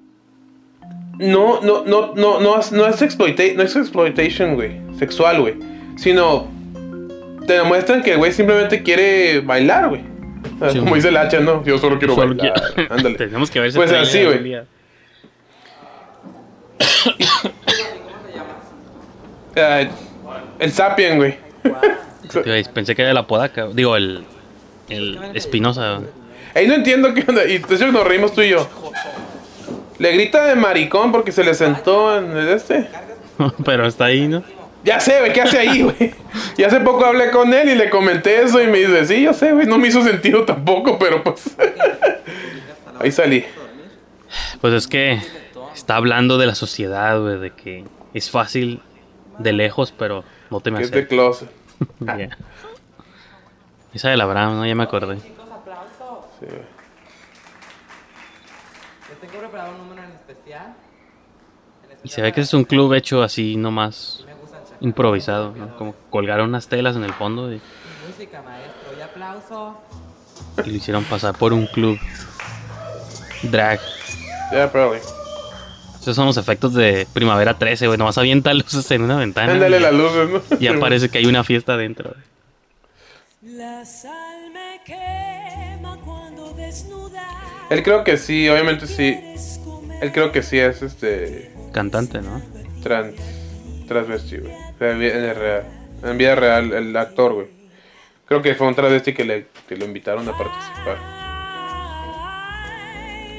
no, 1.19 1.61
no, 1.61 1.85
no, 1.85 2.15
no, 2.15 2.41
no, 2.41 2.59
es- 2.61 2.73
no 2.73 2.87
es 2.87 3.01
exploita- 3.03 3.55
no 3.55 3.63
es 3.63 3.77
exploitation, 3.77 4.55
güey, 4.55 4.81
sexual, 4.99 5.41
güey. 5.41 5.55
Sino 5.97 6.49
te 7.47 7.55
demuestran 7.55 8.03
que 8.03 8.13
el 8.13 8.19
güey 8.19 8.33
simplemente 8.33 8.83
quiere 8.83 9.41
bailar, 9.41 9.89
güey. 9.89 10.03
Ah, 10.61 10.71
Sí, 10.71 10.79
Como 10.79 10.95
dice 10.97 11.09
el 11.09 11.17
hacha, 11.17 11.41
¿no? 11.41 11.65
Yo 11.65 11.79
solo 11.79 11.99
quiero 11.99 12.15
Solo 12.15 12.35
bailar. 12.35 12.61
quiero- 12.75 12.93
Ándale. 12.95 13.17
Tenemos 13.17 13.51
que 13.51 13.61
ver 13.61 13.69
ese 13.69 13.79
Pues 13.79 13.93
así, 13.93 14.25
güey. 14.25 14.57
Ah, 19.57 19.83
el 20.59 20.73
Sapien, 20.73 21.19
güey. 21.19 21.37
Güey, 22.45 22.65
Pensé 22.73 22.95
que 22.95 23.03
era 23.03 23.13
la 23.13 23.27
podaca. 23.27 23.67
Digo, 23.73 23.97
el. 23.97 24.25
El 24.89 25.19
Espinosa. 25.35 26.01
Ahí 26.55 26.67
no 26.67 26.75
entiendo 26.75 27.13
qué 27.15 27.25
onda. 27.29 27.45
Y 27.47 27.57
entonces 27.57 27.93
nos 27.93 28.07
reímos 28.07 28.33
tú 28.35 28.43
y 28.43 28.51
yo. 28.51 28.69
Le 29.99 30.13
grita 30.13 30.45
de 30.45 30.55
maricón 30.55 31.13
porque 31.13 31.33
se 31.33 31.45
le 31.45 31.55
sentó 31.55 32.17
en 32.17 32.37
el 32.37 32.49
este. 32.49 32.89
Pero 33.65 33.87
está 33.87 34.07
ahí, 34.07 34.29
¿no? 34.29 34.43
Ya 34.85 34.99
sé, 34.99 35.21
güey, 35.21 35.33
¿qué 35.33 35.43
hace 35.43 35.59
ahí, 35.59 35.83
güey? 35.83 36.13
Y 36.57 36.65
hace 36.65 36.81
poco 36.81 37.05
hablé 37.05 37.31
con 37.31 37.55
él 37.55 37.69
y 37.69 37.75
le 37.77 37.89
comenté 37.89 38.43
eso 38.43 38.61
y 38.61 38.67
me 38.67 38.79
dice, 38.79 39.07
sí, 39.07 39.23
yo 39.23 39.33
sé, 39.33 39.53
güey, 39.53 39.67
no 39.67 39.79
me 39.79 39.89
hizo 39.89 40.03
sentido 40.03 40.45
tampoco, 40.45 40.99
pero 40.99 41.23
pues... 41.23 41.57
ahí 42.99 43.13
salí. 43.13 43.45
Pues 44.61 44.75
es 44.75 44.89
que 44.89 45.21
está 45.75 45.95
hablando 45.97 46.37
de 46.37 46.47
la 46.47 46.57
sociedad, 46.57 47.21
güey, 47.21 47.39
de 47.39 47.51
que 47.51 47.85
es 48.13 48.31
fácil 48.31 48.81
de 49.39 49.53
lejos, 49.53 49.95
pero 49.97 50.25
no 50.51 50.61
te 50.61 50.71
me 50.71 50.83
es 50.83 50.91
de 50.91 51.07
closet. 51.07 51.49
Ya. 52.01 52.37
Esa 53.95 54.11
de 54.11 54.17
la 54.17 54.25
Brown, 54.25 54.57
¿no? 54.57 54.67
Ya 54.67 54.75
me 54.75 54.85
acordé. 54.85 55.19
Sí, 55.19 56.47
preparado 59.53 59.75
un 59.75 59.89
número 59.89 60.03
en 60.09 60.13
especial. 60.13 60.75
Y 62.05 62.09
se 62.09 62.23
ve 62.23 62.33
que 62.33 62.41
es 62.41 62.53
un 62.55 62.65
club 62.65 62.95
hecho 62.95 63.23
así 63.23 63.57
nomás 63.57 64.25
improvisado, 64.81 65.53
¿no? 65.55 65.77
Como 65.77 65.95
colgaron 66.11 66.49
unas 66.49 66.67
telas 66.69 66.97
en 66.97 67.05
el 67.05 67.13
fondo 67.13 67.53
y, 67.53 67.61
Música, 68.09 68.43
maestro. 68.43 68.99
Y 68.99 69.03
aplauso. 69.03 69.77
y 70.65 70.71
lo 70.71 70.77
hicieron 70.77 71.05
pasar 71.05 71.37
por 71.37 71.53
un 71.53 71.67
club 71.67 71.99
drag. 73.43 73.79
Yeah, 74.51 74.71
probably. 74.73 75.01
Esos 76.01 76.17
son 76.17 76.27
los 76.27 76.37
efectos 76.37 76.75
de 76.75 77.07
Primavera 77.13 77.57
13, 77.59 77.87
güey. 77.87 77.97
Nomás 77.99 78.19
avienta 78.19 78.53
luces 78.55 78.91
en 78.91 79.03
una 79.03 79.17
ventana. 79.19 79.53
Ándale 79.53 79.77
y- 79.79 79.81
las 79.81 79.93
luces, 79.95 80.31
¿no? 80.51 80.59
Ya 80.59 80.79
parece 80.81 81.09
que 81.11 81.19
hay 81.19 81.27
una 81.27 81.45
fiesta 81.45 81.75
adentro. 81.75 82.15
La 83.43 83.85
sal 83.85 84.51
me 84.53 84.81
quema 84.85 85.97
cuando 86.05 86.53
desnuda. 86.55 87.29
Él 87.73 87.83
creo 87.83 88.05
que 88.05 88.17
sí, 88.19 88.49
obviamente 88.49 88.87
sí. 88.87 89.19
Él 90.01 90.13
creo 90.13 90.33
que 90.33 90.43
sí 90.43 90.59
es 90.59 90.83
este... 90.83 91.51
Cantante, 91.73 92.21
¿no? 92.21 92.43
Trans... 92.83 93.15
Transvesti, 93.89 94.39
güey. 94.39 94.53
O 94.53 94.79
sea, 94.79 94.93
en 94.93 94.99
vida 95.01 95.35
real. 95.35 95.65
En 96.05 96.19
vida 96.19 96.35
real, 96.35 96.73
el 96.73 96.97
actor, 96.97 97.33
güey. 97.35 97.47
Creo 98.27 98.43
que 98.43 98.55
fue 98.55 98.67
un 98.67 98.75
travesti 98.75 99.13
que, 99.13 99.25
le, 99.25 99.47
que 99.69 99.77
lo 99.77 99.85
invitaron 99.85 100.29
a 100.29 100.37
participar. 100.37 100.99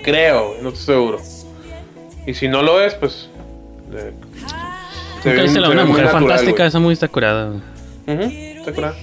Creo, 0.03 0.55
no 0.61 0.69
estoy 0.69 0.83
seguro. 0.85 1.21
Y 2.27 2.33
si 2.33 2.47
no 2.47 2.61
lo 2.61 2.81
es, 2.81 2.93
pues... 2.95 3.29
eh, 3.93 4.13
se 5.23 5.33
ve- 5.33 5.47
se 5.47 5.59
una 5.59 5.69
ve 5.69 5.75
mujer 5.85 6.05
natural, 6.05 6.21
fantástica, 6.29 6.65
esa 6.65 6.79
muy 6.79 6.93
está 6.93 7.07
curada. 7.07 7.49
Ujú, 8.07 8.21
está 8.21 8.73
curada. 8.73 8.95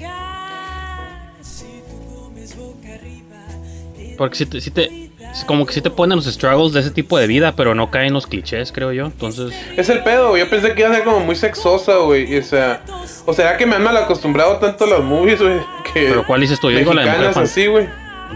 Porque 4.19 4.37
si 4.37 4.47
te, 4.47 4.61
si 4.61 4.71
te- 4.71 5.10
como 5.47 5.65
que 5.67 5.73
si 5.73 5.81
te 5.81 5.91
ponen 5.91 6.17
los 6.17 6.27
struggles 6.27 6.73
de 6.73 6.81
ese 6.81 6.91
tipo 6.91 7.19
de 7.19 7.27
vida, 7.27 7.53
pero 7.57 7.75
no 7.75 7.91
caen 7.91 8.13
los 8.13 8.27
clichés, 8.27 8.73
creo 8.73 8.93
yo. 8.93 9.07
Entonces, 9.07 9.53
Es 9.77 9.89
el 9.89 10.03
pedo, 10.03 10.31
güey. 10.31 10.43
Yo 10.43 10.51
pensé 10.51 10.75
que 10.75 10.81
iba 10.83 10.91
a 10.91 10.95
ser 10.95 11.05
como 11.05 11.21
muy 11.21 11.37
sexosa, 11.37 11.97
güey. 11.99 12.37
O 12.39 12.43
sea, 12.43 12.83
o 13.27 13.33
será 13.33 13.57
que 13.57 13.65
me 13.67 13.77
han 13.77 13.83
mal 13.85 13.97
acostumbrado 13.97 14.57
tanto 14.57 14.85
a 14.85 14.89
las 14.89 15.01
movies, 15.01 15.41
güey. 15.41 15.59
Que 15.93 16.07
¿Pero 16.09 16.27
cuál 16.27 16.41
dices 16.41 16.59
tú? 16.61 16.71
Yo 16.71 16.79
digo 16.79 16.93
la 16.95 17.03
de 17.03 17.11
Mujer 17.29 17.43
así, 17.43 17.67
güey. 17.67 17.89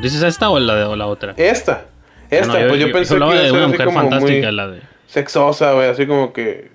¿dices 0.03 0.23
esta 0.23 0.51
o 0.51 0.59
la, 0.59 0.75
de- 0.75 0.85
o 0.85 0.97
la 0.97 1.07
otra? 1.07 1.35
Esta. 1.37 1.85
Esta, 2.31 2.47
No, 2.61 2.69
pues 2.69 2.81
yo, 2.81 2.87
yo- 2.89 2.93
pensé 2.93 3.15
yo 3.15 3.21
que 3.21 3.25
iba 3.27 3.33
a 3.35 3.43
de 3.43 3.49
ser 3.49 3.53
una 3.59 3.67
mujer 3.69 3.85
como 3.87 3.99
fantástica, 4.01 4.47
muy 4.49 4.57
la 4.57 4.67
de- 4.69 4.81
sexosa, 5.07 5.73
güey, 5.73 5.89
así 5.89 6.07
como 6.07 6.33
que 6.33 6.71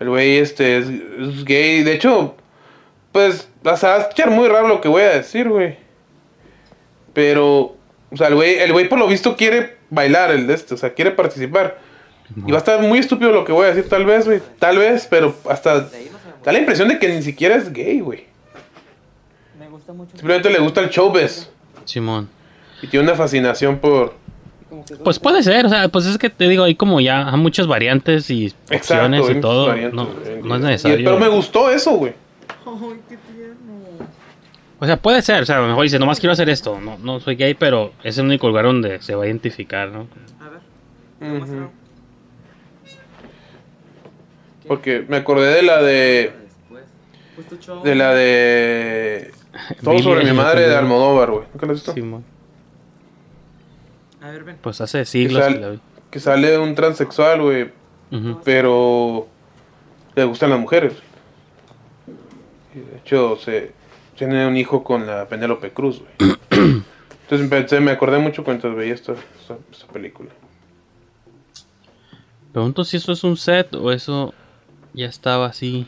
el 0.00 0.08
güey 0.08 0.38
este 0.38 0.78
es, 0.78 0.86
es 0.88 1.44
gay. 1.44 1.82
De 1.84 1.94
hecho, 1.94 2.34
pues, 3.12 3.48
o 3.64 3.76
sea, 3.76 3.90
va 3.90 3.94
a 3.96 3.98
escuchar 4.00 4.30
muy 4.30 4.48
raro 4.48 4.66
lo 4.68 4.80
que 4.80 4.88
voy 4.88 5.02
a 5.02 5.10
decir, 5.10 5.48
güey. 5.48 5.76
Pero, 7.12 7.76
o 8.10 8.16
sea, 8.16 8.28
el 8.28 8.34
güey, 8.34 8.58
el 8.58 8.72
güey 8.72 8.88
por 8.88 8.98
lo 8.98 9.06
visto 9.06 9.36
quiere 9.36 9.76
bailar 9.90 10.30
el 10.30 10.46
de 10.46 10.54
este, 10.54 10.74
o 10.74 10.76
sea, 10.76 10.92
quiere 10.94 11.10
participar. 11.10 11.78
Y 12.46 12.50
va 12.50 12.56
a 12.56 12.60
estar 12.60 12.80
muy 12.82 12.98
estúpido 12.98 13.30
lo 13.32 13.44
que 13.44 13.52
voy 13.52 13.64
a 13.64 13.68
decir, 13.68 13.88
tal 13.88 14.04
vez, 14.04 14.26
güey. 14.26 14.40
Tal 14.58 14.76
vez, 14.78 15.06
pero 15.08 15.34
hasta 15.48 15.88
da 16.44 16.52
la 16.52 16.58
impresión 16.58 16.88
de 16.88 16.98
que 16.98 17.08
ni 17.08 17.22
siquiera 17.22 17.54
es 17.56 17.72
gay, 17.72 18.00
güey. 18.00 18.26
Me 19.58 19.66
gusta 19.68 19.92
mucho. 19.92 20.10
Simplemente 20.16 20.50
le 20.50 20.58
gusta 20.58 20.80
el 20.82 20.90
showbiz. 20.90 21.48
Simón. 21.86 22.28
Y 22.82 22.86
tiene 22.86 23.04
una 23.06 23.14
fascinación 23.16 23.78
por... 23.78 24.14
Pues 25.02 25.18
puede 25.18 25.42
ser, 25.42 25.64
o 25.64 25.68
sea, 25.70 25.88
pues 25.88 26.04
es 26.04 26.18
que 26.18 26.28
te 26.28 26.46
digo, 26.46 26.64
hay 26.64 26.74
como 26.74 27.00
ya 27.00 27.26
hay 27.30 27.38
muchas 27.40 27.66
variantes 27.66 28.28
y 28.30 28.54
opciones 28.70 29.20
Exacto, 29.20 29.38
y 29.38 29.40
todo. 29.40 29.74
no, 29.92 30.10
no 30.44 30.54
es 30.56 30.60
Y- 30.60 30.64
necesario. 30.64 31.04
pero 31.04 31.18
me 31.18 31.28
gustó 31.28 31.70
eso, 31.70 31.92
güey. 31.92 32.12
O 34.80 34.86
sea, 34.86 34.96
puede 34.96 35.22
ser, 35.22 35.42
o 35.42 35.46
sea, 35.46 35.58
a 35.58 35.60
lo 35.60 35.66
mejor 35.68 35.82
dice, 35.82 35.98
nomás 35.98 36.20
quiero 36.20 36.32
hacer 36.32 36.48
esto, 36.48 36.80
no, 36.80 36.98
no 36.98 37.18
soy 37.20 37.34
gay, 37.34 37.54
pero 37.54 37.92
es 38.04 38.16
el 38.18 38.26
único 38.26 38.46
lugar 38.48 38.64
donde 38.64 39.02
se 39.02 39.14
va 39.14 39.24
a 39.24 39.26
identificar, 39.26 39.88
¿no? 39.90 40.06
A 40.40 40.48
ver. 41.24 41.32
Ujú. 41.42 41.68
Porque 44.66 45.04
me 45.08 45.16
acordé 45.16 45.54
de 45.54 45.62
la 45.62 45.82
de... 45.82 46.32
Pues. 46.68 46.84
De 47.84 47.94
la 47.94 48.14
de... 48.14 49.32
Todo 49.82 49.98
sobre 50.00 50.24
mi 50.24 50.32
madre 50.32 50.68
de. 50.68 50.76
Almodóvar, 50.76 51.30
güey. 51.30 51.44
¿Nunca 51.52 51.66
la 51.66 51.72
has 51.72 51.78
visto? 51.78 51.92
Simón. 51.94 52.24
A 54.20 54.30
ver, 54.30 54.44
ven. 54.44 54.58
Pues 54.60 54.80
hace 54.80 54.98
que, 55.00 55.04
siglos 55.06 55.42
sal- 55.42 55.54
que 55.54 55.60
la 55.60 55.68
vi. 55.70 55.80
que 56.10 56.20
sale 56.20 56.58
un 56.58 56.74
transexual, 56.74 57.40
güey. 57.42 57.70
Pero... 58.44 59.26
Le 60.14 60.24
gustan 60.24 60.50
las 60.50 60.58
mujeres. 60.60 60.92
Y 62.74 62.78
de 62.80 62.96
hecho, 62.98 63.36
se... 63.36 63.72
Tiene 64.18 64.46
un 64.46 64.56
hijo 64.56 64.82
con 64.82 65.06
la 65.06 65.28
Penélope 65.28 65.70
Cruz, 65.70 66.00
güey. 66.00 66.36
Entonces 67.22 67.48
pensé, 67.48 67.80
me 67.80 67.92
acordé 67.92 68.18
mucho 68.18 68.42
cuando 68.42 68.74
veía 68.74 68.94
esta, 68.94 69.12
esta, 69.12 69.56
esta 69.70 69.86
película. 69.92 70.30
Pregunto 72.52 72.84
si 72.84 72.96
eso 72.96 73.12
es 73.12 73.22
un 73.22 73.36
set 73.36 73.74
o 73.74 73.92
eso 73.92 74.34
ya 74.94 75.06
estaba 75.06 75.46
así, 75.46 75.86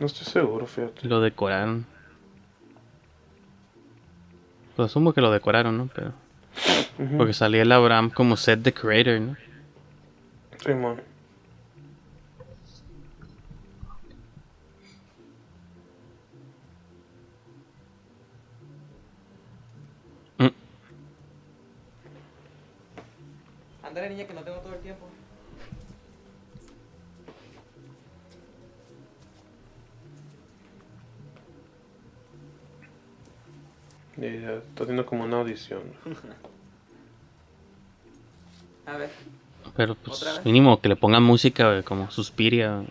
No 0.00 0.06
estoy 0.06 0.24
seguro, 0.26 0.66
fíjate. 0.66 1.06
lo 1.06 1.20
decoraron. 1.20 1.84
Pues 4.76 4.86
asumo 4.90 5.12
que 5.12 5.20
lo 5.20 5.30
decoraron, 5.30 5.76
¿no? 5.76 5.90
Pero... 5.94 6.12
Porque 7.16 7.32
salía 7.32 7.62
el 7.62 7.72
Abraham 7.72 8.10
como 8.10 8.36
set 8.36 8.60
decorator, 8.60 9.20
¿no? 9.20 9.36
Simón. 10.64 11.00
Ándale, 23.92 24.08
niña, 24.08 24.26
que 24.26 24.32
no 24.32 24.42
tengo 24.42 24.56
todo 24.60 24.72
el 24.72 24.80
tiempo. 24.80 25.06
Y 34.16 34.40
ya 34.40 34.54
está 34.54 34.84
haciendo 34.84 35.04
como 35.04 35.24
una 35.24 35.40
audición. 35.40 35.82
A 38.86 38.96
ver. 38.96 39.10
Pero 39.76 39.94
pues 39.94 40.40
mínimo 40.42 40.80
que 40.80 40.88
le 40.88 40.96
pongan 40.96 41.22
música 41.22 41.82
como 41.82 42.10
Suspiria. 42.10 42.82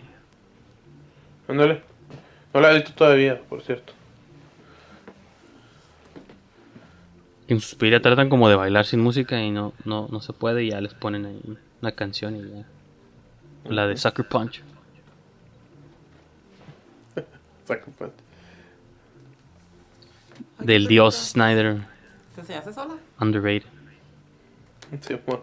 Ándale. 1.48 1.82
No 2.54 2.60
la 2.60 2.70
he 2.70 2.76
visto 2.76 2.92
todavía, 2.92 3.42
por 3.42 3.60
cierto. 3.62 3.92
Que 3.92 4.02
en 7.48 7.60
Suspiria 7.60 8.00
tratan 8.00 8.28
como 8.28 8.48
de 8.48 8.56
bailar 8.56 8.86
sin 8.86 9.00
música 9.00 9.40
y 9.42 9.50
no, 9.50 9.72
no, 9.84 10.08
no 10.10 10.20
se 10.20 10.32
puede 10.32 10.64
y 10.64 10.70
ya 10.70 10.80
les 10.80 10.94
ponen 10.94 11.26
ahí 11.26 11.40
una 11.80 11.92
canción 11.92 12.36
y 12.36 12.50
ya. 12.50 12.64
La 13.64 13.86
de 13.86 13.96
Sucker 13.96 14.26
Punch. 14.26 14.62
Un 17.68 17.92
pan. 17.94 18.12
Del 20.58 20.86
dios 20.86 21.14
Snyder. 21.14 21.82
¿Te 22.34 22.40
enseñaste 22.40 22.72
sola? 22.72 22.94
Underrated. 23.20 23.68
Simón. 25.00 25.40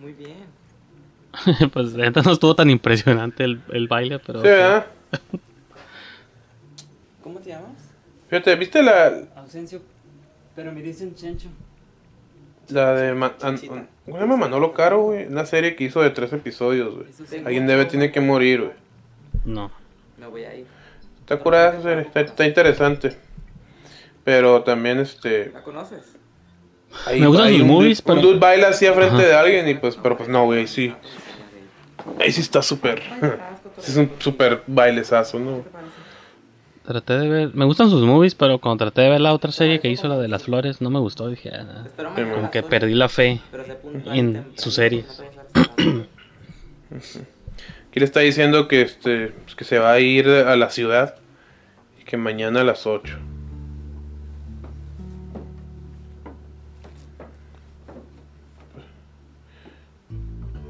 Muy 0.00 0.12
bien. 0.12 0.46
pues 1.72 1.92
la 1.92 2.04
neta 2.04 2.22
no 2.22 2.32
estuvo 2.32 2.54
tan 2.54 2.70
impresionante 2.70 3.44
el, 3.44 3.60
el 3.72 3.88
baile, 3.88 4.18
pero... 4.18 4.40
Sí, 4.40 4.48
¿verdad? 4.48 4.86
¿Cómo 7.22 7.38
te 7.40 7.50
llamas? 7.50 7.88
Fíjate, 8.28 8.56
¿viste 8.56 8.82
la, 8.82 9.24
Ausencio. 9.36 9.80
Pero 10.58 10.72
me 10.72 10.82
dicen 10.82 11.14
Chencho. 11.14 11.46
la 12.70 12.92
de... 12.92 13.14
Ma- 13.14 13.36
an- 13.42 13.60
an- 13.70 13.88
¿Cómo 14.04 14.16
se 14.16 14.20
llama 14.24 14.36
Manolo 14.36 14.72
Caro, 14.74 15.02
güey? 15.02 15.26
Una 15.26 15.46
serie 15.46 15.76
que 15.76 15.84
hizo 15.84 16.02
de 16.02 16.10
tres 16.10 16.32
episodios, 16.32 16.96
güey. 16.96 17.44
Alguien 17.44 17.68
debe, 17.68 17.84
tiene 17.84 18.10
que 18.10 18.20
morir, 18.20 18.62
güey. 18.62 18.72
No. 19.44 19.70
Me 20.18 20.26
voy 20.26 20.42
a 20.42 20.56
ir. 20.56 20.66
Está 21.20 21.38
curada 21.38 21.74
esa 21.74 21.82
serie, 21.82 22.02
está, 22.02 22.20
está 22.22 22.44
interesante. 22.44 23.16
Pero 24.24 24.64
también, 24.64 24.98
este... 24.98 25.52
¿La 25.54 25.62
conoces? 25.62 26.16
Ahí, 27.06 27.20
Me 27.20 27.28
gustan 27.28 27.52
sus 27.56 27.62
movies, 27.64 28.02
dude, 28.02 28.12
un 28.12 28.18
pero- 28.18 28.28
dude 28.32 28.40
baila 28.40 28.68
así 28.70 28.84
a 28.86 28.94
frente 28.94 29.14
Ajá. 29.14 29.26
de 29.26 29.34
alguien 29.36 29.68
y 29.68 29.74
pues, 29.74 29.94
pero 29.94 30.16
pues 30.16 30.28
no, 30.28 30.44
güey, 30.46 30.58
ahí 30.62 30.66
sí. 30.66 30.92
Ahí 32.18 32.32
sí 32.32 32.40
está 32.40 32.62
súper. 32.62 33.00
Es 33.78 33.96
un 33.96 34.10
súper 34.18 34.64
bailezazo, 34.66 35.38
¿no? 35.38 35.62
Traté 36.88 37.18
de 37.18 37.28
ver... 37.28 37.54
Me 37.54 37.66
gustan 37.66 37.90
sus 37.90 38.02
movies, 38.02 38.34
pero 38.34 38.60
cuando 38.60 38.86
traté 38.86 39.02
de 39.02 39.10
ver 39.10 39.20
la 39.20 39.34
otra 39.34 39.52
serie 39.52 39.78
que 39.78 39.90
hizo, 39.90 40.08
la 40.08 40.16
de 40.16 40.26
las 40.26 40.44
flores, 40.44 40.80
no 40.80 40.88
me 40.88 40.98
gustó. 40.98 41.28
Dije, 41.28 41.50
ah, 41.52 41.84
como 42.14 42.50
que 42.50 42.62
perdí 42.62 42.94
la 42.94 43.10
fe 43.10 43.42
en 44.06 44.46
sus 44.56 44.76
series. 44.76 45.22
Aquí 47.90 48.00
le 48.00 48.04
está 48.06 48.20
diciendo 48.20 48.68
que 48.68 48.80
este 48.80 49.34
pues, 49.44 49.54
que 49.54 49.64
se 49.64 49.78
va 49.78 49.92
a 49.92 50.00
ir 50.00 50.30
a 50.30 50.56
la 50.56 50.70
ciudad 50.70 51.16
y 52.00 52.04
que 52.04 52.16
mañana 52.16 52.62
a 52.62 52.64
las 52.64 52.86
8. 52.86 53.18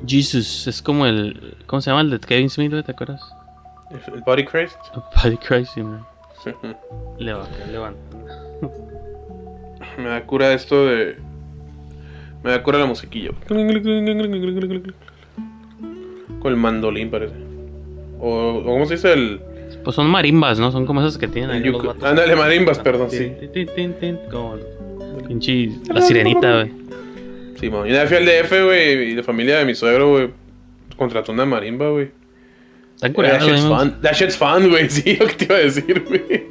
Jesus, 0.04 0.66
es 0.66 0.82
como 0.82 1.06
el... 1.06 1.56
¿Cómo 1.68 1.80
se 1.80 1.90
llama 1.90 2.00
el 2.00 2.10
de 2.10 2.18
Kevin 2.18 2.50
Smith? 2.50 2.72
¿Te 2.84 2.90
acuerdas? 2.90 3.37
¿El 3.90 4.22
Body 4.22 4.44
Crazed? 4.44 4.76
Body 5.22 5.36
Crazy, 5.36 5.82
man. 5.82 6.04
Levanta, 7.18 7.66
levanta. 7.70 8.00
Me 9.96 10.08
da 10.08 10.24
cura 10.24 10.52
esto 10.52 10.86
de. 10.86 11.16
Me 12.44 12.50
da 12.50 12.62
cura 12.62 12.78
la 12.78 12.86
musiquilla. 12.86 13.30
Con 16.40 16.52
el 16.52 16.56
mandolín, 16.56 17.10
parece. 17.10 17.34
O, 18.20 18.62
¿cómo 18.64 18.86
se 18.86 18.94
dice 18.94 19.12
el. 19.12 19.40
Pues 19.82 19.96
son 19.96 20.08
marimbas, 20.08 20.58
¿no? 20.58 20.70
Son 20.70 20.86
como 20.86 21.00
esas 21.00 21.18
que 21.18 21.28
tienen 21.28 21.50
ahí. 21.50 21.72
Ándale, 22.02 22.36
marimbas, 22.36 22.78
perdón, 22.78 23.10
sí. 23.10 23.32
Como 24.30 24.56
pinche 25.26 25.70
la 25.92 26.00
sirenita, 26.00 26.54
güey. 26.62 26.72
Sí, 27.58 27.70
man. 27.70 27.86
Yo 27.86 28.06
fui 28.06 28.16
al 28.16 28.24
DF, 28.24 28.64
güey, 28.64 29.10
y 29.10 29.14
la 29.16 29.22
familia 29.24 29.58
de 29.58 29.64
mi 29.64 29.74
suegro, 29.74 30.10
güey, 30.10 30.30
contrató 30.96 31.32
una 31.32 31.44
marimba, 31.44 31.90
güey. 31.90 32.10
That 33.00 33.10
shit's 33.40 33.64
güey. 33.64 33.78
fun. 33.78 34.00
That 34.02 34.12
shit's 34.14 34.36
fun, 34.36 34.68
güey. 34.70 34.88
Sí, 34.90 35.16
lo 35.16 35.26
que 35.26 35.34
te 35.34 35.44
iba 35.44 35.54
a 35.56 35.58
decir, 35.58 36.04
güey. 36.06 36.46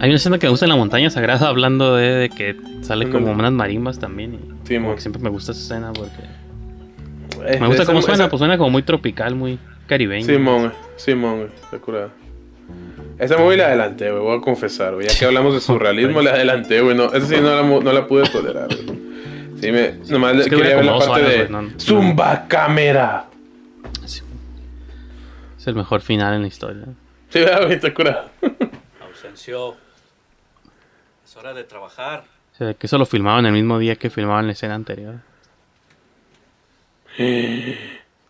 Hay 0.00 0.08
una 0.10 0.16
escena 0.16 0.38
que 0.38 0.46
me 0.46 0.50
gusta 0.50 0.66
en 0.66 0.70
la 0.70 0.76
montaña 0.76 1.08
sagrada 1.10 1.48
hablando 1.48 1.94
de, 1.96 2.08
de 2.14 2.28
que 2.30 2.56
sale 2.82 3.08
como 3.10 3.30
unas 3.32 3.52
marimbas 3.52 3.98
también. 3.98 4.34
Y 4.34 4.38
Sí, 4.68 4.74
como 4.76 4.94
que 4.94 5.00
siempre 5.00 5.22
me 5.22 5.30
gusta 5.30 5.52
esa 5.52 5.60
escena 5.60 5.92
porque 5.92 6.22
Eh, 7.46 7.58
me 7.60 7.66
gusta 7.68 7.84
cómo 7.86 8.00
suena, 8.02 8.24
esa- 8.24 8.28
pues 8.30 8.38
suena 8.38 8.58
como 8.58 8.70
muy 8.70 8.82
tropical, 8.82 9.34
muy 9.34 9.58
caribeño. 9.86 10.26
Simón, 10.26 10.58
güey. 10.60 10.72
Simón, 10.96 11.36
güey. 11.36 11.48
Está 11.62 11.78
curada. 11.78 12.08
Esa 13.18 13.36
movie 13.38 13.56
la 13.58 13.66
adelanté, 13.66 14.10
güey. 14.10 14.22
Voy 14.22 14.38
a 14.38 14.40
confesar, 14.40 14.94
güey. 14.94 15.06
Ya 15.06 15.16
que 15.18 15.24
hablamos 15.26 15.54
de 15.54 15.60
surrealismo, 15.68 16.22
la 16.22 16.30
adelanté, 16.32 16.80
güey. 16.80 16.96
No, 16.96 17.12
esa 17.12 17.26
sí 17.26 17.36
no 17.40 17.54
la, 17.54 17.62
no 17.62 17.92
la 17.92 18.06
pude 18.06 18.24
tolerar, 18.28 18.66
güey. 18.68 18.98
Sí, 19.60 19.70
me, 19.70 19.92
nomás 20.10 20.36
Es 20.36 20.48
que 20.48 20.56
quería 20.56 20.76
ver 20.76 20.84
la 20.86 20.98
parte 20.98 21.10
horas, 21.12 21.28
de 21.28 21.36
güey, 21.36 21.48
no- 21.50 21.62
no. 21.62 21.70
Zumba 21.80 22.46
Cámara. 22.48 23.26
Es 25.64 25.68
el 25.68 25.76
mejor 25.76 26.02
final 26.02 26.34
en 26.34 26.42
la 26.42 26.48
historia. 26.48 26.84
Sí, 27.30 27.38
¿verdad, 27.38 27.62
güey. 27.62 27.72
Está 27.72 27.94
curada. 27.94 28.30
Ausencio. 29.00 29.74
Es 31.24 31.34
hora 31.38 31.54
de 31.54 31.64
trabajar. 31.64 32.24
O 32.52 32.56
sea, 32.58 32.74
que 32.74 32.86
eso 32.86 32.98
lo 32.98 33.06
filmaban 33.06 33.46
el 33.46 33.52
mismo 33.52 33.78
día 33.78 33.96
que 33.96 34.10
filmaban 34.10 34.44
la 34.44 34.52
escena 34.52 34.74
anterior. 34.74 35.20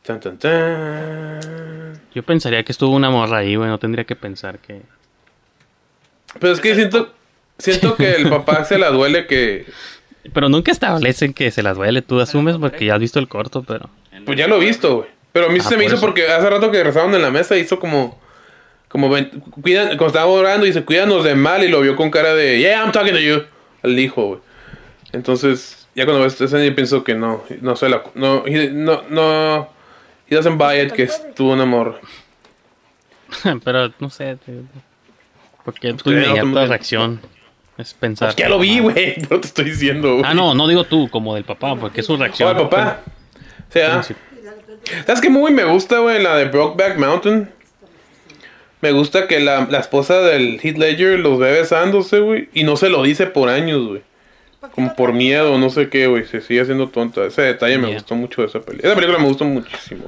Tan, 0.05 0.21
tan, 0.21 0.39
tan. 0.39 2.01
Yo 2.15 2.23
pensaría 2.23 2.63
que 2.63 2.71
estuvo 2.71 2.95
una 2.95 3.11
morra 3.11 3.39
ahí, 3.39 3.57
güey. 3.57 3.69
No 3.69 3.81
tendría 3.81 4.05
que 4.05 4.15
pensar 4.15 4.61
que. 4.61 4.83
Pero 6.39 6.53
es 6.53 6.61
que 6.61 6.77
siento, 6.77 7.13
siento 7.59 7.97
que 7.97 8.15
el 8.15 8.29
papá 8.31 8.65
se 8.65 8.79
la 8.79 8.91
duele 8.91 9.27
que, 9.27 9.67
Pero 10.33 10.49
nunca 10.49 10.71
establecen 10.71 11.35
que 11.35 11.51
se 11.51 11.65
las 11.65 11.77
duele. 11.77 12.01
Tú 12.01 12.21
asumes 12.21 12.59
porque 12.59 12.85
ya 12.85 12.95
has 12.95 13.01
visto 13.01 13.19
el 13.19 13.27
corto, 13.27 13.65
pero. 13.65 13.91
Pues 14.25 14.39
ya 14.39 14.47
lo 14.47 14.63
he 14.63 14.65
visto, 14.65 14.99
güey. 14.99 15.15
Pero 15.35 15.47
a 15.47 15.49
mí 15.51 15.59
Ah, 15.61 15.63
se 15.65 15.71
me 15.77 15.83
por 15.83 15.85
hizo 15.85 15.95
eso. 15.97 16.01
porque 16.07 16.27
hace 16.29 16.49
rato 16.49 16.71
que 16.71 16.83
rezaban 16.83 17.13
en 17.15 17.21
la 17.21 17.31
mesa 17.31 17.59
hizo 17.59 17.79
como. 17.79 18.19
Como 18.89 19.11
cuidan, 19.61 19.89
cuando 19.89 20.07
estaba 20.07 20.27
orando, 20.27 20.65
dice, 20.65 20.85
cuídanos 20.85 21.25
de 21.25 21.35
mal, 21.35 21.63
y 21.65 21.69
lo 21.69 21.81
vio 21.81 21.97
con 21.97 22.11
cara 22.13 22.33
de, 22.35 22.61
yeah, 22.61 22.81
I'm 22.83 22.93
talking 22.93 23.13
to 23.13 23.19
you. 23.19 23.43
Al 23.83 23.99
hijo, 23.99 24.25
güey. 24.29 24.41
Entonces, 25.13 25.89
ya 25.97 26.05
cuando 26.07 26.23
ves 26.23 26.41
ese 26.41 26.65
yo 26.65 26.75
pienso 26.77 27.03
que 27.05 27.15
no, 27.15 27.43
no 27.61 27.75
sé 27.77 27.89
la. 27.89 28.03
No, 28.15 28.45
he, 28.47 28.71
no, 28.71 29.03
no. 29.11 29.69
He 30.31 30.35
doesn't 30.37 30.57
buy 30.59 30.81
it 30.81 30.93
que 30.93 31.03
estuvo 31.03 31.53
un 31.53 31.61
amor. 31.61 32.01
pero 33.65 33.93
no 33.99 34.11
sé. 34.11 34.39
Porque 35.65 35.93
tu 35.95 36.05
que 36.11 36.17
no, 36.17 36.23
inmediata 36.37 36.67
reacción 36.67 37.21
es 37.79 37.95
pensar. 37.95 38.29
Pues 38.29 38.37
ya 38.37 38.49
lo 38.49 38.59
vi, 38.61 38.79
güey. 38.79 39.17
No 39.31 39.41
te 39.41 39.47
estoy 39.49 39.65
diciendo, 39.67 40.13
güey. 40.19 40.25
Ah, 40.25 40.35
no, 40.35 40.55
no 40.55 40.69
digo 40.69 40.85
tú, 40.85 41.09
como 41.11 41.35
del 41.35 41.45
papá, 41.45 41.75
porque 41.75 42.01
es 42.01 42.07
su 42.07 42.13
Oh, 42.15 42.17
reacción. 42.17 42.57
el 42.57 42.63
papá. 42.63 43.01
O 43.69 43.73
sea. 43.73 44.03
¿Sabes 45.07 45.21
qué 45.21 45.31
movie 45.31 45.55
me 45.55 45.65
gusta, 45.65 45.99
güey? 45.99 46.23
La 46.23 46.37
de 46.37 46.47
Brokeback 46.47 46.99
Mountain. 46.99 47.51
Me 48.81 48.93
gusta 48.93 49.27
que 49.27 49.41
la, 49.41 49.67
la 49.71 49.79
esposa 49.79 50.21
del 50.21 50.61
Heath 50.63 50.77
Ledger 50.77 51.19
los 51.19 51.39
ve 51.39 51.53
besándose, 51.53 52.21
güey. 52.21 52.49
Y 52.53 52.65
no 52.65 52.77
se 52.77 52.91
lo 52.91 53.03
dice 53.03 53.27
por 53.27 53.49
años, 53.49 53.87
güey. 53.87 54.03
Como 54.75 54.95
por 54.95 55.13
miedo, 55.13 55.59
no 55.59 55.71
sé 55.71 55.89
qué, 55.89 56.07
güey. 56.07 56.27
Se 56.27 56.41
sigue 56.41 56.61
haciendo 56.63 56.89
tonta. 56.89 57.25
Ese 57.25 57.43
detalle 57.43 57.79
me 57.79 57.93
gustó 57.93 58.15
mucho 58.15 58.43
de 58.43 58.49
esa 58.49 58.61
película. 58.61 58.89
Esa 58.89 58.95
película 58.95 59.19
me 59.19 59.29
gustó 59.29 59.45
muchísimo. 59.45 60.05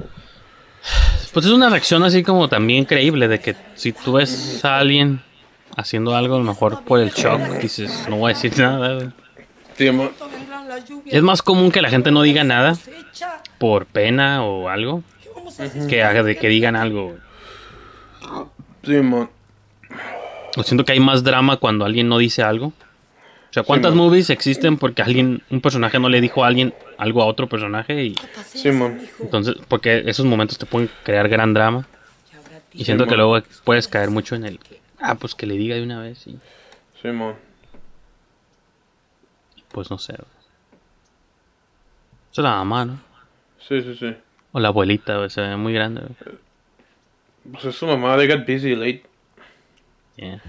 Pues 1.33 1.45
es 1.45 1.51
una 1.51 1.69
reacción 1.69 2.03
así 2.03 2.23
como 2.23 2.47
también 2.49 2.85
creíble 2.85 3.27
de 3.27 3.39
que 3.39 3.55
si 3.75 3.91
tú 3.93 4.13
ves 4.13 4.63
a 4.63 4.77
alguien 4.77 5.21
haciendo 5.75 6.15
algo, 6.15 6.35
a 6.35 6.39
lo 6.39 6.43
mejor 6.43 6.83
por 6.83 6.99
el 6.99 7.11
shock, 7.11 7.39
dices, 7.61 8.05
no 8.09 8.17
voy 8.17 8.31
a 8.31 8.33
decir 8.35 8.57
nada. 8.57 8.95
güey. 8.95 9.07
Sí, 9.77 9.89
Es 11.05 11.21
más 11.21 11.41
común 11.41 11.71
que 11.71 11.81
la 11.81 11.89
gente 11.89 12.11
no 12.11 12.21
diga 12.23 12.43
nada 12.43 12.75
por 13.59 13.85
pena 13.85 14.43
o 14.43 14.69
algo 14.69 15.03
que 15.87 16.03
haga 16.03 16.23
de 16.23 16.37
que 16.37 16.49
digan 16.49 16.75
algo. 16.75 17.15
sí, 18.83 19.01
siento 20.63 20.83
que 20.85 20.93
hay 20.93 20.99
más 20.99 21.23
drama 21.23 21.57
cuando 21.57 21.85
alguien 21.85 22.09
no 22.09 22.17
dice 22.17 22.41
algo. 22.43 22.67
O 23.49 23.53
sea, 23.53 23.63
¿cuántas 23.63 23.91
Sí, 23.93 23.97
movies 23.97 24.29
existen 24.29 24.77
porque 24.77 25.01
alguien, 25.01 25.41
un 25.49 25.61
personaje 25.61 25.99
no 25.99 26.09
le 26.09 26.21
dijo 26.21 26.43
a 26.43 26.47
alguien 26.47 26.73
algo 26.97 27.21
a 27.21 27.25
otro 27.25 27.47
personaje? 27.47 28.03
Y 28.03 28.15
Sí, 28.45 28.69
entonces, 29.19 29.55
porque 29.67 30.03
esos 30.05 30.25
momentos 30.25 30.57
te 30.57 30.65
pueden 30.65 30.89
crear 31.03 31.29
gran 31.29 31.53
drama. 31.53 31.87
Y 32.73 32.83
siento 32.85 33.05
Sí, 33.05 33.09
que 33.11 33.15
luego 33.15 33.39
puedes 33.63 33.87
caer 33.87 34.09
mucho 34.11 34.35
en 34.35 34.45
el, 34.45 34.59
ah, 34.99 35.15
pues 35.15 35.33
que 35.33 35.45
le 35.45 35.55
diga 35.55 35.75
de 35.75 35.83
una 35.83 36.01
vez 36.01 36.27
y 36.27 36.37
Sí. 37.01 37.09
Pues 39.71 39.89
no 39.89 39.97
sé. 39.97 40.13
Eso 40.13 40.25
es 42.31 42.43
la 42.43 42.51
mamá, 42.51 42.85
¿no? 42.85 42.99
Sí, 43.59 43.81
sí, 43.81 43.95
sí. 43.95 44.15
O 44.51 44.59
la 44.59 44.69
abuelita, 44.69 45.17
güey, 45.17 45.29
se 45.29 45.41
ve 45.41 45.57
muy 45.57 45.73
grande. 45.73 46.01
Pues 47.51 47.65
es 47.65 47.75
su 47.75 47.85
mamá, 47.85 48.17
they 48.17 48.27
got 48.27 48.47
busy 48.47 48.75
late. 48.75 49.03
Yeah. 50.15 50.41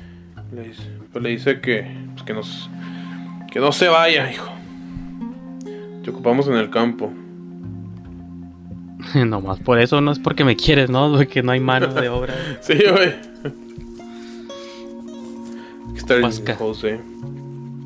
Le 0.52 0.62
dice, 0.62 0.82
pues 1.12 1.22
le 1.22 1.30
dice 1.30 1.60
que, 1.60 1.86
pues 2.14 2.22
que, 2.22 2.32
nos, 2.32 2.70
que 3.50 3.60
no 3.60 3.72
se 3.72 3.88
vaya, 3.88 4.30
hijo. 4.30 4.50
Te 6.02 6.10
ocupamos 6.10 6.48
en 6.48 6.54
el 6.54 6.70
campo. 6.70 7.12
Nomás 9.14 9.60
por 9.60 9.78
eso, 9.78 10.00
no 10.00 10.12
es 10.12 10.18
porque 10.18 10.44
me 10.44 10.56
quieres, 10.56 10.90
¿no? 10.90 11.12
Porque 11.12 11.42
no 11.42 11.52
hay 11.52 11.60
mano 11.60 11.88
de 11.88 12.08
obra. 12.08 12.34
Sí, 12.60 12.78
güey. 12.90 13.14
El 16.08 16.22
Pasca. 16.22 16.56
José. 16.56 17.00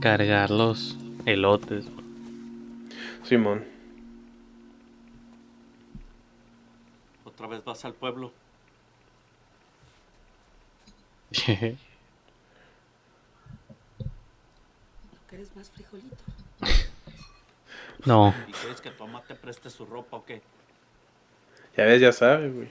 Cargar 0.00 0.50
los 0.50 0.96
elotes. 1.26 1.86
Simón. 3.24 3.64
Otra 7.24 7.46
vez 7.46 7.64
vas 7.64 7.84
al 7.84 7.94
pueblo. 7.94 8.32
¿Quieres 15.28 15.56
más 15.56 15.70
frijolito? 15.70 16.16
no. 18.04 18.34
¿Y 18.46 18.52
quieres 18.52 18.80
que 18.82 18.90
tu 18.90 19.06
mamá 19.06 19.22
te 19.22 19.34
preste 19.34 19.70
su 19.70 19.86
ropa 19.86 20.18
o 20.18 20.24
qué? 20.24 20.42
Ya 21.76 21.84
ves, 21.84 22.00
ya 22.02 22.12
sabe, 22.12 22.50
güey. 22.50 22.68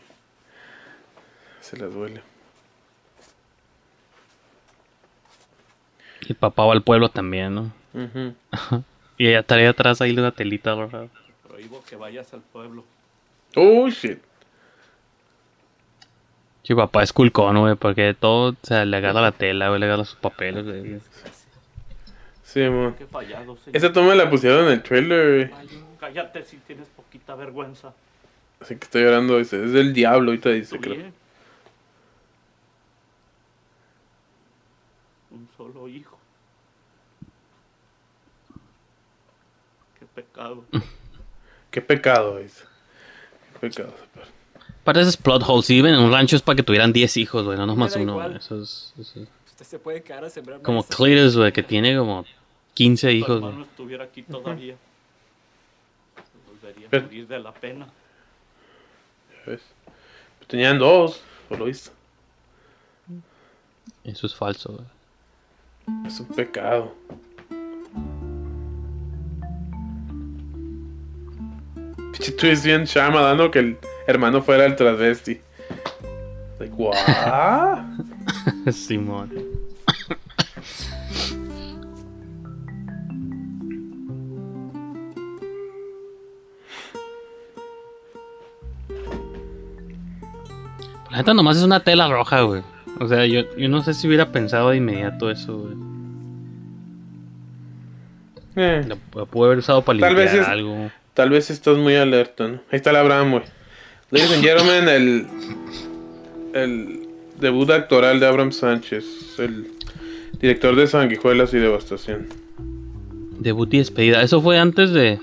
Se 1.59 1.75
le 1.75 1.85
duele. 1.87 2.21
Y 6.21 6.33
el 6.33 6.35
papá 6.35 6.65
va 6.65 6.73
al 6.73 6.83
pueblo 6.83 7.09
también, 7.09 7.55
¿no? 7.55 7.80
Ujú. 7.93 8.33
y 9.17 9.27
ella 9.27 9.43
trae 9.43 9.67
atrás 9.67 10.01
ahí 10.01 10.11
una 10.17 10.31
telita 10.31 10.75
roja. 10.75 11.07
Prohíbo 11.47 11.83
que 11.87 11.95
vayas 11.95 12.33
al 12.33 12.41
pueblo. 12.41 12.83
Oh, 13.55 13.89
shit. 13.89 14.19
Sí, 16.63 16.75
papá 16.75 17.03
es 17.03 17.11
culcón, 17.11 17.59
güey, 17.59 17.75
porque 17.75 18.13
todo, 18.13 18.51
o 18.51 18.55
sea, 18.61 18.85
le 18.85 18.97
agarra 18.97 19.21
la 19.21 19.31
tela, 19.31 19.69
güey, 19.69 19.79
le 19.79 19.87
agarra 19.87 20.05
sus 20.05 20.15
papeles, 20.15 20.63
güey. 20.63 20.99
Fallado, 23.09 23.57
señor. 23.57 23.77
Esa 23.77 23.93
toma 23.93 24.13
la 24.13 24.29
pusieron 24.29 24.65
en 24.65 24.73
el 24.73 24.83
trailer, 24.83 25.49
güey. 25.49 25.79
Cállate 25.99 26.43
si 26.43 26.57
tienes 26.57 26.87
poquita 26.89 27.35
vergüenza. 27.35 27.93
Así 28.59 28.75
que 28.75 28.83
estoy 28.83 29.03
llorando, 29.03 29.37
dice. 29.37 29.63
Es 29.63 29.71
del 29.71 29.93
diablo, 29.93 30.31
ahorita 30.31 30.49
dice, 30.49 30.77
creo. 30.79 30.95
bien. 30.95 31.13
Un 35.31 35.47
solo 35.55 35.87
hijo. 35.87 36.10
Pecado. 40.15 40.63
Qué 41.71 41.81
pecado, 41.81 42.37
dice. 42.37 42.63
Qué 43.53 43.69
pecado. 43.69 43.93
Aparte 44.81 45.01
esos 45.01 45.17
plot 45.17 45.43
holes, 45.47 45.65
si 45.65 45.75
viven 45.75 45.93
en 45.93 45.99
un 46.01 46.11
rancho 46.11 46.35
es 46.35 46.41
para 46.41 46.55
que 46.55 46.63
tuvieran 46.63 46.91
10 46.91 47.17
hijos, 47.17 47.45
güey, 47.45 47.57
no 47.57 47.65
nomás 47.65 47.95
uno, 47.95 48.15
güey. 48.15 48.35
Eso 48.35 48.61
es, 48.61 48.93
eso 48.99 49.21
es- 49.21 49.27
Usted 49.45 49.65
se 49.65 49.79
puede 49.79 50.01
quedar 50.01 50.25
a 50.25 50.29
sembrar 50.29 50.61
Como. 50.63 50.83
Cletus, 50.83 51.37
güey, 51.37 51.51
que 51.53 51.61
tiene 51.61 51.95
como 51.95 52.25
15 52.73 53.09
Si 53.11 53.17
hijos, 53.17 53.35
hermano 53.35 53.53
güey. 53.57 53.67
estuviera 53.67 54.03
aquí 54.05 54.23
todavía. 54.23 54.75
Se 56.15 56.51
volvería 56.51 56.87
a 56.87 56.89
Pero- 56.89 57.03
morir 57.05 57.27
de 57.27 57.39
la 57.39 57.53
pena. 57.53 57.87
Ya 59.45 59.51
ves. 59.51 59.61
Tenían 60.47 60.79
dos, 60.79 61.21
por 61.47 61.59
lo 61.59 61.65
visto. 61.65 61.91
Eso 64.03 64.25
es 64.25 64.33
falso, 64.35 64.73
güey. 64.73 66.07
Es 66.07 66.19
un 66.19 66.27
pecado. 66.27 66.95
Twist 72.29 72.63
bien 72.65 72.85
chama 72.85 73.21
dando 73.21 73.49
que 73.49 73.59
el 73.59 73.77
hermano 74.05 74.41
fuera 74.43 74.65
el 74.65 74.75
transvesti. 74.75 75.41
Like, 76.59 76.73
what? 76.75 77.79
Simón. 78.71 79.31
La 91.09 91.17
neta 91.17 91.33
nomás 91.33 91.57
es 91.57 91.63
una 91.63 91.81
tela 91.81 92.07
roja, 92.07 92.41
güey. 92.41 92.61
O 92.99 93.07
sea, 93.07 93.25
yo, 93.25 93.41
yo 93.57 93.67
no 93.67 93.81
sé 93.83 93.93
si 93.93 94.07
hubiera 94.07 94.31
pensado 94.31 94.69
de 94.69 94.77
inmediato 94.77 95.29
eso, 95.29 95.57
güey. 95.57 95.73
Eh, 98.55 98.85
La, 98.87 98.97
la 99.19 99.25
pude 99.25 99.45
haber 99.47 99.57
usado 99.59 99.81
para 99.81 99.99
Tal 99.99 100.09
limpiar 100.09 100.31
vez 100.33 100.41
es- 100.41 100.47
algo. 100.47 100.91
Tal 101.13 101.29
vez 101.29 101.49
estás 101.49 101.77
muy 101.77 101.95
alerta, 101.95 102.47
¿no? 102.47 102.61
Ahí 102.71 102.77
está 102.77 102.91
el 102.91 102.95
Abraham, 102.97 103.31
güey. 103.31 103.43
Ladies 104.11 104.31
and 104.33 104.43
gentlemen, 104.43 104.89
el, 104.89 105.27
el 106.53 107.07
debut 107.39 107.69
actoral 107.69 108.19
de 108.19 108.27
Abraham 108.27 108.51
Sánchez, 108.51 109.05
el 109.39 109.67
director 110.39 110.75
de 110.75 110.87
Sanguijuelas 110.87 111.53
y 111.53 111.57
Devastación. 111.57 112.27
Debut 113.39 113.73
y 113.73 113.79
despedida. 113.79 114.21
Eso 114.21 114.41
fue 114.41 114.59
antes 114.59 114.91
de. 114.91 115.19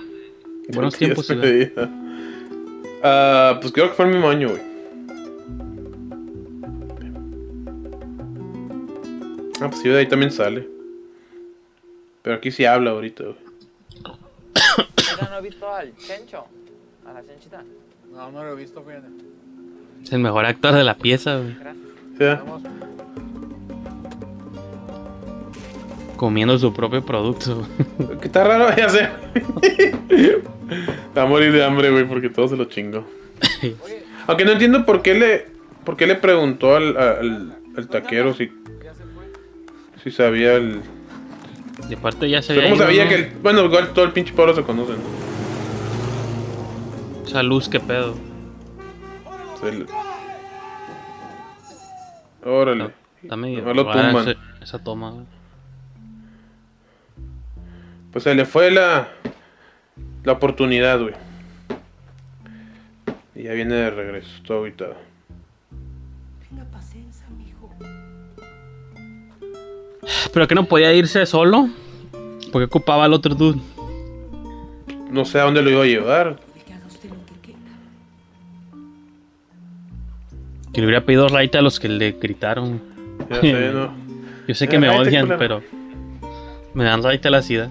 Buenos 0.70 0.97
tiempos, 0.97 1.28
¿verdad? 1.28 1.43
despedida. 1.45 1.91
Ah, 3.03 3.59
pues 3.61 3.72
creo 3.72 3.89
que 3.89 3.95
fue 3.95 4.07
el 4.07 4.12
mismo 4.12 4.28
año, 4.28 4.49
güey. 4.49 4.62
Ah, 9.61 9.68
pues 9.68 9.82
sí, 9.82 9.89
de 9.89 9.99
ahí 9.99 10.07
también 10.07 10.30
sale. 10.30 10.68
Pero 12.22 12.36
aquí 12.36 12.51
sí 12.51 12.64
habla 12.64 12.91
ahorita, 12.91 13.24
güey. 13.24 13.36
¿Ya 15.21 15.29
no 15.29 15.39
he 15.39 15.43
visto 15.43 15.73
al 15.73 15.97
Chencho? 15.97 16.45
¿A 17.07 17.12
la 17.12 17.25
Chenchita? 17.25 17.62
No, 18.12 18.31
no 18.31 18.45
lo 18.45 18.53
he 18.53 18.57
visto, 18.57 18.83
fíjate. 18.83 19.09
Es 20.03 20.12
el 20.12 20.21
mejor 20.21 20.45
actor 20.45 20.75
de 20.75 20.85
la 20.85 20.95
pieza, 20.97 21.39
güey. 21.39 21.57
¿Sí? 22.19 22.25
Vamos. 22.25 22.62
Comiendo 26.16 26.59
su 26.59 26.73
propio 26.73 27.05
producto. 27.05 27.66
Que 28.21 28.27
está 28.27 28.45
raro, 28.45 28.75
ya 28.77 28.89
sé. 28.89 29.09
Va 31.16 31.23
a 31.23 31.27
morir 31.27 31.53
de 31.53 31.64
hambre, 31.64 31.91
güey, 31.91 32.05
porque 32.05 32.29
todo 32.29 32.49
se 32.49 32.57
lo 32.57 32.66
chingó. 32.66 33.05
Aunque 34.27 34.45
no 34.45 34.53
entiendo 34.53 34.85
por 34.85 35.03
qué 35.03 35.14
le, 35.14 35.47
por 35.85 35.97
qué 35.97 36.07
le 36.07 36.14
preguntó 36.14 36.77
al, 36.77 36.97
al, 36.97 37.59
al 37.77 37.89
taquero 37.89 38.35
si, 38.35 38.53
si 40.03 40.11
sabía 40.11 40.55
el, 40.55 40.81
Y 41.89 41.95
aparte 41.95 42.29
ya 42.29 42.43
se 42.43 42.53
O 42.53 42.57
sea, 42.57 42.62
había 42.64 42.70
¿Cómo 42.74 42.83
sabía 42.83 43.05
¿no? 43.05 43.09
que 43.11 43.14
el, 43.16 43.31
bueno, 43.43 43.64
igual 43.64 43.93
todo 43.93 44.05
el 44.05 44.12
pinche 44.12 44.33
pueblo 44.33 44.55
se 44.55 44.62
conoce, 44.62 44.93
¿no? 44.93 44.99
Esa 47.26 47.43
luz, 47.43 47.68
qué 47.68 47.81
pedo. 47.81 48.14
Órale. 52.45 52.91
Está 53.22 53.37
medio 53.37 53.62
No 53.62 53.74
lo 53.74 53.85
tumban. 53.91 54.37
esa 54.62 54.79
toma. 54.83 55.11
güey. 55.11 55.26
Pues 58.12 58.24
se 58.24 58.35
le 58.35 58.45
fue 58.45 58.70
la, 58.70 59.09
la 60.24 60.33
oportunidad, 60.33 61.01
güey. 61.01 61.14
Y 63.35 63.43
ya 63.45 63.53
viene 63.53 63.74
de 63.74 63.91
regreso, 63.91 64.31
todo 64.47 64.62
aguitado. 64.64 64.97
Pero 70.33 70.47
que 70.49 70.55
no 70.55 70.65
podía 70.65 70.93
irse 70.95 71.25
solo. 71.27 71.69
Porque 72.53 72.65
ocupaba 72.65 73.05
al 73.05 73.13
otro 73.13 73.35
dude. 73.35 73.61
No 75.11 75.25
sé 75.25 75.39
a 75.41 75.45
dónde 75.45 75.63
lo 75.63 75.71
iba 75.71 75.83
a 75.83 75.87
llevar. 75.87 76.41
Que 80.73 80.81
le 80.83 80.87
hubiera 80.87 81.05
pedido 81.05 81.29
right 81.29 81.55
a 81.57 81.63
los 81.63 81.81
que 81.81 81.89
le 81.89 82.13
gritaron. 82.13 82.81
Ya 83.31 83.41
sé, 83.41 83.53
¿no? 83.73 83.93
Yo 84.47 84.55
sé 84.55 84.69
que 84.69 84.77
Eh, 84.77 84.79
me 84.79 84.89
right, 84.89 85.01
odian, 85.01 85.27
culero. 85.27 85.39
pero. 85.39 85.63
Me 86.75 86.85
dan 86.85 87.03
right 87.03 87.25
a 87.27 87.31
la 87.31 87.43
ciudad. 87.43 87.71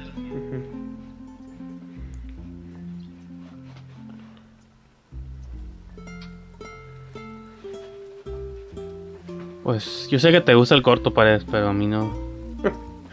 Pues 9.64 10.08
yo 10.10 10.20
sé 10.20 10.32
que 10.32 10.42
te 10.42 10.54
gusta 10.56 10.76
el 10.76 10.82
corto, 10.82 11.14
Paredes, 11.14 11.46
pero 11.50 11.68
a 11.70 11.74
mí 11.74 11.88
no. 11.88 12.27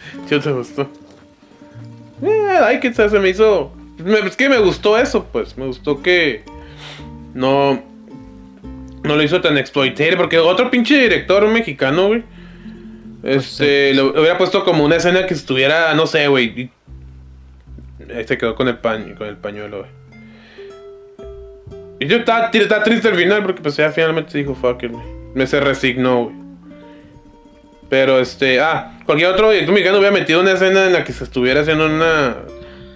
¿Sí 0.29 0.39
te 0.39 0.53
gustó? 0.53 0.89
Eh, 2.23 2.59
ay, 2.65 2.81
que 2.81 2.93
se 2.95 3.09
me 3.19 3.29
hizo. 3.29 3.73
me- 3.99 4.21
Es 4.21 4.37
que 4.37 4.49
me 4.49 4.59
gustó 4.59 4.97
eso, 4.99 5.25
pues. 5.33 5.57
Me 5.59 5.67
gustó 5.67 6.03
que. 6.03 6.43
No. 7.35 7.83
No 9.03 9.17
lo 9.17 9.23
hizo 9.23 9.41
tan 9.41 9.59
exploitative. 9.59 10.17
Porque 10.17 10.39
otro 10.39 10.71
pinche 10.71 10.97
director 10.99 11.47
mexicano, 11.49 12.09
güey. 12.09 12.23
Este. 13.23 13.93
Lo 13.95 14.11
hubiera 14.13 14.39
puesto 14.39 14.65
como 14.65 14.85
una 14.85 14.97
escena 14.97 15.27
que 15.27 15.35
estuviera. 15.35 15.93
No 15.95 16.07
sé, 16.07 16.29
güey. 16.29 16.71
Ahí 18.15 18.25
se 18.27 18.37
quedó 18.39 18.55
con 18.55 18.69
el 18.69 18.79
paño, 18.79 19.15
con 19.17 19.27
el 19.27 19.37
pañuelo, 19.37 19.79
güey. 19.79 19.91
Y 22.01 22.07
yo 22.07 22.19
estaba, 22.19 22.51
estaba 22.53 22.83
triste 22.83 23.09
al 23.09 23.15
final 23.17 23.43
porque 23.45 23.63
pues 23.63 23.77
ya 23.77 23.91
finalmente 23.93 24.37
dijo 24.37 24.55
fuck 24.55 24.83
it, 24.83 24.91
güey. 24.93 25.05
Me 25.35 25.47
se 25.47 25.59
resignó, 25.61 26.25
güey. 26.25 26.37
Pero 27.95 28.19
este, 28.19 28.59
ah, 28.59 28.99
cualquier 29.07 29.31
otro 29.31 29.53
director 29.53 29.73
mexicano 29.73 29.99
hubiera 29.99 30.13
metido 30.13 30.41
una 30.41 30.51
escena 30.51 30.89
en 30.89 30.95
la 30.95 31.05
que 31.05 31.13
se 31.13 31.23
estuviera 31.23 31.61
haciendo 31.61 31.87
una. 31.87 32.39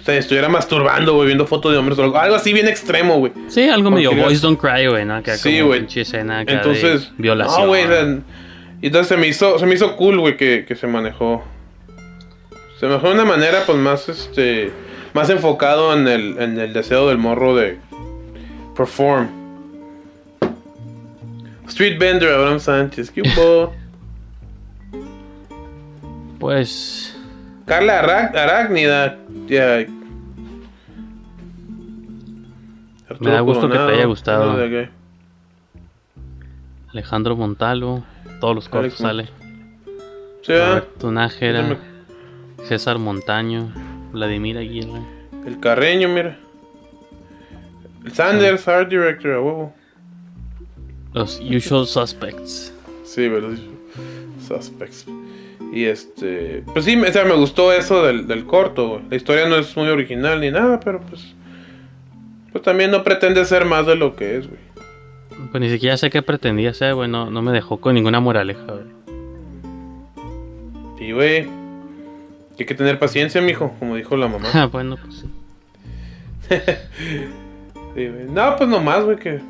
Se 0.05 0.19
estuviera 0.19 0.49
masturbando, 0.49 1.15
güey, 1.15 1.27
viendo 1.27 1.47
fotos 1.47 1.71
de 1.71 1.79
hombres 1.79 1.97
o 2.01 2.03
algo, 2.03 2.19
algo 2.19 2.35
así 2.35 2.53
bien 2.53 2.67
extremo, 2.67 3.21
güey. 3.21 3.33
Sí, 3.47 3.69
algo 3.69 3.93
medio 3.93 4.13
Boys 4.13 4.41
Don't 4.41 4.61
Cry, 4.61 4.89
güey, 4.89 5.05
¿no? 5.05 5.23
Que 5.23 5.31
era 5.31 5.39
Sí, 5.39 5.61
güey. 5.61 5.83
acá 5.85 6.53
Entonces, 6.53 7.13
violación. 7.17 7.61
No, 7.61 7.69
güey, 7.69 7.85
entonces 8.83 9.07
se 9.07 9.17
me 9.17 9.29
hizo, 9.29 9.57
se 9.61 9.67
me 9.67 9.77
hizo 9.77 9.95
cool, 9.95 10.19
güey, 10.19 10.37
que, 10.37 10.65
que 10.67 10.75
se 10.75 10.89
manejó. 10.89 11.45
Se 12.81 12.87
manejó 12.87 13.07
de 13.07 13.15
una 13.15 13.25
manera, 13.25 13.63
pues, 13.67 13.79
más, 13.79 14.09
este, 14.09 14.73
más 15.15 15.31
enfocado 15.31 15.97
en 15.97 16.09
el, 16.09 16.39
en 16.41 16.59
el 16.59 16.73
deseo 16.73 17.07
del 17.07 17.19
morro 17.19 17.55
de 17.55 17.79
perform. 18.77 19.29
Street 21.69 22.01
Bender, 22.01 22.33
Abraham 22.33 22.59
Sánchez, 22.59 23.13
¿qué 23.13 23.23
hubo? 23.23 23.78
Pues. 26.39 27.17
Carla 27.67 27.99
Ará- 28.01 28.33
Arácnida. 28.35 29.19
Me 33.21 33.31
da 33.31 33.41
gusto 33.41 33.69
que 33.69 33.77
te 33.77 33.83
haya 33.83 34.05
gustado. 34.07 34.57
Alejandro 36.93 37.37
Montalo, 37.37 38.05
todos 38.41 38.55
los 38.55 38.69
cortos 38.69 38.95
sale. 38.99 39.29
Sí. 40.43 40.53
Roberto 40.53 41.11
Nájera, 41.13 41.77
César 42.65 42.99
Montaño, 42.99 43.73
Vladimir 44.13 44.57
Aguirre. 44.59 45.01
El 45.47 45.61
Carreño, 45.61 46.09
mira. 46.09 46.39
El 48.05 48.13
Sanders, 48.13 48.67
Art 48.69 48.89
Director, 48.89 49.33
a 49.33 49.41
huevo. 49.41 49.75
Los 51.13 51.41
Usual 51.41 51.87
Suspects. 51.87 52.73
Sí, 53.05 53.29
pero 53.29 53.51
Suspects. 54.47 55.05
Y 55.73 55.85
este. 55.85 56.63
Pues 56.73 56.85
sí, 56.85 56.97
o 56.97 57.13
sea, 57.13 57.25
me 57.25 57.35
gustó 57.35 57.73
eso 57.73 58.03
del, 58.05 58.27
del 58.27 58.45
corto, 58.45 58.89
güey. 58.89 59.03
La 59.11 59.17
historia 59.17 59.49
no 59.49 59.57
es 59.57 59.77
muy 59.77 59.89
original 59.89 60.41
ni 60.41 60.51
nada, 60.51 60.81
pero 60.81 61.01
pues. 61.01 61.35
Pues 62.53 62.65
también 62.65 62.91
no 62.91 63.05
pretende 63.05 63.45
ser 63.45 63.65
más 63.65 63.87
de 63.87 63.95
lo 63.95 64.17
que 64.17 64.39
es, 64.39 64.49
güey. 64.49 64.61
Pues 65.51 65.61
ni 65.61 65.71
siquiera 65.71 65.97
sé 65.97 66.11
qué 66.11 66.23
pretendía 66.23 66.73
ser, 66.75 66.95
güey. 66.95 67.09
No, 67.09 67.31
no 67.31 67.43
me 67.43 67.53
dejó 67.53 67.81
con 67.81 67.95
ninguna 67.95 68.21
moraleja, 68.21 68.65
güey. 68.65 68.99
Y, 71.01 71.13
güey. 71.13 71.47
Hay 72.59 72.67
que 72.67 72.75
tener 72.75 72.99
paciencia, 72.99 73.41
mijo, 73.41 73.73
como 73.79 73.95
dijo 73.95 74.17
la 74.17 74.27
mamá. 74.27 74.49
Ah, 74.53 74.67
bueno, 74.73 74.97
pues 74.97 75.15
sí. 75.21 75.29
Sí, 77.95 78.07
güey. 78.07 78.25
No, 78.29 78.57
pues 78.57 78.69
nomás, 78.69 79.05
güey, 79.05 79.17
que 79.17 79.41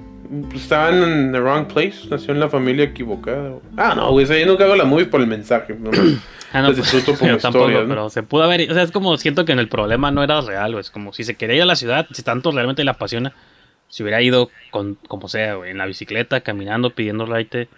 estaban 0.55 1.03
en 1.03 1.33
the 1.33 1.41
wrong 1.41 1.67
place. 1.67 2.07
Nació 2.11 2.33
en 2.35 2.41
la 2.41 2.49
familia 2.49 2.85
equivocada. 2.85 3.53
Ah, 3.77 3.95
no, 3.97 4.11
güey, 4.13 4.25
o 4.25 4.29
sea, 4.29 4.39
yo 4.39 4.47
nunca 4.47 4.65
hago 4.65 4.77
la 4.77 4.85
movie 4.85 5.07
por 5.07 5.21
el 5.21 5.27
mensaje. 5.27 5.75
nomás. 5.75 5.99
Ah, 6.51 6.63
no, 6.63 6.69
pues, 6.69 6.79
disfruto 6.79 7.13
como 7.19 7.31
yo 7.33 7.37
tampoco, 7.37 7.67
historias, 7.67 7.87
¿no? 7.87 7.95
pero 7.95 8.09
se 8.09 8.23
pudo 8.23 8.43
haber. 8.45 8.71
O 8.71 8.73
sea, 8.73 8.83
es 8.83 8.91
como 8.91 9.15
siento 9.19 9.45
que 9.45 9.53
en 9.53 9.59
el 9.59 9.69
problema 9.69 10.11
no 10.11 10.23
era 10.23 10.41
real, 10.41 10.71
güey. 10.73 10.81
Es 10.81 10.91
como 10.91 11.13
si 11.13 11.23
se 11.23 11.35
quería 11.35 11.57
ir 11.57 11.63
a 11.63 11.67
la 11.67 11.77
ciudad, 11.77 12.07
si 12.11 12.23
tanto 12.23 12.51
realmente 12.53 12.83
le 12.85 12.91
apasiona, 12.91 13.35
si 13.89 14.03
hubiera 14.03 14.23
ido 14.23 14.49
con 14.71 14.95
como 15.09 15.29
sea, 15.29 15.57
güey, 15.57 15.73
en 15.73 15.77
la 15.77 15.85
bicicleta, 15.85 16.41
caminando, 16.41 16.95
pidiendo 16.95 17.27
raite. 17.27 17.69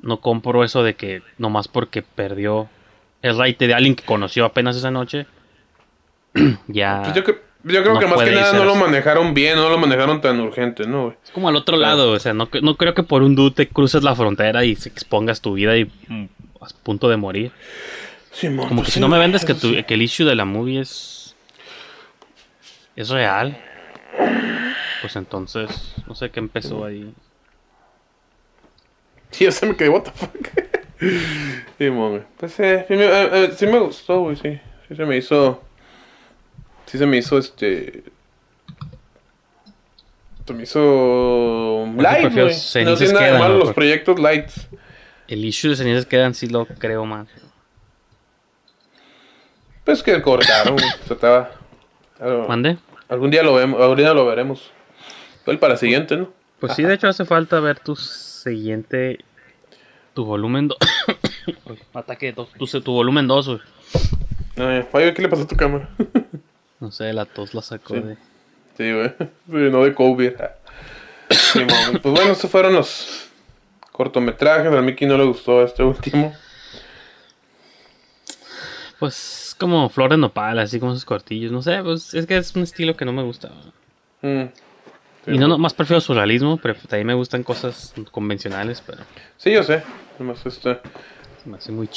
No 0.00 0.16
compro 0.20 0.64
eso 0.64 0.82
de 0.82 0.94
que 0.94 1.22
nomás 1.38 1.68
porque 1.68 2.02
perdió 2.02 2.68
el 3.22 3.38
raite 3.38 3.68
de 3.68 3.74
alguien 3.74 3.94
que 3.94 4.02
conoció 4.04 4.46
apenas 4.46 4.74
esa 4.74 4.90
noche. 4.90 5.26
ya. 6.66 7.02
Pues 7.04 7.14
yo, 7.14 7.22
cre- 7.22 7.38
yo 7.64 7.82
creo 7.82 7.94
no 7.94 8.00
que 8.00 8.06
más 8.06 8.20
que 8.22 8.30
nada 8.32 8.50
ser 8.50 8.58
no 8.60 8.64
lo 8.64 8.74
manejaron 8.74 9.34
bien, 9.34 9.56
no 9.56 9.68
lo 9.68 9.78
manejaron 9.78 10.20
tan 10.20 10.40
urgente, 10.40 10.86
¿no, 10.86 11.04
güey? 11.04 11.16
Es 11.24 11.30
como 11.30 11.48
al 11.48 11.56
otro 11.56 11.76
lado, 11.76 12.12
o 12.12 12.18
sea, 12.18 12.32
no, 12.34 12.48
no 12.62 12.76
creo 12.76 12.94
que 12.94 13.02
por 13.02 13.22
un 13.22 13.34
dude 13.34 13.54
te 13.54 13.68
cruces 13.68 14.02
la 14.02 14.14
frontera 14.14 14.64
y 14.64 14.76
se 14.76 14.88
expongas 14.88 15.40
tu 15.40 15.54
vida 15.54 15.76
y 15.76 15.84
mm, 16.08 16.24
a 16.60 16.66
punto 16.82 17.08
de 17.08 17.16
morir. 17.16 17.52
Simón, 18.32 18.68
Como 18.68 18.80
pues 18.82 18.86
que 18.86 18.92
sí, 18.92 18.94
si 18.94 19.00
no 19.00 19.08
me 19.08 19.18
vendes 19.18 19.44
que, 19.44 19.54
tu- 19.54 19.74
sí. 19.74 19.82
que 19.84 19.94
el 19.94 20.02
issue 20.02 20.24
de 20.26 20.34
la 20.36 20.44
movie 20.44 20.80
es. 20.80 21.34
es 22.96 23.08
real. 23.10 23.56
Pues 25.00 25.16
entonces, 25.16 25.94
no 26.06 26.14
sé 26.14 26.30
qué 26.30 26.40
empezó 26.40 26.84
ahí. 26.84 27.12
Sí, 29.30 29.44
yo 29.44 29.52
se 29.52 29.66
me 29.66 29.76
quedé, 29.76 29.88
what 29.88 30.02
the 30.02 30.10
fuck. 30.10 30.48
sí, 31.78 31.88
güey. 31.88 32.22
Pues 32.36 32.60
eh, 32.60 32.84
sí, 32.88 32.94
me, 32.94 33.04
eh, 33.04 33.28
eh, 33.32 33.52
sí 33.56 33.66
me 33.66 33.78
gustó, 33.78 34.20
güey, 34.20 34.36
sí. 34.36 34.58
Sí 34.88 34.94
se 34.96 35.04
me 35.06 35.16
hizo. 35.16 35.62
Sí 36.86 36.98
se 36.98 37.06
me 37.06 37.16
hizo 37.18 37.38
este. 37.38 38.02
Se 40.46 40.52
me 40.54 40.64
hizo. 40.64 41.86
Light, 41.96 42.32
güey. 42.32 42.46
No 42.84 42.96
tiene 42.96 43.12
nada 43.12 43.24
de 43.26 43.30
quedan, 43.32 43.38
malo 43.40 43.58
los 43.58 43.72
proyectos 43.72 44.18
lights. 44.18 44.68
El 45.28 45.44
issue 45.44 45.70
de 45.70 45.76
cenizas 45.76 46.06
quedan, 46.06 46.34
sí 46.34 46.48
lo 46.48 46.66
creo 46.66 47.04
más. 47.06 47.28
Pues 49.84 50.02
que 50.02 50.20
cortaron, 50.20 50.76
algo- 52.20 52.48
¿Mande? 52.48 52.78
Algún 53.08 53.30
día 53.30 53.42
lo 53.42 53.54
vemos, 53.54 53.80
algún 53.80 53.96
día 53.96 54.12
lo 54.12 54.26
veremos. 54.26 54.70
Igual 55.42 55.58
para 55.58 55.76
siguiente, 55.76 56.16
¿no? 56.16 56.30
Pues 56.60 56.74
sí, 56.74 56.82
de 56.82 56.94
hecho 56.94 57.08
hace 57.08 57.24
falta 57.24 57.58
ver 57.60 57.78
tu 57.80 57.96
siguiente. 57.96 59.24
Tu 60.14 60.24
volumen 60.24 60.68
2. 60.68 60.78
Ataque 61.94 62.32
2. 62.32 62.48
Tu, 62.58 62.80
tu 62.80 62.92
volumen 62.92 63.26
2, 63.26 63.46
güey. 63.48 63.60
Oye, 64.92 65.14
¿qué 65.14 65.22
le 65.22 65.28
pasó 65.28 65.44
a 65.44 65.46
tu 65.46 65.56
cámara? 65.56 65.88
No 66.80 66.90
sé, 66.90 67.12
la 67.12 67.24
tos 67.26 67.54
la 67.54 67.62
sacó 67.62 67.94
Sí. 67.94 68.00
de. 68.00 68.16
Sí, 68.76 68.92
güey. 68.92 69.14
No 69.70 69.84
de 69.84 69.94
COVID. 69.94 70.32
Sí, 71.30 71.60
pues 72.02 72.12
bueno, 72.12 72.32
estos 72.32 72.50
fueron 72.50 72.74
los 72.74 73.28
cortometrajes. 73.92 74.72
A 74.72 74.82
Mickey 74.82 75.06
no 75.06 75.16
le 75.16 75.22
gustó 75.22 75.62
este 75.62 75.84
último. 75.84 76.34
Pues 78.98 79.54
como 79.58 79.88
flor 79.88 80.10
de 80.10 80.16
nopal, 80.16 80.58
así 80.58 80.80
como 80.80 80.92
esos 80.92 81.04
cortillos. 81.04 81.52
No 81.52 81.62
sé, 81.62 81.80
pues 81.84 82.14
es 82.14 82.26
que 82.26 82.36
es 82.36 82.54
un 82.56 82.62
estilo 82.62 82.96
que 82.96 83.04
no 83.04 83.12
me 83.12 83.22
gusta. 83.22 83.50
Mm. 84.22 84.46
Sí, 85.24 85.30
y 85.32 85.38
no, 85.38 85.46
no, 85.48 85.56
más 85.58 85.72
prefiero 85.72 86.00
surrealismo, 86.00 86.56
pero 86.56 86.74
también 86.88 87.06
me 87.06 87.14
gustan 87.14 87.42
cosas 87.44 87.94
convencionales, 88.10 88.82
pero 88.84 89.02
Sí, 89.36 89.52
yo 89.52 89.62
sé. 89.62 89.82
Nomás 90.18 90.44
este. 90.44 90.80
se 91.42 91.48
me 91.48 91.58
hace 91.58 91.70
muy. 91.70 91.88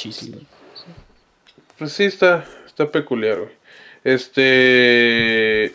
Pues 1.78 1.92
sí, 1.92 2.04
está, 2.04 2.44
está 2.66 2.88
peculiar, 2.90 3.38
güey. 3.38 3.50
Este. 4.04 5.74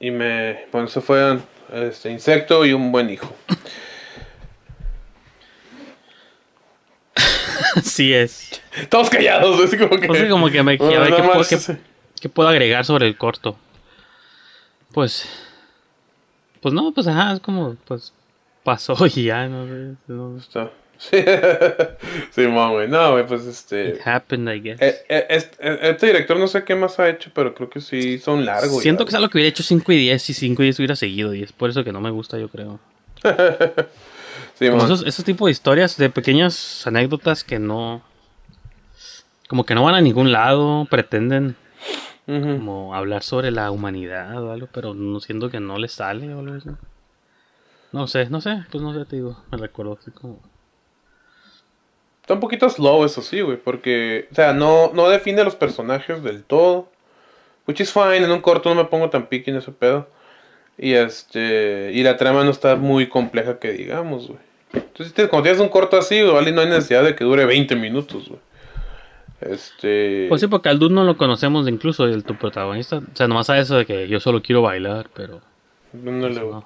Y 0.00 0.10
me. 0.10 0.64
Bueno, 0.72 0.86
eso 0.86 1.00
fueron 1.02 1.42
este, 1.72 2.10
Insecto 2.10 2.64
y 2.64 2.72
un 2.72 2.90
buen 2.92 3.10
hijo. 3.10 3.34
Así 7.76 8.12
es. 8.14 8.60
Todos 8.88 9.10
callados, 9.10 9.60
así 9.62 9.76
como 9.76 9.98
que. 9.98 10.28
Como 10.28 10.50
que 10.50 10.62
me. 10.62 10.76
Bueno, 10.76 10.96
a 11.00 11.04
ver, 11.04 11.14
¿qué, 11.14 11.22
puedo, 11.22 11.38
más, 11.38 11.48
qué- 11.48 11.58
sí. 11.58 11.72
qué 12.20 12.28
puedo 12.28 12.48
agregar 12.48 12.84
sobre 12.84 13.06
el 13.06 13.16
corto? 13.16 13.56
Pues. 14.92 15.28
Pues 16.60 16.72
no, 16.74 16.92
pues 16.92 17.06
ajá, 17.06 17.34
es 17.34 17.40
como. 17.40 17.74
Pues. 17.86 18.12
Pasó 18.62 18.94
y 19.06 19.24
ya, 19.24 19.48
no 19.48 19.66
sé. 19.66 19.96
no- 20.06 20.38
Está. 20.38 20.70
Sí, 21.10 22.46
güey. 22.46 22.88
No, 22.88 23.12
güey, 23.12 23.26
pues 23.26 23.44
este. 23.44 23.90
It 23.90 24.06
happened, 24.06 24.48
I 24.48 24.60
guess. 24.60 24.80
eh, 24.80 25.04
eh, 25.08 25.26
este, 25.30 25.90
este 25.90 26.06
director 26.06 26.36
no 26.38 26.46
sé 26.46 26.62
qué 26.64 26.76
más 26.76 26.98
ha 27.00 27.08
hecho, 27.08 27.30
pero 27.34 27.54
creo 27.54 27.68
que 27.68 27.80
sí 27.80 28.18
son 28.18 28.44
largos. 28.44 28.82
Siento 28.82 29.04
que 29.04 29.08
es 29.10 29.14
algo 29.16 29.28
que 29.28 29.38
hubiera 29.38 29.48
hecho 29.48 29.64
5 29.64 29.90
y 29.92 29.96
10 29.96 30.30
y 30.30 30.34
5 30.34 30.62
y 30.62 30.66
10 30.66 30.78
hubiera 30.78 30.96
seguido 30.96 31.34
y 31.34 31.42
es 31.42 31.52
por 31.52 31.70
eso 31.70 31.82
que 31.82 31.92
no 31.92 32.00
me 32.00 32.10
gusta, 32.10 32.38
yo 32.38 32.48
creo. 32.48 32.78
Sí, 34.54 34.66
Como 34.68 34.82
man. 34.82 34.86
esos, 34.86 35.06
esos 35.06 35.24
tipos 35.24 35.46
de 35.46 35.52
historias, 35.52 35.96
de 35.96 36.10
pequeñas 36.10 36.86
anécdotas 36.86 37.42
que 37.42 37.58
no. 37.58 38.02
Como 39.48 39.64
que 39.64 39.74
no 39.74 39.82
van 39.82 39.94
a 39.94 40.00
ningún 40.00 40.30
lado, 40.30 40.86
pretenden 40.90 41.56
como 42.26 42.94
hablar 42.94 43.22
sobre 43.22 43.50
la 43.50 43.70
humanidad 43.70 44.42
o 44.42 44.52
algo, 44.52 44.68
pero 44.72 44.94
no 44.94 45.20
siento 45.20 45.50
que 45.50 45.58
no 45.58 45.78
les 45.78 45.92
sale 45.92 46.32
o 46.32 46.38
algo 46.40 46.54
así. 46.54 46.70
No 47.92 48.06
sé, 48.06 48.30
no 48.30 48.40
sé, 48.40 48.62
pues 48.70 48.82
no 48.82 48.94
sé, 48.94 49.04
te 49.04 49.16
digo, 49.16 49.42
me 49.50 49.58
recuerdo 49.58 49.98
así 50.00 50.10
como. 50.12 50.38
Está 52.22 52.34
un 52.34 52.40
poquito 52.40 52.70
slow, 52.70 53.04
eso 53.04 53.20
sí, 53.20 53.40
güey, 53.40 53.56
porque, 53.56 54.28
o 54.30 54.34
sea, 54.34 54.52
no, 54.52 54.92
no 54.94 55.08
define 55.08 55.42
los 55.44 55.56
personajes 55.56 56.22
del 56.22 56.44
todo. 56.44 56.88
Which 57.66 57.80
is 57.80 57.92
fine, 57.92 58.18
en 58.18 58.30
un 58.30 58.40
corto 58.40 58.68
no 58.68 58.76
me 58.76 58.88
pongo 58.88 59.10
tan 59.10 59.26
picky 59.26 59.50
en 59.50 59.56
ese 59.56 59.72
pedo. 59.72 60.08
Y 60.78 60.94
este, 60.94 61.90
y 61.92 62.02
la 62.02 62.16
trama 62.16 62.44
no 62.44 62.50
está 62.50 62.76
muy 62.76 63.08
compleja 63.08 63.58
que 63.58 63.72
digamos, 63.72 64.28
güey. 64.28 64.38
Entonces, 64.72 65.12
cuando 65.28 65.42
tienes 65.42 65.60
un 65.60 65.68
corto 65.68 65.98
así, 65.98 66.22
güey, 66.22 66.52
no 66.52 66.60
hay 66.60 66.68
necesidad 66.68 67.04
de 67.04 67.14
que 67.14 67.24
dure 67.24 67.44
20 67.44 67.76
minutos, 67.76 68.28
güey. 68.28 68.40
Este. 69.40 70.26
Pues 70.28 70.40
sí, 70.40 70.46
porque 70.46 70.68
al 70.68 70.78
dude 70.78 70.94
no 70.94 71.04
lo 71.04 71.16
conocemos 71.16 71.68
incluso, 71.68 72.06
el 72.06 72.24
tu 72.24 72.36
protagonista. 72.36 72.98
O 72.98 73.16
sea, 73.16 73.26
nomás 73.26 73.48
sabe 73.48 73.60
eso 73.60 73.76
de 73.76 73.86
que 73.86 74.08
yo 74.08 74.20
solo 74.20 74.40
quiero 74.42 74.62
bailar, 74.62 75.08
pero. 75.14 75.40
ándale, 75.92 76.40
güey. 76.40 76.62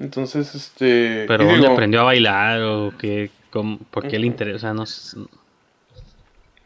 Entonces, 0.00 0.54
este. 0.54 1.24
Pero 1.28 1.44
¿dónde 1.44 1.60
digo, 1.60 1.72
aprendió 1.72 2.00
a 2.00 2.04
bailar? 2.04 2.62
¿O 2.62 2.92
qué? 2.98 3.30
Cómo- 3.54 3.78
¿Por 3.90 4.06
qué 4.08 4.18
le 4.18 4.26
interesa? 4.26 4.72
O 4.72 4.86
sea, 4.86 5.16
no 5.18 5.26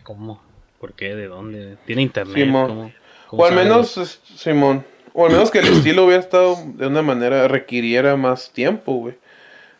¿Cómo? 0.02 0.40
¿Por 0.80 0.94
qué? 0.94 1.14
¿De 1.14 1.26
dónde? 1.28 1.76
¿Tiene 1.86 2.02
internet? 2.02 2.34
Simón. 2.34 2.66
¿Cómo- 2.68 2.92
cómo 3.28 3.42
O 3.42 3.46
al 3.46 3.54
menos, 3.54 3.96
es- 3.98 4.20
Simón. 4.36 4.84
O 5.12 5.26
al 5.26 5.32
menos 5.32 5.50
que 5.50 5.58
el 5.58 5.66
estilo 5.66 6.04
hubiera 6.04 6.20
estado 6.22 6.56
de 6.64 6.86
una 6.86 7.02
manera, 7.02 7.46
requiriera 7.48 8.16
más 8.16 8.50
tiempo, 8.52 8.94
güey. 8.94 9.14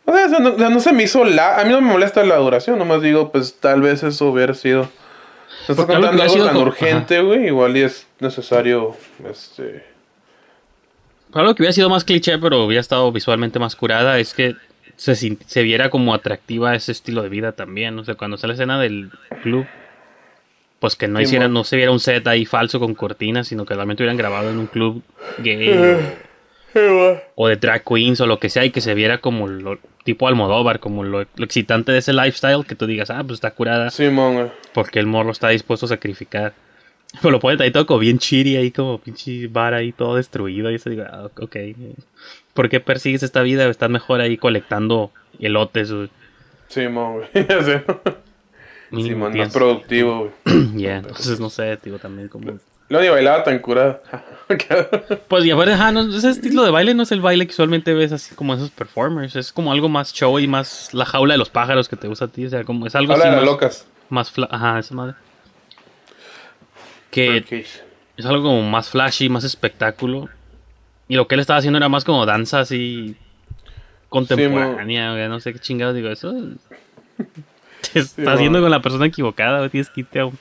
O 0.04 0.12
sea, 0.12 0.26
no, 0.38 0.80
se 0.80 0.92
me 0.92 1.02
hizo 1.04 1.24
la. 1.24 1.60
A 1.60 1.64
mí 1.64 1.70
no 1.70 1.80
me 1.80 1.90
molesta 1.92 2.24
la 2.24 2.36
duración, 2.36 2.78
nomás 2.78 3.02
digo, 3.02 3.30
pues 3.30 3.58
tal 3.60 3.82
vez 3.82 4.02
eso 4.02 4.26
hubiera 4.26 4.54
sido. 4.54 4.88
Algo 5.68 5.86
que 5.86 5.92
contando 5.92 6.22
algo 6.22 6.44
tan 6.44 6.54
como- 6.54 6.66
urgente, 6.66 7.20
güey. 7.20 7.46
Igual 7.46 7.76
y 7.76 7.82
es 7.82 8.06
necesario, 8.20 8.96
este. 9.30 9.84
Algo 11.32 11.54
que 11.54 11.62
hubiera 11.62 11.72
sido 11.74 11.90
más 11.90 12.04
cliché, 12.04 12.38
pero 12.38 12.64
hubiera 12.64 12.80
estado 12.80 13.12
visualmente 13.12 13.58
más 13.58 13.76
curada, 13.76 14.18
es 14.18 14.32
que 14.32 14.56
se, 14.96 15.62
viera 15.62 15.90
como 15.90 16.14
atractiva 16.14 16.74
ese 16.74 16.92
estilo 16.92 17.22
de 17.22 17.28
vida 17.28 17.52
también. 17.52 17.98
O 17.98 18.04
sea, 18.04 18.14
cuando 18.14 18.36
sale 18.36 18.52
la 18.52 18.54
escena 18.54 18.80
del 18.80 19.10
club, 19.42 19.66
pues 20.80 20.96
que 20.96 21.08
no 21.08 21.18
Sí, 21.18 21.24
hiciera, 21.24 21.46
mon. 21.46 21.54
no 21.54 21.64
se 21.64 21.76
viera 21.76 21.92
un 21.92 22.00
set 22.00 22.26
ahí 22.26 22.44
falso 22.44 22.80
con 22.80 22.94
cortinas, 22.94 23.48
sino 23.48 23.64
que 23.64 23.74
realmente 23.74 24.02
hubieran 24.02 24.16
grabado 24.16 24.50
en 24.50 24.58
un 24.58 24.66
club 24.66 25.02
gay 25.38 25.70
o, 26.74 27.20
o 27.34 27.48
de 27.48 27.56
drag 27.56 27.82
queens 27.84 28.20
o 28.20 28.26
lo 28.26 28.38
que 28.38 28.50
sea 28.50 28.64
y 28.64 28.70
que 28.70 28.80
se 28.80 28.94
viera 28.94 29.18
como 29.18 29.48
lo 29.48 29.78
tipo 30.08 30.26
Almodóvar, 30.26 30.80
como 30.80 31.04
lo, 31.04 31.26
lo 31.36 31.44
excitante 31.44 31.92
de 31.92 31.98
ese 31.98 32.14
lifestyle, 32.14 32.64
que 32.64 32.74
tú 32.74 32.86
digas, 32.86 33.10
ah, 33.10 33.22
pues 33.22 33.34
está 33.34 33.50
curada. 33.50 33.90
Simón, 33.90 34.34
güey. 34.34 34.46
Porque 34.72 35.00
el 35.00 35.06
morro 35.06 35.32
está 35.32 35.50
dispuesto 35.50 35.84
a 35.84 35.90
sacrificar. 35.90 36.54
Pero 37.20 37.30
lo 37.30 37.40
ponen 37.40 37.60
ahí 37.60 37.70
todo 37.70 37.86
como 37.86 38.00
bien 38.00 38.18
chiri, 38.18 38.56
ahí 38.56 38.70
como 38.70 38.98
pinche 38.98 39.48
bar 39.48 39.74
ahí 39.74 39.92
todo 39.92 40.16
destruido. 40.16 40.70
Y 40.70 40.78
se 40.78 40.90
digo, 40.90 41.04
ah, 41.10 41.28
ok. 41.38 41.56
¿Por 42.58 42.68
qué 42.68 42.80
persigues 42.80 43.22
esta 43.22 43.42
vida? 43.42 43.68
Estás 43.68 43.88
mejor 43.88 44.20
ahí 44.20 44.36
colectando 44.36 45.12
elotes. 45.38 45.92
o- 45.92 46.08
Simón, 46.66 47.18
güey. 47.18 47.28
Mínimo 48.90 49.26
Simón, 49.28 49.38
más 49.38 49.52
productivo, 49.52 50.18
güey. 50.44 50.66
Ya, 50.74 50.96
entonces 50.96 51.38
no 51.38 51.50
sé, 51.50 51.78
digo 51.84 52.00
también 52.00 52.26
como... 52.26 52.58
Lo 52.88 53.00
ni 53.00 53.08
bailaba 53.10 53.44
tan 53.44 53.60
curada. 53.60 54.02
Pues 55.28 55.44
y 55.44 55.52
aparte, 55.52 55.74
ajá, 55.74 55.92
no, 55.92 56.00
ese 56.12 56.30
estilo 56.30 56.64
de 56.64 56.72
baile 56.72 56.94
no 56.94 57.04
es 57.04 57.12
el 57.12 57.20
baile 57.20 57.46
que 57.46 57.52
usualmente 57.52 57.94
ves 57.94 58.10
así 58.10 58.34
como 58.34 58.54
esos 58.54 58.70
performers. 58.70 59.36
Es 59.36 59.52
como 59.52 59.70
algo 59.70 59.88
más 59.88 60.12
show 60.12 60.36
y 60.40 60.48
más 60.48 60.92
la 60.92 61.04
jaula 61.06 61.34
de 61.34 61.38
los 61.38 61.50
pájaros 61.50 61.88
que 61.88 61.94
te 61.94 62.08
gusta 62.08 62.24
a 62.24 62.28
ti. 62.28 62.44
O 62.46 62.50
sea, 62.50 62.64
como 62.64 62.88
es 62.88 62.96
algo 62.96 63.12
Habla 63.12 63.26
así 63.26 63.36
más, 63.36 63.44
locas. 63.44 63.86
más 64.08 64.34
fla- 64.34 64.48
ajá, 64.50 64.80
esa 64.80 64.94
madre. 64.96 65.14
Que 67.12 67.64
es 68.16 68.26
algo 68.26 68.42
como 68.42 68.62
más 68.68 68.88
flashy, 68.90 69.28
más 69.28 69.44
espectáculo. 69.44 70.28
Y 71.08 71.16
lo 71.16 71.26
que 71.26 71.34
él 71.34 71.40
estaba 71.40 71.58
haciendo 71.58 71.78
era 71.78 71.88
más 71.88 72.04
como 72.04 72.26
danza 72.26 72.60
así 72.60 73.16
contemporánea, 74.08 75.12
güey, 75.12 75.28
no 75.28 75.40
sé 75.40 75.52
qué 75.52 75.58
chingados 75.58 75.94
digo 75.94 76.08
eso. 76.10 76.32
Te 77.92 78.00
estás 78.00 78.24
mo. 78.24 78.30
haciendo 78.30 78.60
con 78.60 78.70
la 78.70 78.82
persona 78.82 79.06
equivocada, 79.06 79.58
güey, 79.58 79.70
tienes 79.70 79.88
que 79.90 80.00
irte 80.00 80.20
a 80.20 80.26
un, 80.26 80.38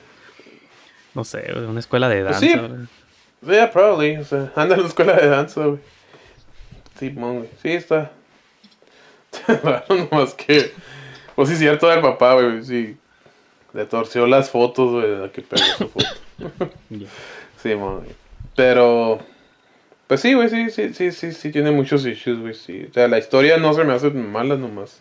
no 1.14 1.24
sé, 1.24 1.52
una 1.56 1.80
escuela 1.80 2.08
de 2.08 2.22
Pues 2.24 2.40
danza. 2.40 2.46
sí. 2.46 2.58
güey. 2.58 3.56
Yeah, 3.56 3.70
probably. 3.70 4.16
O 4.16 4.24
sea, 4.24 4.52
anda 4.56 4.74
en 4.74 4.82
la 4.82 4.88
escuela 4.88 5.14
de 5.14 5.28
danza, 5.28 5.64
güey. 5.64 5.78
Güey. 7.00 7.48
Sí, 7.62 7.70
está. 7.70 8.10
Raro 9.62 9.84
nomás 10.10 10.34
que. 10.34 10.72
Pues 11.36 11.48
sí, 11.50 11.56
cierto 11.56 11.86
del 11.88 12.00
papá, 12.00 12.34
güey. 12.34 12.64
Sí. 12.64 12.96
Le 13.72 13.84
torció 13.84 14.26
las 14.26 14.50
fotos, 14.50 14.90
güey, 14.90 15.08
de 15.08 15.18
la 15.18 15.28
que 15.30 15.42
pegó 15.42 15.62
su 15.78 15.88
foto. 15.88 16.06
Simón, 17.62 17.98
güey. 18.00 18.16
Pero. 18.56 19.20
Pues 20.08 20.20
sí, 20.20 20.34
güey, 20.34 20.48
sí, 20.48 20.70
sí, 20.70 20.92
sí, 20.94 21.12
sí, 21.12 21.32
sí, 21.32 21.52
tiene 21.52 21.70
muchos 21.70 22.04
issues, 22.06 22.40
güey, 22.40 22.54
sí. 22.54 22.86
O 22.90 22.92
sea, 22.94 23.06
la 23.08 23.18
historia 23.18 23.58
no 23.58 23.72
se 23.74 23.84
me 23.84 23.92
hace 23.92 24.10
mala 24.10 24.56
nomás. 24.56 25.00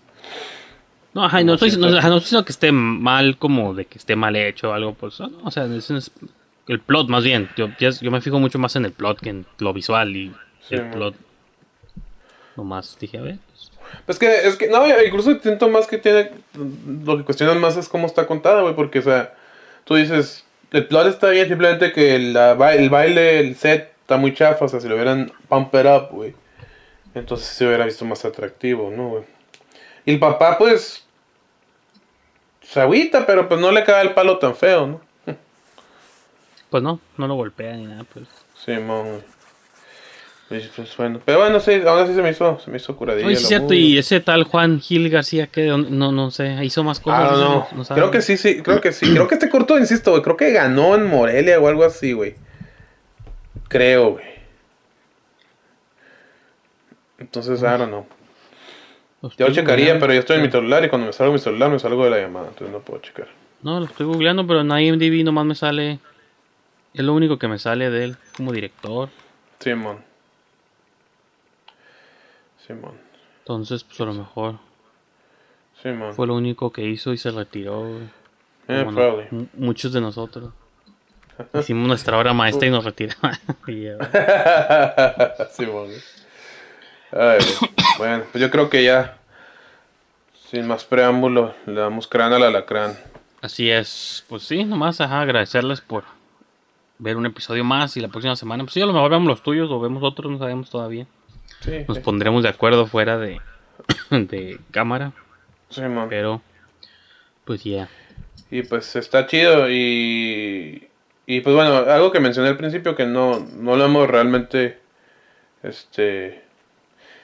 No, 1.13 1.23
ajá, 1.25 1.41
y 1.41 1.45
no 1.45 1.51
No, 1.51 1.53
estoy, 1.55 1.71
no, 1.77 1.87
ajá, 1.97 2.09
no 2.09 2.17
estoy 2.17 2.25
diciendo 2.27 2.45
que 2.45 2.51
esté 2.51 2.71
mal 2.71 3.37
como 3.37 3.73
de 3.73 3.85
que 3.85 3.97
esté 3.97 4.15
mal 4.15 4.35
hecho 4.35 4.69
o 4.69 4.73
algo, 4.73 4.93
pues, 4.93 5.19
no, 5.19 5.31
o 5.43 5.49
sea, 5.49 5.63
es, 5.65 5.89
es- 5.89 6.11
el 6.67 6.81
plot 6.81 7.07
más 7.07 7.23
bien, 7.23 7.47
yo, 7.55 7.69
yo 7.79 8.11
me 8.11 8.19
fijo 8.19 8.39
mucho 8.39 8.59
más 8.59 8.75
en 8.75 8.83
el 8.83 8.91
plot 8.91 9.21
que 9.21 9.29
en 9.29 9.45
lo 9.59 9.71
visual 9.73 10.13
y 10.15 10.33
Sí, 10.67 10.75
el 10.75 10.81
man. 10.81 10.91
plot. 10.91 11.15
Nomás 12.57 12.97
dije, 12.99 13.17
a 13.17 13.21
ver, 13.21 13.37
Pues 14.05 14.19
que, 14.19 14.45
es 14.47 14.57
que, 14.57 14.67
no, 14.67 14.83
incluso 15.03 15.39
siento 15.39 15.69
más 15.69 15.87
que 15.87 15.97
tiene, 15.97 16.31
lo 17.05 17.17
que 17.17 17.23
cuestionan 17.23 17.61
más 17.61 17.77
es 17.77 17.87
cómo 17.87 18.05
está 18.05 18.27
contada, 18.27 18.61
güey, 18.63 18.75
porque, 18.75 18.99
o 18.99 19.03
sea, 19.03 19.33
tú 19.85 19.95
dices, 19.95 20.43
el 20.71 20.85
plot 20.87 21.07
está 21.07 21.29
bien, 21.29 21.47
simplemente 21.47 21.93
que 21.93 22.19
la 22.19 22.51
el 22.73 22.89
baile, 22.89 23.39
el 23.39 23.55
set 23.55 23.93
está 24.07 24.15
muy 24.15 24.33
chafa, 24.33 24.63
o 24.63 24.67
sea, 24.69 24.79
si 24.79 24.87
lo 24.87 24.95
hubieran 24.95 25.33
pump 25.49 25.75
it 25.75 25.85
up, 25.85 26.07
güey, 26.11 26.33
entonces 27.13 27.45
se 27.45 27.67
hubiera 27.67 27.83
visto 27.83 28.05
más 28.05 28.23
atractivo, 28.23 28.89
¿no, 28.89 29.09
güey? 29.09 29.23
Y 30.05 30.13
el 30.13 30.19
papá, 30.19 30.57
pues, 30.57 31.05
se 32.61 32.79
agüita, 32.79 33.25
pero 33.25 33.49
pues 33.49 33.59
no 33.59 33.69
le 33.69 33.83
cae 33.83 34.03
el 34.03 34.13
palo 34.13 34.37
tan 34.39 34.55
feo, 34.55 34.87
¿no? 34.87 35.01
pues 36.69 36.81
no, 36.81 37.01
no 37.17 37.27
lo 37.27 37.35
golpea 37.35 37.75
ni 37.75 37.83
nada, 37.83 38.05
pues. 38.13 38.25
Sí, 38.65 38.77
güey. 38.77 39.21
Pues, 40.47 40.69
pues, 40.73 40.95
bueno, 40.95 41.19
pero 41.25 41.39
bueno, 41.39 41.59
sí, 41.59 41.73
aún 41.85 41.99
así 41.99 42.15
se 42.15 42.21
me 42.21 42.29
hizo, 42.29 42.57
se 42.63 42.71
me 42.71 42.77
hizo 42.77 42.95
curadilla. 42.95 43.27
Oye, 43.27 43.35
sí 43.35 43.43
cierto, 43.43 43.65
movie. 43.65 43.79
y 43.79 43.97
ese 43.97 44.21
tal 44.21 44.45
Juan 44.45 44.79
Gil 44.79 45.09
García, 45.09 45.47
que 45.47 45.65
no, 45.65 46.13
no 46.13 46.31
sé, 46.31 46.63
hizo 46.63 46.81
más 46.85 47.01
cosas. 47.01 47.31
Ah, 47.33 47.65
ese 47.65 47.75
no. 47.75 47.83
sabe. 47.83 47.99
creo 47.99 48.11
que 48.11 48.21
sí, 48.21 48.37
sí, 48.37 48.61
creo 48.61 48.79
que 48.79 48.93
sí. 48.93 49.11
Creo 49.11 49.27
que 49.27 49.35
este 49.35 49.49
corto, 49.49 49.77
insisto, 49.77 50.11
güey, 50.11 50.23
creo 50.23 50.37
que 50.37 50.53
ganó 50.53 50.95
en 50.95 51.07
Morelia 51.07 51.59
o 51.59 51.67
algo 51.67 51.83
así, 51.83 52.13
güey. 52.13 52.35
Creo, 53.69 54.11
güey. 54.13 54.25
Entonces, 57.17 57.59
Ya 57.61 57.77
lo 59.21 59.29
estoy 59.29 59.51
checaría, 59.53 59.99
pero 59.99 60.13
ya 60.13 60.19
estoy 60.19 60.37
en 60.37 60.43
mi 60.43 60.51
celular 60.51 60.85
y 60.85 60.89
cuando 60.89 61.07
me 61.07 61.13
salgo 61.13 61.33
mi 61.33 61.39
celular 61.39 61.71
me 61.71 61.79
salgo 61.79 62.03
de 62.03 62.11
la 62.11 62.19
llamada, 62.19 62.49
entonces 62.49 62.71
no 62.71 62.79
puedo 62.81 63.01
checar. 63.01 63.27
No, 63.63 63.79
lo 63.79 63.85
estoy 63.87 64.05
googleando, 64.05 64.45
pero 64.45 64.61
en 64.61 64.71
IMDb 64.71 65.23
nomás 65.25 65.45
me 65.45 65.55
sale. 65.55 65.99
Es 66.93 67.03
lo 67.03 67.13
único 67.13 67.37
que 67.39 67.47
me 67.47 67.57
sale 67.57 67.89
de 67.89 68.05
él 68.05 68.17
como 68.35 68.51
director. 68.51 69.09
Simón. 69.59 69.97
Simón. 72.65 72.93
Entonces, 73.39 73.83
pues 73.83 73.99
a 74.01 74.05
lo 74.05 74.13
mejor 74.13 74.59
Simón. 75.81 76.13
fue 76.13 76.27
lo 76.27 76.35
único 76.35 76.71
que 76.71 76.85
hizo 76.85 77.13
y 77.13 77.17
se 77.17 77.31
retiró. 77.31 77.81
güey. 77.81 78.03
Eh, 78.67 78.85
no- 79.31 79.47
muchos 79.53 79.93
de 79.93 80.01
nosotros. 80.01 80.51
Hicimos 81.59 81.87
nuestra 81.87 82.17
hora 82.17 82.33
maestra 82.33 82.67
y 82.67 82.71
nos 82.71 82.83
retiramos. 82.85 83.39
Ay, 87.11 87.39
güey. 87.39 87.71
bueno, 87.97 88.23
pues 88.31 88.41
yo 88.41 88.49
creo 88.51 88.69
que 88.69 88.83
ya, 88.83 89.17
sin 90.49 90.67
más 90.67 90.83
preámbulo, 90.83 91.55
le 91.65 91.79
damos 91.79 92.07
crán 92.07 92.33
al 92.33 92.43
alacrán. 92.43 92.97
Así 93.41 93.69
es. 93.69 94.25
Pues 94.27 94.43
sí, 94.43 94.63
nomás 94.63 94.99
ajá, 94.99 95.21
agradecerles 95.21 95.81
por 95.81 96.03
ver 96.99 97.15
un 97.17 97.25
episodio 97.25 97.63
más 97.63 97.95
y 97.97 98.01
la 98.01 98.07
próxima 98.07 98.35
semana. 98.35 98.63
Pues 98.63 98.73
sí, 98.73 98.81
a 98.81 98.85
lo 98.85 98.93
mejor 98.93 99.11
vemos 99.11 99.27
los 99.27 99.43
tuyos 99.43 99.69
o 99.71 99.79
vemos 99.79 100.03
otros, 100.03 100.31
no 100.31 100.37
sabemos 100.37 100.69
todavía. 100.69 101.05
Sí, 101.61 101.85
Nos 101.87 101.97
sí. 101.97 102.03
pondremos 102.03 102.43
de 102.43 102.49
acuerdo 102.49 102.87
fuera 102.87 103.17
de, 103.17 103.39
de 104.09 104.59
cámara. 104.71 105.13
Simón. 105.69 106.07
Pero, 106.09 106.41
pues 107.45 107.63
ya. 107.63 107.87
Y 108.49 108.63
pues 108.63 108.95
está 108.95 109.27
chido. 109.27 109.69
Y, 109.69 110.86
y 111.29 111.41
pues 111.41 111.53
bueno, 111.53 111.75
algo 111.75 112.11
que 112.11 112.21
mencioné 112.21 112.47
al 112.47 112.57
principio 112.57 112.95
que 112.95 113.05
no, 113.05 113.45
no 113.57 113.75
lo 113.75 113.85
hemos 113.85 114.09
realmente. 114.09 114.77
Este. 115.61 116.41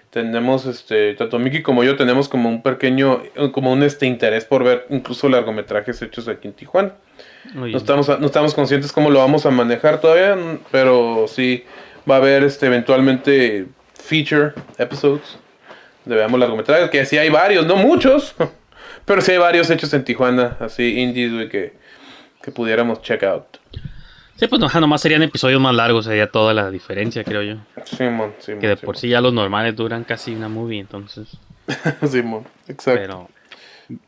Tenemos, 0.10 0.68
este, 0.68 1.16
tanto 1.16 1.40
Miki 1.40 1.64
como 1.64 1.84
yo 1.84 1.96
tenemos 1.96 2.30
como 2.30 2.48
un 2.48 2.62
pequeño, 2.62 3.24
como 3.52 3.72
un 3.72 3.82
este 3.82 4.06
interés 4.06 4.46
por 4.46 4.64
ver 4.64 4.86
incluso 4.90 5.28
largometrajes 5.28 6.00
hechos 6.04 6.28
aquí 6.28 6.48
en 6.48 6.54
Tijuana. 6.54 6.94
No 7.56 7.66
estamos, 7.66 8.08
no 8.20 8.26
estamos 8.26 8.54
conscientes 8.54 8.92
cómo 8.92 9.10
lo 9.10 9.20
vamos 9.20 9.48
a 9.48 9.52
manejar 9.52 10.02
todavía, 10.02 10.38
pero 10.70 11.26
sí 11.28 11.64
va 12.08 12.16
a 12.16 12.18
haber 12.20 12.44
este 12.44 12.68
eventualmente 12.68 13.66
feature 13.96 14.54
episodes 14.78 15.40
de 16.06 16.16
veamos 16.16 16.40
largometrajes, 16.40 16.90
que 16.90 17.06
sí 17.06 17.18
hay 17.18 17.30
varios, 17.30 17.66
no 17.66 17.78
muchos, 17.78 18.36
pero 19.06 19.22
sí 19.22 19.32
hay 19.32 19.38
varios 19.38 19.70
hechos 19.70 19.94
en 19.94 20.04
Tijuana, 20.04 20.58
así 20.60 21.00
indies, 21.00 21.50
que, 21.50 21.74
que 22.42 22.52
pudiéramos 22.52 23.02
check 23.02 23.24
out. 23.24 23.58
Sí, 24.38 24.48
pues 24.48 24.62
ajá, 24.64 24.80
nomás 24.80 25.02
serían 25.02 25.22
episodios 25.24 25.62
más 25.62 25.76
largos, 25.76 26.06
sería 26.06 26.30
toda 26.30 26.54
la 26.54 26.70
diferencia, 26.72 27.24
creo 27.24 27.44
yo. 27.44 27.56
Simón, 27.86 28.34
Simón. 28.40 28.60
Que 28.62 28.68
de 28.68 28.78
por 28.78 28.98
sí 28.98 29.08
ya 29.10 29.22
los 29.22 29.32
normales 29.34 29.76
duran 29.76 30.04
casi 30.04 30.34
una 30.34 30.50
movie, 30.50 30.80
entonces. 30.80 31.38
Simón, 32.10 32.46
exacto. 32.68 33.02
Pero 33.02 33.30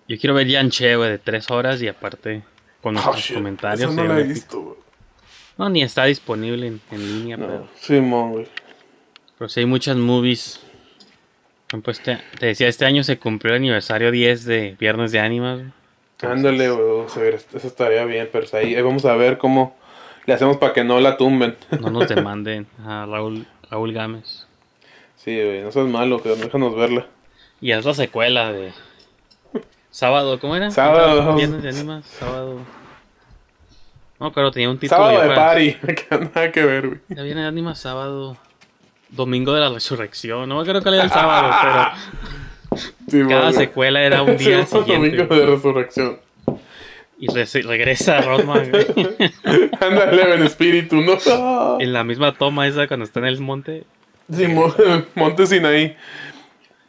yo 0.07 0.17
quiero 0.19 0.33
ver 0.33 0.47
Yanche, 0.47 0.95
güey, 0.95 1.11
de 1.11 1.17
tres 1.19 1.49
horas 1.51 1.81
y 1.81 1.87
aparte 1.87 2.41
con 2.81 2.97
Oh, 2.97 3.01
nuestros 3.01 3.31
comentarios. 3.37 3.93
no 3.93 4.17
he 4.17 4.23
visto, 4.23 4.61
güey. 4.61 4.75
No, 5.57 5.69
ni 5.69 5.83
está 5.83 6.03
disponible 6.05 6.67
en, 6.67 6.81
en 6.91 6.99
línea, 7.19 7.37
pero, 7.37 7.67
Simón, 7.79 8.31
güey. 8.33 8.47
pero 9.37 9.47
sí 9.47 9.61
hay 9.61 9.65
muchas 9.65 9.95
movies. 9.95 10.59
Este- 11.87 12.19
te 12.39 12.45
decía, 12.47 12.67
este 12.67 12.85
año 12.85 13.03
se 13.03 13.17
cumplió 13.17 13.53
el 13.53 13.59
aniversario 13.61 14.11
10 14.11 14.45
de 14.45 14.75
Viernes 14.79 15.11
de 15.11 15.19
Ánimas. 15.19 15.61
Ándale, 16.21 16.69
güey, 16.69 16.87
vamos 16.97 17.15
a 17.15 17.19
ver, 17.19 17.35
eso 17.35 17.67
estaría 17.67 18.03
bien, 18.05 18.29
pero 18.31 18.45
ahí, 18.53 18.75
ahí 18.75 18.81
vamos 18.81 19.05
a 19.05 19.15
ver 19.15 19.37
cómo 19.37 19.75
le 20.25 20.33
hacemos 20.33 20.57
para 20.57 20.73
que 20.73 20.83
no 20.83 20.99
la 20.99 21.17
tumben. 21.17 21.55
No 21.79 21.89
nos 21.89 22.07
demanden 22.09 22.67
a 22.85 23.05
Raúl, 23.05 23.45
Raúl 23.69 23.93
Gámez. 23.93 24.45
Sí, 25.17 25.35
güey, 25.35 25.61
no 25.63 25.71
seas 25.71 25.87
malo, 25.87 26.19
pero 26.21 26.35
déjanos 26.35 26.75
verla. 26.75 27.05
Y 27.61 27.71
es 27.71 27.83
la 27.85 27.93
secuela 27.93 28.51
de 28.51 28.71
Sábado, 29.89 30.39
¿cómo 30.39 30.55
era? 30.55 30.69
Sábado. 30.71 31.35
Viernes 31.35 31.63
de 31.63 31.69
Ánimas, 31.69 32.05
sábado. 32.05 32.59
No, 34.19 34.31
claro, 34.33 34.51
tenía 34.51 34.69
un 34.69 34.77
título. 34.77 34.97
Sábado 35.01 35.21
de 35.21 35.27
para- 35.29 35.45
party, 35.47 35.77
nada 36.35 36.51
que 36.51 36.65
ver, 36.65 36.87
güey. 36.87 36.99
Ya 37.09 37.23
viene 37.23 37.45
Ánimas 37.45 37.79
sábado. 37.79 38.37
Domingo 39.09 39.53
de 39.53 39.61
la 39.61 39.69
Resurrección. 39.69 40.49
No 40.49 40.55
me 40.55 40.61
acuerdo 40.61 40.81
cuál 40.81 40.95
era 40.95 41.03
el 41.05 41.09
sábado, 41.09 41.93
pero 43.09 43.29
cada 43.29 43.53
secuela 43.53 44.01
era 44.01 44.21
un 44.23 44.35
día 44.35 44.65
Sí, 44.65 44.77
siguiente. 44.79 45.15
Domingo 45.17 45.35
de 45.35 45.45
resurrección. 45.45 46.19
Y 47.17 47.27
re- 47.27 47.45
regresa 47.63 48.21
Rodman. 48.21 48.71
Ándale, 49.79 50.35
en 50.35 50.43
espíritu, 50.43 50.97
¿no? 50.97 51.17
en 51.79 51.93
la 51.93 52.03
misma 52.03 52.33
toma 52.33 52.67
esa 52.67 52.87
cuando 52.87 53.05
está 53.05 53.19
en 53.21 53.25
el 53.27 53.39
monte. 53.39 53.83
Sí, 54.31 54.47
Mo- 54.47 54.73
Monte 55.15 55.45
Sinaí. 55.47 55.95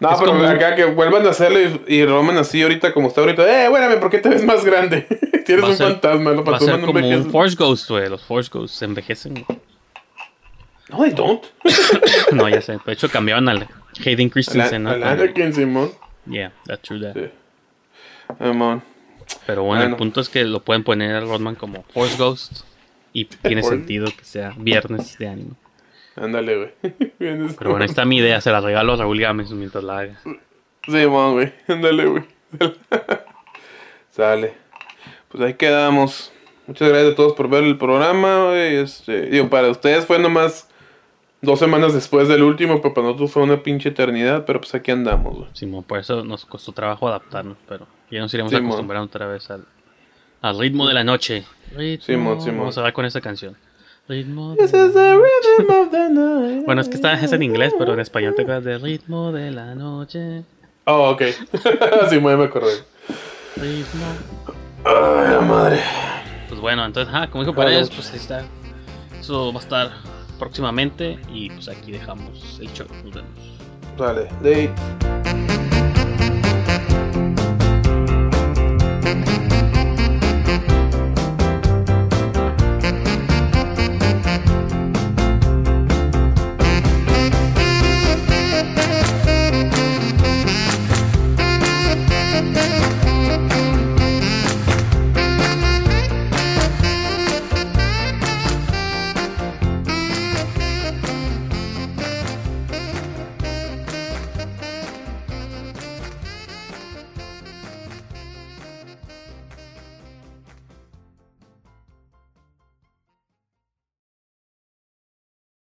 No, 0.00 0.12
Es 0.12 0.18
pero 0.18 0.32
como- 0.32 0.44
acá 0.44 0.74
que 0.74 0.84
vuelvan 0.84 1.26
a 1.26 1.30
hacerlo 1.30 1.58
y, 1.60 1.94
y 1.96 2.04
Roman 2.04 2.36
así 2.38 2.60
ahorita 2.62 2.92
como 2.92 3.08
está 3.08 3.20
ahorita. 3.22 3.42
Eh, 3.48 3.66
espérame, 3.66 3.98
¿por 4.00 4.10
qué 4.10 4.18
te 4.18 4.28
ves 4.28 4.44
más 4.44 4.64
grande? 4.64 5.06
Tienes 5.46 5.64
Va 5.64 5.68
un 5.68 5.76
ser- 5.76 5.86
fantasma, 5.92 6.30
los 6.32 6.46
Va 6.46 6.56
a 6.56 6.58
ser 6.58 6.68
fantasmas 6.70 6.80
no 6.80 6.86
como 6.86 6.98
un 6.98 7.04
envejecen. 7.04 7.30
Force 7.32 7.56
Ghost, 7.56 7.88
güey. 7.90 8.08
Los 8.08 8.22
Force 8.24 8.50
Ghosts 8.52 8.76
se 8.78 8.84
envejecen. 8.84 9.44
No, 10.90 11.02
they 11.02 11.12
don't. 11.12 11.44
no, 12.32 12.48
ya 12.48 12.60
sé. 12.60 12.78
De 12.84 12.92
hecho, 12.92 13.08
cambiaron 13.08 13.48
al 13.48 13.66
Hayden 14.04 14.28
Christensen, 14.28 14.82
¿no? 14.82 14.90
Al 14.90 15.02
Anakin, 15.02 15.52
Simón. 15.54 15.90
Yeah, 16.26 16.52
that's 16.66 16.82
true 16.82 17.00
that. 17.00 17.16
Simón. 18.38 18.82
Pero 19.46 19.62
bueno, 19.62 19.84
el 19.84 19.96
punto 19.96 20.20
es 20.20 20.28
que 20.28 20.44
lo 20.44 20.60
pueden 20.60 20.84
poner 20.84 21.14
a 21.14 21.20
Rodman 21.20 21.54
como 21.54 21.82
Force 21.84 22.16
Ghost. 22.16 22.62
Y 23.12 23.24
tiene 23.24 23.62
sentido 23.62 24.06
que 24.06 24.24
sea 24.24 24.52
viernes 24.58 25.16
de 25.18 25.28
ánimo. 25.28 25.56
Ándale, 26.16 26.56
güey. 26.56 26.70
Pero 27.18 27.70
bueno, 27.70 27.82
ahí 27.82 27.88
está 27.88 28.04
mi 28.04 28.18
idea. 28.18 28.40
Se 28.40 28.50
la 28.50 28.60
regalo 28.60 28.92
a 28.92 28.96
Raúl 28.96 29.20
Gámez 29.20 29.50
mientras 29.52 29.84
la 29.84 29.98
haga. 29.98 30.20
Simón, 30.86 31.32
güey. 31.32 31.52
Ándale, 31.66 32.06
güey. 32.06 32.24
Sale. 34.10 34.54
Pues 35.28 35.42
ahí 35.42 35.54
quedamos. 35.54 36.32
Muchas 36.66 36.88
gracias 36.88 37.12
a 37.12 37.16
todos 37.16 37.34
por 37.34 37.48
ver 37.48 37.64
el 37.64 37.78
programa, 37.78 38.48
güey. 38.48 38.76
Este, 38.76 39.22
digo, 39.26 39.48
para 39.48 39.68
ustedes 39.68 40.04
fue 40.04 40.18
nomás 40.18 40.68
dos 41.42 41.58
semanas 41.58 41.94
después 41.94 42.28
del 42.28 42.42
último, 42.42 42.80
pero 42.80 42.94
para 42.94 43.06
nosotros 43.08 43.30
fue 43.32 43.42
una 43.42 43.62
pinche 43.62 43.90
eternidad, 43.90 44.44
pero 44.44 44.60
pues 44.60 44.74
aquí 44.74 44.90
andamos, 44.90 45.36
güey. 45.36 45.48
Simón, 45.52 45.84
por 45.84 45.98
eso 45.98 46.24
nos 46.24 46.44
costó 46.44 46.72
trabajo 46.72 47.08
adaptarnos. 47.08 47.56
Pero 47.68 47.86
ya 48.10 48.20
nos 48.20 48.32
iremos 48.34 48.50
Simón. 48.50 48.66
acostumbrando 48.66 49.06
otra 49.06 49.26
vez 49.26 49.50
al, 49.50 49.64
al 50.42 50.58
ritmo 50.58 50.86
de 50.88 50.94
la 50.94 51.04
noche. 51.04 51.44
Ritmo. 51.76 52.04
Simón, 52.04 52.40
Simón. 52.40 52.58
Vamos 52.60 52.78
a 52.78 52.82
ver 52.82 52.92
con 52.92 53.04
esa 53.04 53.20
canción. 53.20 53.56
Ritmo 54.08 54.54
This 54.56 54.70
de 54.70 54.86
is 54.86 54.94
the 54.94 55.16
rhythm 55.16 55.70
of 55.70 55.90
the 55.90 56.08
night. 56.10 56.64
Bueno, 56.64 56.80
es 56.80 56.88
que 56.88 56.94
está, 56.94 57.14
es 57.14 57.32
en 57.32 57.42
inglés, 57.42 57.74
pero 57.76 57.92
en 57.94 58.00
español 58.00 58.34
te 58.36 58.42
acuerdas 58.42 58.64
de 58.64 58.78
ritmo 58.78 59.32
de 59.32 59.50
la 59.50 59.74
noche. 59.74 60.44
Oh, 60.84 61.10
ok. 61.10 61.22
sí, 62.08 62.20
me 62.20 62.32
acordé. 62.44 62.84
Ritmo. 63.56 64.06
Ay, 64.84 65.32
la 65.34 65.40
madre. 65.40 65.80
Pues 66.48 66.60
bueno, 66.60 66.84
entonces, 66.84 67.12
ah, 67.12 67.28
como 67.28 67.42
dijo. 67.42 67.56
Paredes, 67.56 67.90
pues 67.90 68.12
ahí 68.12 68.18
está. 68.18 68.44
Eso 69.18 69.52
va 69.52 69.58
a 69.58 69.62
estar 69.62 69.90
próximamente. 70.38 71.18
Y 71.32 71.50
pues 71.50 71.68
aquí 71.68 71.92
dejamos 71.92 72.58
el 72.60 72.72
show. 72.72 72.86
Nos 73.04 73.14
vemos. 73.14 73.56
Dale. 73.96 74.28